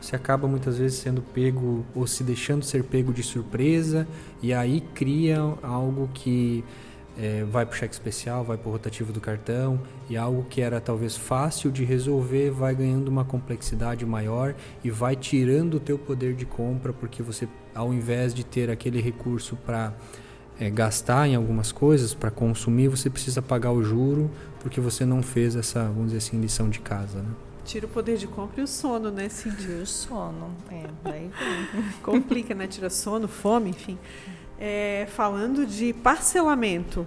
você 0.00 0.14
acaba 0.14 0.46
muitas 0.46 0.78
vezes 0.78 0.98
sendo 0.98 1.22
pego 1.22 1.84
ou 1.92 2.06
se 2.06 2.22
deixando 2.22 2.64
ser 2.64 2.84
pego 2.84 3.12
de 3.12 3.24
surpresa 3.24 4.06
e 4.40 4.54
aí 4.54 4.80
cria 4.94 5.38
algo 5.60 6.08
que 6.14 6.62
é, 7.18 7.44
vai 7.44 7.64
para 7.64 7.74
o 7.74 7.76
cheque 7.76 7.94
especial, 7.94 8.44
vai 8.44 8.56
para 8.56 8.68
o 8.68 8.72
rotativo 8.72 9.12
do 9.12 9.20
cartão 9.20 9.80
e 10.08 10.16
algo 10.16 10.44
que 10.48 10.60
era 10.60 10.80
talvez 10.80 11.16
fácil 11.16 11.70
de 11.70 11.84
resolver 11.84 12.50
vai 12.50 12.74
ganhando 12.74 13.08
uma 13.08 13.24
complexidade 13.24 14.04
maior 14.04 14.54
e 14.84 14.90
vai 14.90 15.16
tirando 15.16 15.74
o 15.74 15.80
teu 15.80 15.98
poder 15.98 16.34
de 16.34 16.44
compra 16.44 16.92
porque 16.92 17.22
você, 17.22 17.48
ao 17.74 17.92
invés 17.92 18.34
de 18.34 18.44
ter 18.44 18.70
aquele 18.70 19.00
recurso 19.00 19.56
para 19.56 19.94
é, 20.58 20.68
gastar 20.68 21.26
em 21.26 21.34
algumas 21.34 21.72
coisas, 21.72 22.12
para 22.14 22.30
consumir, 22.30 22.88
você 22.88 23.08
precisa 23.08 23.40
pagar 23.40 23.72
o 23.72 23.82
juro 23.82 24.30
porque 24.60 24.80
você 24.80 25.04
não 25.04 25.22
fez 25.22 25.56
essa, 25.56 25.84
vamos 25.84 26.06
dizer 26.06 26.18
assim, 26.18 26.40
lição 26.40 26.68
de 26.68 26.80
casa. 26.80 27.18
Né? 27.18 27.28
Tira 27.64 27.86
o 27.86 27.88
poder 27.88 28.16
de 28.16 28.26
compra 28.26 28.60
e 28.60 28.64
o 28.64 28.66
sono, 28.66 29.10
né, 29.10 29.28
Cindy? 29.28 29.70
E 29.70 29.82
o 29.82 29.86
sono, 29.86 30.50
é, 30.70 30.84
daí 31.02 31.30
vem. 31.72 31.92
Complica, 32.02 32.54
né? 32.54 32.66
Tira 32.66 32.88
sono, 32.90 33.26
fome, 33.26 33.70
enfim 33.70 33.98
é, 34.58 35.06
falando 35.10 35.66
de 35.66 35.92
parcelamento. 35.92 37.06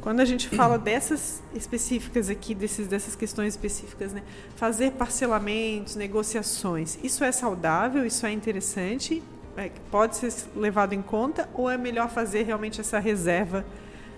Quando 0.00 0.20
a 0.20 0.24
gente 0.24 0.48
fala 0.48 0.78
dessas 0.78 1.42
específicas 1.54 2.30
aqui, 2.30 2.54
desses, 2.54 2.88
dessas 2.88 3.14
questões 3.14 3.52
específicas, 3.52 4.12
né? 4.12 4.22
fazer 4.56 4.92
parcelamentos, 4.92 5.96
negociações, 5.96 6.98
isso 7.02 7.22
é 7.22 7.30
saudável, 7.30 8.06
isso 8.06 8.24
é 8.24 8.32
interessante, 8.32 9.22
é, 9.56 9.70
pode 9.90 10.16
ser 10.16 10.32
levado 10.56 10.94
em 10.94 11.02
conta 11.02 11.48
ou 11.52 11.68
é 11.68 11.76
melhor 11.76 12.08
fazer 12.08 12.44
realmente 12.44 12.80
essa 12.80 12.98
reserva, 12.98 13.66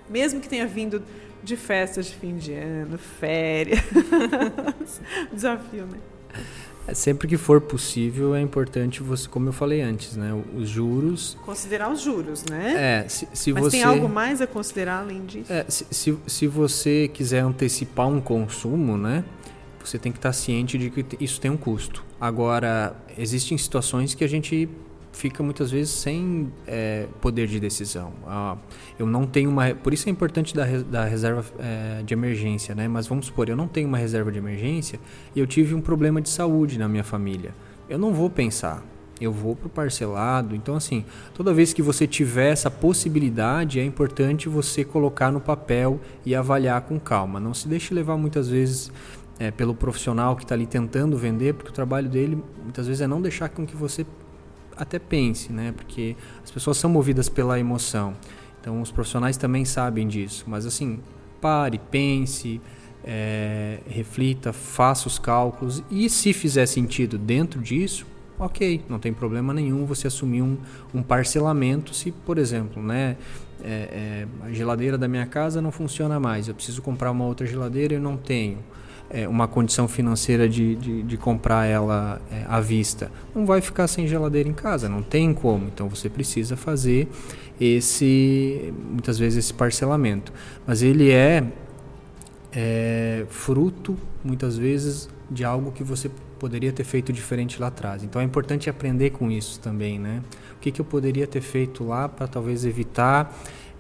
mesmo 0.09 0.41
que 0.41 0.49
tenha 0.49 0.67
vindo 0.67 1.03
de 1.43 1.57
festas 1.57 2.07
de 2.07 2.15
fim 2.15 2.37
de 2.37 2.55
ano, 2.55 2.97
férias? 2.97 3.81
Desafio, 5.33 5.87
né? 5.87 5.99
É, 6.87 6.95
sempre 6.95 7.26
que 7.26 7.37
for 7.37 7.61
possível, 7.61 8.35
é 8.35 8.41
importante 8.41 9.03
você, 9.03 9.28
como 9.28 9.49
eu 9.49 9.53
falei 9.53 9.80
antes, 9.80 10.16
né? 10.16 10.30
Os 10.57 10.68
juros. 10.68 11.37
Considerar 11.45 11.91
os 11.91 12.01
juros, 12.01 12.45
né? 12.45 13.05
É, 13.05 13.09
se, 13.09 13.26
se 13.32 13.53
Mas 13.53 13.64
você. 13.64 13.76
tem 13.78 13.85
algo 13.85 14.09
mais 14.09 14.41
a 14.41 14.47
considerar 14.47 15.01
além 15.01 15.24
disso? 15.24 15.53
É, 15.53 15.64
se, 15.68 15.87
se, 15.91 16.18
se 16.26 16.47
você 16.47 17.09
quiser 17.12 17.41
antecipar 17.41 18.07
um 18.07 18.20
consumo, 18.20 18.97
né? 18.99 19.24
Você 19.82 19.99
tem 19.99 20.11
que 20.11 20.18
estar 20.18 20.32
ciente 20.32 20.78
de 20.78 20.91
que 20.91 21.05
isso 21.22 21.41
tem 21.41 21.51
um 21.51 21.57
custo. 21.57 22.03
Agora, 22.20 22.97
existem 23.18 23.57
situações 23.59 24.14
que 24.14 24.24
a 24.24 24.28
gente 24.28 24.68
fica 25.15 25.43
muitas 25.43 25.71
vezes 25.71 25.93
sem 25.93 26.53
é, 26.67 27.07
poder 27.21 27.47
de 27.47 27.61
decisão. 27.61 28.12
Ah, 28.27 28.57
eu 28.99 29.07
não 29.07 29.27
tenho 29.27 29.49
uma. 29.49 29.75
Por 29.75 29.95
isso 29.95 30.09
é 30.09 30.12
importante 30.12 30.55
da, 30.55 30.65
da 30.65 31.05
reserva 31.05 31.45
é, 31.59 32.03
de 32.03 32.12
emergência, 32.12 32.75
né? 32.75 32.89
Mas 32.89 33.07
vamos 33.07 33.27
supor, 33.27 33.49
eu 33.49 33.57
não 33.57 33.69
tenho 33.69 33.89
uma 33.89 33.99
reserva 33.99 34.31
de 34.31 34.39
emergência 34.39 34.99
e 35.35 35.41
eu 35.41 35.47
tive 35.47 35.75
um 35.75 35.81
problema 35.81 36.21
de 36.21 36.29
saúde 36.29 36.79
na 36.79 36.89
minha 36.89 37.05
família. 37.05 37.55
Eu 37.89 37.99
não 37.99 38.12
vou 38.12 38.29
pensar. 38.29 38.83
Eu 39.21 39.31
vou 39.31 39.55
para 39.55 39.69
o 39.69 39.71
parcelado. 39.71 40.57
Então, 40.57 40.75
assim, 40.75 41.05
toda 41.35 41.55
vez 41.55 41.73
que 41.73 41.81
você 41.81 42.05
tiver 42.05 42.51
essa 42.51 42.69
possibilidade, 42.69 43.79
é 43.79 43.85
importante 43.85 44.49
você 44.49 44.85
colocar 44.85 45.31
no 45.31 45.41
papel 45.41 46.01
e 46.27 46.35
avaliar 46.35 46.81
com 46.83 46.99
calma. 46.99 47.39
Não 47.39 47.55
se 47.55 47.69
deixe 47.69 47.95
levar 47.95 48.17
muitas 48.17 48.49
vezes 48.49 48.91
é, 49.39 49.53
pelo 49.53 49.73
profissional 49.73 50.35
que 50.35 50.43
está 50.43 50.57
ali 50.57 50.67
tentando 50.67 51.17
vender, 51.17 51.55
porque 51.55 51.71
o 51.71 51.73
trabalho 51.73 52.09
dele 52.09 52.43
muitas 52.61 52.89
vezes 52.89 53.03
é 53.03 53.07
não 53.07 53.23
deixar 53.23 53.49
com 53.49 53.65
que 53.65 53.77
você 53.77 54.05
até 54.77 54.99
pense, 54.99 55.53
né? 55.53 55.72
Porque 55.72 56.16
as 56.43 56.51
pessoas 56.51 56.77
são 56.77 56.91
movidas 56.91 57.29
pela 57.29 57.59
emoção. 57.59 58.14
Então 58.61 58.81
os 58.81 58.91
profissionais 58.91 59.37
também 59.37 59.64
sabem 59.64 60.09
disso. 60.09 60.45
Mas 60.47 60.66
assim, 60.66 61.01
pare, 61.41 61.79
pense, 61.91 62.61
é, 63.05 63.81
reflita, 63.87 64.53
faça 64.53 65.07
os 65.07 65.18
cálculos 65.18 65.83
e 65.91 66.09
se 66.09 66.33
fizer 66.33 66.66
sentido 66.66 67.18
dentro 67.18 67.61
disso, 67.61 68.07
ok, 68.39 68.83
não 68.89 68.99
tem 68.99 69.12
problema 69.12 69.53
nenhum 69.53 69.85
você 69.85 70.07
assumir 70.07 70.41
um, 70.41 70.57
um 70.95 71.03
parcelamento 71.03 71.95
se, 71.95 72.11
por 72.11 72.39
exemplo, 72.39 72.83
né, 72.83 73.16
é, 73.62 73.66
é, 73.66 74.27
a 74.43 74.51
geladeira 74.51 74.97
da 74.97 75.07
minha 75.07 75.27
casa 75.27 75.61
não 75.61 75.70
funciona 75.70 76.18
mais, 76.18 76.49
eu 76.49 76.55
preciso 76.55 76.81
comprar 76.81 77.11
uma 77.11 77.27
outra 77.27 77.47
geladeira 77.47 77.95
e 77.95 77.99
não 77.99 78.16
tenho 78.16 78.59
é, 79.11 79.28
uma 79.28 79.46
condição 79.46 79.86
financeira 79.86 80.48
de, 80.48 80.74
de, 80.76 81.02
de 81.02 81.16
comprar 81.16 81.66
ela 81.66 82.20
é, 82.30 82.44
à 82.48 82.61
vista. 82.61 83.11
Não 83.34 83.46
vai 83.46 83.61
ficar 83.61 83.86
sem 83.86 84.07
geladeira 84.07 84.48
em 84.48 84.52
casa, 84.52 84.88
não 84.88 85.02
tem 85.02 85.32
como, 85.32 85.66
então 85.66 85.88
você 85.88 86.09
precisa 86.09 86.57
fazer 86.57 87.09
esse, 87.61 88.72
muitas 88.90 89.18
vezes, 89.18 89.44
esse 89.44 89.55
parcelamento. 89.55 90.32
Mas 90.66 90.82
ele 90.82 91.11
é, 91.11 91.44
é 92.52 93.24
fruto, 93.28 93.96
muitas 94.24 94.57
vezes, 94.57 95.09
de 95.30 95.44
algo 95.44 95.70
que 95.72 95.84
você 95.84 96.11
poderia 96.38 96.72
ter 96.72 96.84
feito 96.84 97.12
diferente 97.12 97.61
lá 97.61 97.68
atrás. 97.68 98.02
Então 98.02 98.20
é 98.20 98.24
importante 98.24 98.68
aprender 98.68 99.11
com 99.11 99.30
isso 99.30 99.61
também, 99.61 99.98
né? 99.98 100.22
O 100.57 100.61
que, 100.61 100.70
que 100.70 100.80
eu 100.80 100.84
poderia 100.84 101.26
ter 101.26 101.40
feito 101.40 101.84
lá 101.84 102.09
para 102.09 102.26
talvez 102.26 102.64
evitar 102.64 103.34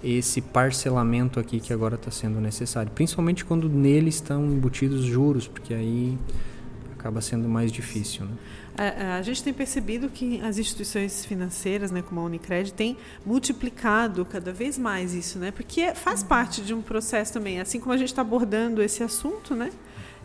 esse 0.04 0.40
parcelamento 0.40 1.40
aqui 1.40 1.58
que 1.58 1.72
agora 1.72 1.94
está 1.94 2.10
sendo 2.10 2.40
necessário, 2.40 2.92
principalmente 2.92 3.44
quando 3.44 3.68
nele 3.68 4.10
estão 4.10 4.44
embutidos 4.44 5.02
juros, 5.04 5.48
porque 5.48 5.72
aí 5.72 6.18
acaba 6.92 7.20
sendo 7.22 7.48
mais 7.48 7.72
difícil. 7.72 8.26
Né? 8.26 8.32
A, 8.76 9.16
a, 9.16 9.22
gente 9.22 9.42
tem 9.42 9.52
percebido 9.52 10.08
que 10.08 10.40
as 10.42 10.58
instituições 10.58 11.24
financeiras, 11.24 11.90
né, 11.90 12.02
como 12.02 12.20
a 12.20 12.24
Unicred, 12.24 12.72
têm 12.72 12.96
multiplicado 13.24 14.24
cada 14.24 14.52
vez 14.52 14.76
mais 14.76 15.14
isso, 15.14 15.38
né? 15.38 15.50
Porque 15.50 15.94
faz 15.94 16.22
parte 16.22 16.60
de 16.60 16.74
um 16.74 16.82
processo 16.82 17.32
também, 17.32 17.60
assim 17.60 17.78
como 17.78 17.92
a 17.92 17.96
gente 17.96 18.08
está 18.08 18.22
abordando 18.22 18.82
esse 18.82 19.02
assunto, 19.02 19.54
né? 19.54 19.70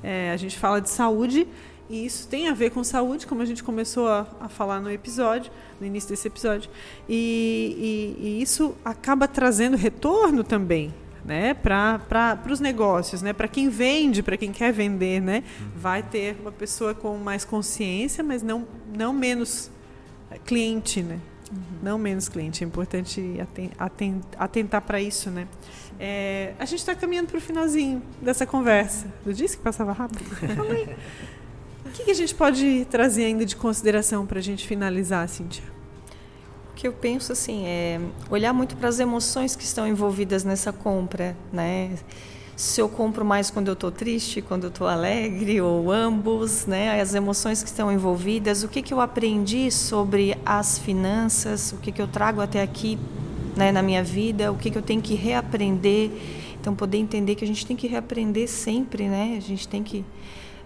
É, 0.01 0.31
a 0.31 0.37
gente 0.37 0.57
fala 0.57 0.79
de 0.79 0.89
saúde 0.89 1.47
e 1.89 2.05
isso 2.05 2.27
tem 2.27 2.47
a 2.47 2.53
ver 2.53 2.69
com 2.69 2.83
saúde, 2.83 3.25
como 3.25 3.41
a 3.41 3.45
gente 3.45 3.63
começou 3.63 4.07
a, 4.07 4.27
a 4.39 4.47
falar 4.47 4.79
no 4.79 4.91
episódio, 4.91 5.51
no 5.81 5.87
início 5.87 6.09
desse 6.09 6.27
episódio. 6.27 6.69
E, 7.07 8.15
e, 8.19 8.27
e 8.27 8.41
isso 8.41 8.75
acaba 8.85 9.27
trazendo 9.27 9.75
retorno 9.75 10.43
também 10.43 10.93
né, 11.25 11.53
para 11.53 12.39
os 12.49 12.59
negócios, 12.59 13.21
né, 13.21 13.33
para 13.33 13.47
quem 13.47 13.69
vende, 13.69 14.21
para 14.21 14.37
quem 14.37 14.51
quer 14.51 14.71
vender, 14.71 15.19
né, 15.19 15.43
vai 15.75 16.03
ter 16.03 16.37
uma 16.39 16.51
pessoa 16.51 16.93
com 16.93 17.17
mais 17.17 17.43
consciência, 17.43 18.23
mas 18.23 18.43
não, 18.43 18.67
não 18.95 19.11
menos 19.11 19.71
cliente, 20.45 21.01
né, 21.01 21.19
uhum. 21.51 21.59
não 21.81 21.97
menos 21.97 22.29
cliente. 22.29 22.63
É 22.63 22.67
importante 22.67 23.37
atentar 24.37 24.81
para 24.81 25.01
isso, 25.01 25.29
né. 25.29 25.47
É, 25.99 26.53
a 26.57 26.65
gente 26.65 26.79
está 26.79 26.95
caminhando 26.95 27.27
para 27.27 27.37
o 27.37 27.41
finalzinho 27.41 28.01
dessa 28.21 28.45
conversa. 28.45 29.05
Eu 29.25 29.33
disse 29.33 29.57
que 29.57 29.63
passava 29.63 29.91
rápido. 29.91 30.23
O 31.89 31.91
que, 31.91 32.03
que 32.03 32.11
a 32.11 32.15
gente 32.15 32.35
pode 32.35 32.85
trazer 32.85 33.25
ainda 33.25 33.43
de 33.43 33.55
consideração 33.55 34.23
para 34.23 34.37
a 34.37 34.41
gente 34.41 34.67
finalizar, 34.67 35.27
Cíntia? 35.27 35.63
O 36.71 36.75
que 36.75 36.87
eu 36.87 36.93
penso 36.93 37.31
assim 37.31 37.65
é 37.65 37.99
olhar 38.29 38.53
muito 38.53 38.77
para 38.77 38.87
as 38.87 38.99
emoções 38.99 39.55
que 39.55 39.63
estão 39.63 39.87
envolvidas 39.87 40.43
nessa 40.43 40.71
compra, 40.71 41.35
né? 41.51 41.95
Se 42.55 42.79
eu 42.79 42.87
compro 42.87 43.25
mais 43.25 43.49
quando 43.49 43.69
eu 43.69 43.73
estou 43.73 43.89
triste, 43.89 44.39
quando 44.39 44.65
eu 44.65 44.69
estou 44.69 44.87
alegre, 44.87 45.59
ou 45.61 45.91
ambos, 45.91 46.67
né? 46.67 47.01
As 47.01 47.15
emoções 47.15 47.63
que 47.63 47.69
estão 47.69 47.91
envolvidas, 47.91 48.61
o 48.61 48.67
que, 48.67 48.83
que 48.83 48.93
eu 48.93 49.01
aprendi 49.01 49.71
sobre 49.71 50.37
as 50.45 50.77
finanças, 50.77 51.71
o 51.71 51.77
que, 51.77 51.91
que 51.91 52.01
eu 52.01 52.07
trago 52.07 52.39
até 52.39 52.61
aqui 52.61 52.99
né, 53.57 53.71
na 53.71 53.81
minha 53.81 54.03
vida, 54.03 54.51
o 54.51 54.55
que, 54.55 54.69
que 54.69 54.77
eu 54.77 54.83
tenho 54.83 55.01
que 55.01 55.15
reaprender. 55.15 56.11
Então, 56.61 56.75
poder 56.75 56.99
entender 56.99 57.33
que 57.33 57.43
a 57.43 57.47
gente 57.47 57.65
tem 57.65 57.75
que 57.75 57.87
reaprender 57.87 58.47
sempre, 58.47 59.07
né? 59.07 59.33
A 59.35 59.41
gente 59.41 59.67
tem 59.67 59.81
que 59.81 60.05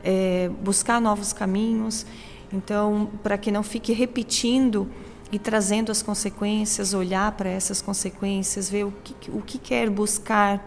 é, 0.03 0.49
buscar 0.61 0.99
novos 0.99 1.31
caminhos. 1.33 2.05
Então, 2.51 3.09
para 3.23 3.37
que 3.37 3.51
não 3.51 3.63
fique 3.63 3.93
repetindo 3.93 4.87
e 5.31 5.39
trazendo 5.39 5.91
as 5.91 6.03
consequências, 6.03 6.93
olhar 6.93 7.31
para 7.31 7.49
essas 7.49 7.81
consequências, 7.81 8.69
ver 8.69 8.85
o 8.85 8.93
que, 9.03 9.31
o 9.31 9.41
que 9.41 9.57
quer 9.57 9.89
buscar. 9.89 10.63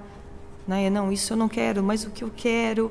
Né? 0.66 0.90
Não, 0.90 1.12
isso 1.12 1.34
eu 1.34 1.36
não 1.36 1.48
quero, 1.48 1.82
mas 1.82 2.04
o 2.04 2.10
que 2.10 2.24
eu 2.24 2.32
quero, 2.34 2.90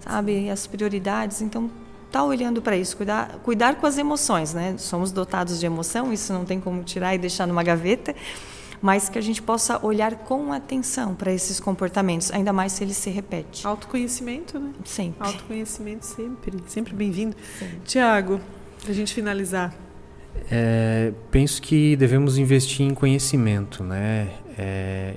sabe? 0.00 0.50
As 0.50 0.66
prioridades. 0.66 1.40
Então, 1.40 1.70
tá 2.10 2.24
olhando 2.24 2.60
para 2.60 2.76
isso, 2.76 2.96
cuidar, 2.96 3.38
cuidar 3.44 3.76
com 3.76 3.86
as 3.86 3.98
emoções, 3.98 4.54
né? 4.54 4.74
Somos 4.78 5.12
dotados 5.12 5.60
de 5.60 5.66
emoção, 5.66 6.12
isso 6.12 6.32
não 6.32 6.44
tem 6.44 6.60
como 6.60 6.82
tirar 6.82 7.14
e 7.14 7.18
deixar 7.18 7.46
numa 7.46 7.62
gaveta 7.62 8.14
mas 8.80 9.08
que 9.08 9.18
a 9.18 9.22
gente 9.22 9.42
possa 9.42 9.84
olhar 9.84 10.14
com 10.16 10.52
atenção 10.52 11.14
para 11.14 11.32
esses 11.32 11.60
comportamentos, 11.60 12.30
ainda 12.30 12.52
mais 12.52 12.72
se 12.72 12.84
eles 12.84 12.96
se 12.96 13.10
repetem. 13.10 13.64
Autoconhecimento, 13.64 14.58
né? 14.58 14.72
Sempre. 14.84 15.26
Autoconhecimento 15.26 16.06
sempre, 16.06 16.52
sempre 16.66 16.94
bem-vindo. 16.94 17.36
Tiago, 17.84 18.40
para 18.82 18.90
a 18.90 18.94
gente 18.94 19.12
finalizar. 19.12 19.74
É, 20.50 21.12
penso 21.30 21.60
que 21.62 21.96
devemos 21.96 22.38
investir 22.38 22.86
em 22.86 22.94
conhecimento, 22.94 23.82
né? 23.82 24.30
É, 24.58 25.14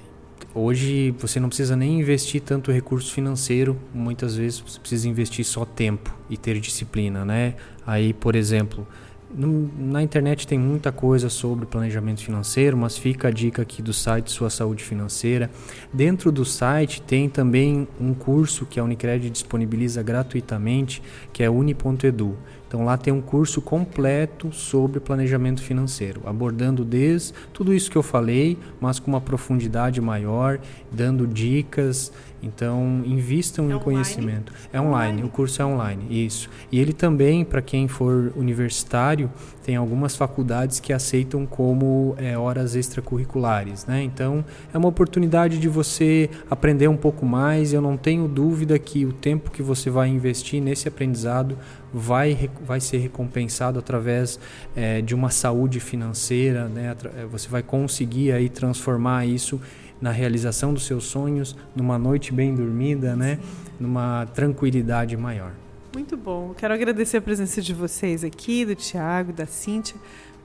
hoje 0.54 1.12
você 1.20 1.40
não 1.40 1.50
precisa 1.50 1.76
nem 1.76 2.00
investir 2.00 2.42
tanto 2.42 2.72
recurso 2.72 3.14
financeiro, 3.14 3.78
muitas 3.94 4.36
vezes 4.36 4.60
você 4.60 4.80
precisa 4.80 5.08
investir 5.08 5.46
só 5.46 5.66
tempo 5.66 6.16
e 6.30 6.38
ter 6.38 6.60
disciplina, 6.60 7.26
né? 7.26 7.56
Aí, 7.86 8.14
por 8.14 8.36
exemplo, 8.36 8.88
na 9.32 10.02
internet 10.02 10.48
tem 10.48 10.58
muita 10.58 10.92
coisa 10.92 11.30
sobre 11.30 11.66
planejamento 11.66 12.24
financeiro, 12.24 12.76
mas 12.76 12.98
fica 12.98 13.28
a 13.28 13.32
dica 13.32 13.62
aqui 13.62 13.82
do 13.82 13.94
site 13.94 14.32
Sua 14.32 14.50
Saúde 14.50 14.84
Financeira. 14.84 15.52
Dentro 15.94 16.32
do 16.32 16.44
site 16.44 17.02
tem 17.02 17.30
também 17.30 17.88
um 18.00 18.14
curso 18.14 18.66
que 18.66 18.80
a 18.80 18.84
Unicred 18.84 19.30
disponibiliza 19.30 20.02
gratuitamente, 20.02 21.02
que 21.32 21.44
é 21.44 21.50
uni.edu. 21.50 22.38
Então 22.70 22.86
lá 22.86 22.96
tem 22.98 23.12
um 23.12 23.20
curso 23.20 23.64
completo 23.64 24.54
sobre 24.54 25.00
planejamento 25.00 25.60
financeiro, 25.64 26.22
abordando 26.24 26.86
desde 26.86 27.34
tudo 27.52 27.74
isso 27.74 27.90
que 27.90 27.98
eu 27.98 28.04
falei, 28.04 28.60
mas 28.80 29.00
com 29.00 29.10
uma 29.10 29.20
profundidade 29.20 30.00
maior, 30.00 30.60
dando 30.92 31.26
dicas. 31.26 32.12
Então 32.42 33.02
invistam 33.06 33.70
é 33.70 33.76
em 33.76 33.80
conhecimento. 33.80 34.54
É 34.72 34.80
online, 34.80 35.14
online, 35.14 35.24
o 35.24 35.30
curso 35.30 35.62
é 35.62 35.66
online, 35.66 36.26
isso. 36.26 36.50
E 36.72 36.80
ele 36.80 36.94
também, 36.94 37.44
para 37.44 37.62
quem 37.62 37.88
for 37.88 38.32
universitário, 38.36 39.30
tem 39.64 39.76
algumas 39.76 40.16
faculdades 40.16 40.80
que 40.80 40.94
aceitam 40.94 41.46
como 41.46 42.16
é, 42.18 42.38
horas 42.38 42.76
extracurriculares, 42.76 43.86
né? 43.86 44.04
Então 44.04 44.46
é 44.74 44.78
uma 44.78 44.88
oportunidade 44.88 45.58
de 45.58 45.68
você 45.68 46.30
aprender 46.50 46.88
um 46.88 46.96
pouco 46.96 47.26
mais. 47.26 47.74
Eu 47.74 47.82
não 47.82 47.98
tenho 47.98 48.28
dúvida 48.28 48.80
que 48.80 49.06
o 49.06 49.12
tempo 49.12 49.52
que 49.52 49.62
você 49.62 49.90
vai 49.90 50.08
investir 50.08 50.62
nesse 50.62 50.88
aprendizado 50.88 51.58
vai, 51.94 52.50
vai 52.62 52.80
ser 52.80 52.98
recompensado 52.98 53.80
através 53.80 54.40
é, 54.76 55.02
de 55.02 55.16
uma 55.16 55.30
saúde 55.30 55.80
financeira, 55.80 56.68
né? 56.68 56.96
É, 57.18 57.26
você 57.26 57.48
vai 57.50 57.64
conseguir 57.64 58.32
aí 58.32 58.50
transformar 58.50 59.26
isso 59.26 59.60
na 60.02 60.12
realização 60.12 60.74
dos 60.74 60.86
seus 60.86 61.06
sonhos, 61.06 61.56
numa 61.76 61.98
noite 61.98 62.34
bem 62.34 62.56
dormida, 62.56 63.16
né? 63.16 63.40
Numa 63.80 64.26
tranquilidade 64.34 65.18
maior. 65.18 65.52
Muito 65.94 66.16
bom. 66.16 66.54
Quero 66.56 66.74
agradecer 66.74 67.18
a 67.18 67.22
presença 67.22 67.62
de 67.62 67.74
vocês 67.74 68.24
aqui, 68.24 68.64
do 68.64 68.76
Tiago, 68.76 69.34
da 69.34 69.46
Cíntia. 69.46 69.96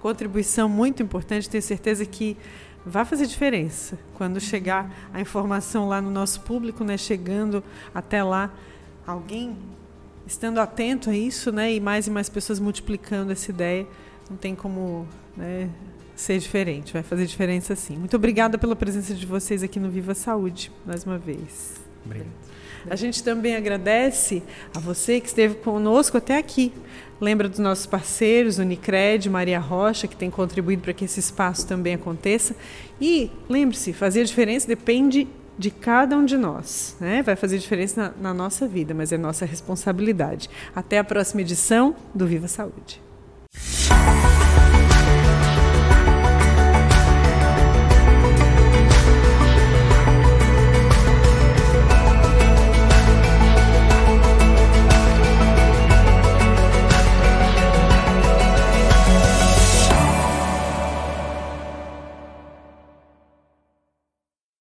Contribuição 0.01 0.69
muito 0.69 1.03
importante. 1.03 1.49
Tenho 1.49 1.63
certeza 1.63 2.05
que 2.05 2.37
vai 2.85 3.05
fazer 3.05 3.27
diferença 3.27 3.99
quando 4.15 4.41
chegar 4.41 5.09
a 5.13 5.21
informação 5.21 5.89
lá 5.89 6.01
no 6.01 6.11
nosso 6.11 6.41
público, 6.41 6.83
né? 6.83 6.97
Chegando 6.97 7.63
até 7.95 8.23
lá, 8.23 8.51
alguém 9.07 9.57
estando 10.27 10.59
atento 10.59 11.11
a 11.11 11.17
isso, 11.17 11.53
né, 11.53 11.75
e 11.75 11.81
mais 11.81 12.07
e 12.07 12.11
mais 12.11 12.29
pessoas 12.29 12.59
multiplicando 12.59 13.33
essa 13.33 13.51
ideia, 13.51 13.87
não 14.31 14.37
tem 14.37 14.55
como 14.55 15.07
né, 15.37 15.69
ser 16.17 16.39
diferente, 16.39 16.93
vai 16.93 17.03
fazer 17.03 17.27
diferença 17.27 17.75
sim. 17.75 17.97
Muito 17.97 18.17
obrigada 18.17 18.57
pela 18.57 18.77
presença 18.77 19.15
de 19.15 19.27
vocês 19.27 19.63
aqui 19.63 19.79
no 19.79 19.91
Viva 19.91 20.15
Saúde, 20.15 20.71
mais 20.87 21.05
uma 21.05 21.19
vez. 21.19 21.75
Obrigado. 22.05 22.31
A 22.89 22.97
gente 22.97 23.23
também 23.23 23.57
agradece 23.57 24.43
a 24.75 24.79
você 24.79 25.19
que 25.19 25.27
esteve 25.27 25.55
conosco 25.57 26.19
até 26.19 26.37
aqui. 26.37 26.73
Lembra 27.19 27.49
dos 27.49 27.59
nossos 27.59 27.87
parceiros, 27.87 28.59
Unicred, 28.59 29.31
Maria 29.31 29.59
Rocha, 29.59 30.07
que 30.07 30.15
tem 30.15 30.31
contribuído 30.31 30.83
para 30.83 30.93
que 30.93 31.07
esse 31.07 31.19
espaço 31.19 31.67
também 31.67 31.95
aconteça. 31.95 32.55
E 33.01 33.31
lembre-se, 33.49 33.93
fazer 33.95 34.21
a 34.21 34.25
diferença 34.25 34.67
depende 34.67 35.27
de 35.59 35.71
cada 35.71 36.17
um 36.17 36.25
de 36.25 36.37
nós. 36.37 36.97
Né? 37.01 37.23
Vai 37.23 37.37
fazer 37.37 37.59
diferença 37.59 38.15
na, 38.21 38.31
na 38.31 38.35
nossa 38.35 38.67
vida, 38.67 38.95
mas 38.95 39.13
é 39.13 39.19
nossa 39.19 39.45
responsabilidade. 39.45 40.51
Até 40.75 40.99
a 40.99 41.05
próxima 41.05 41.41
edição 41.41 41.95
do 42.15 42.27
Viva 42.27 42.49
Saúde. 42.49 43.03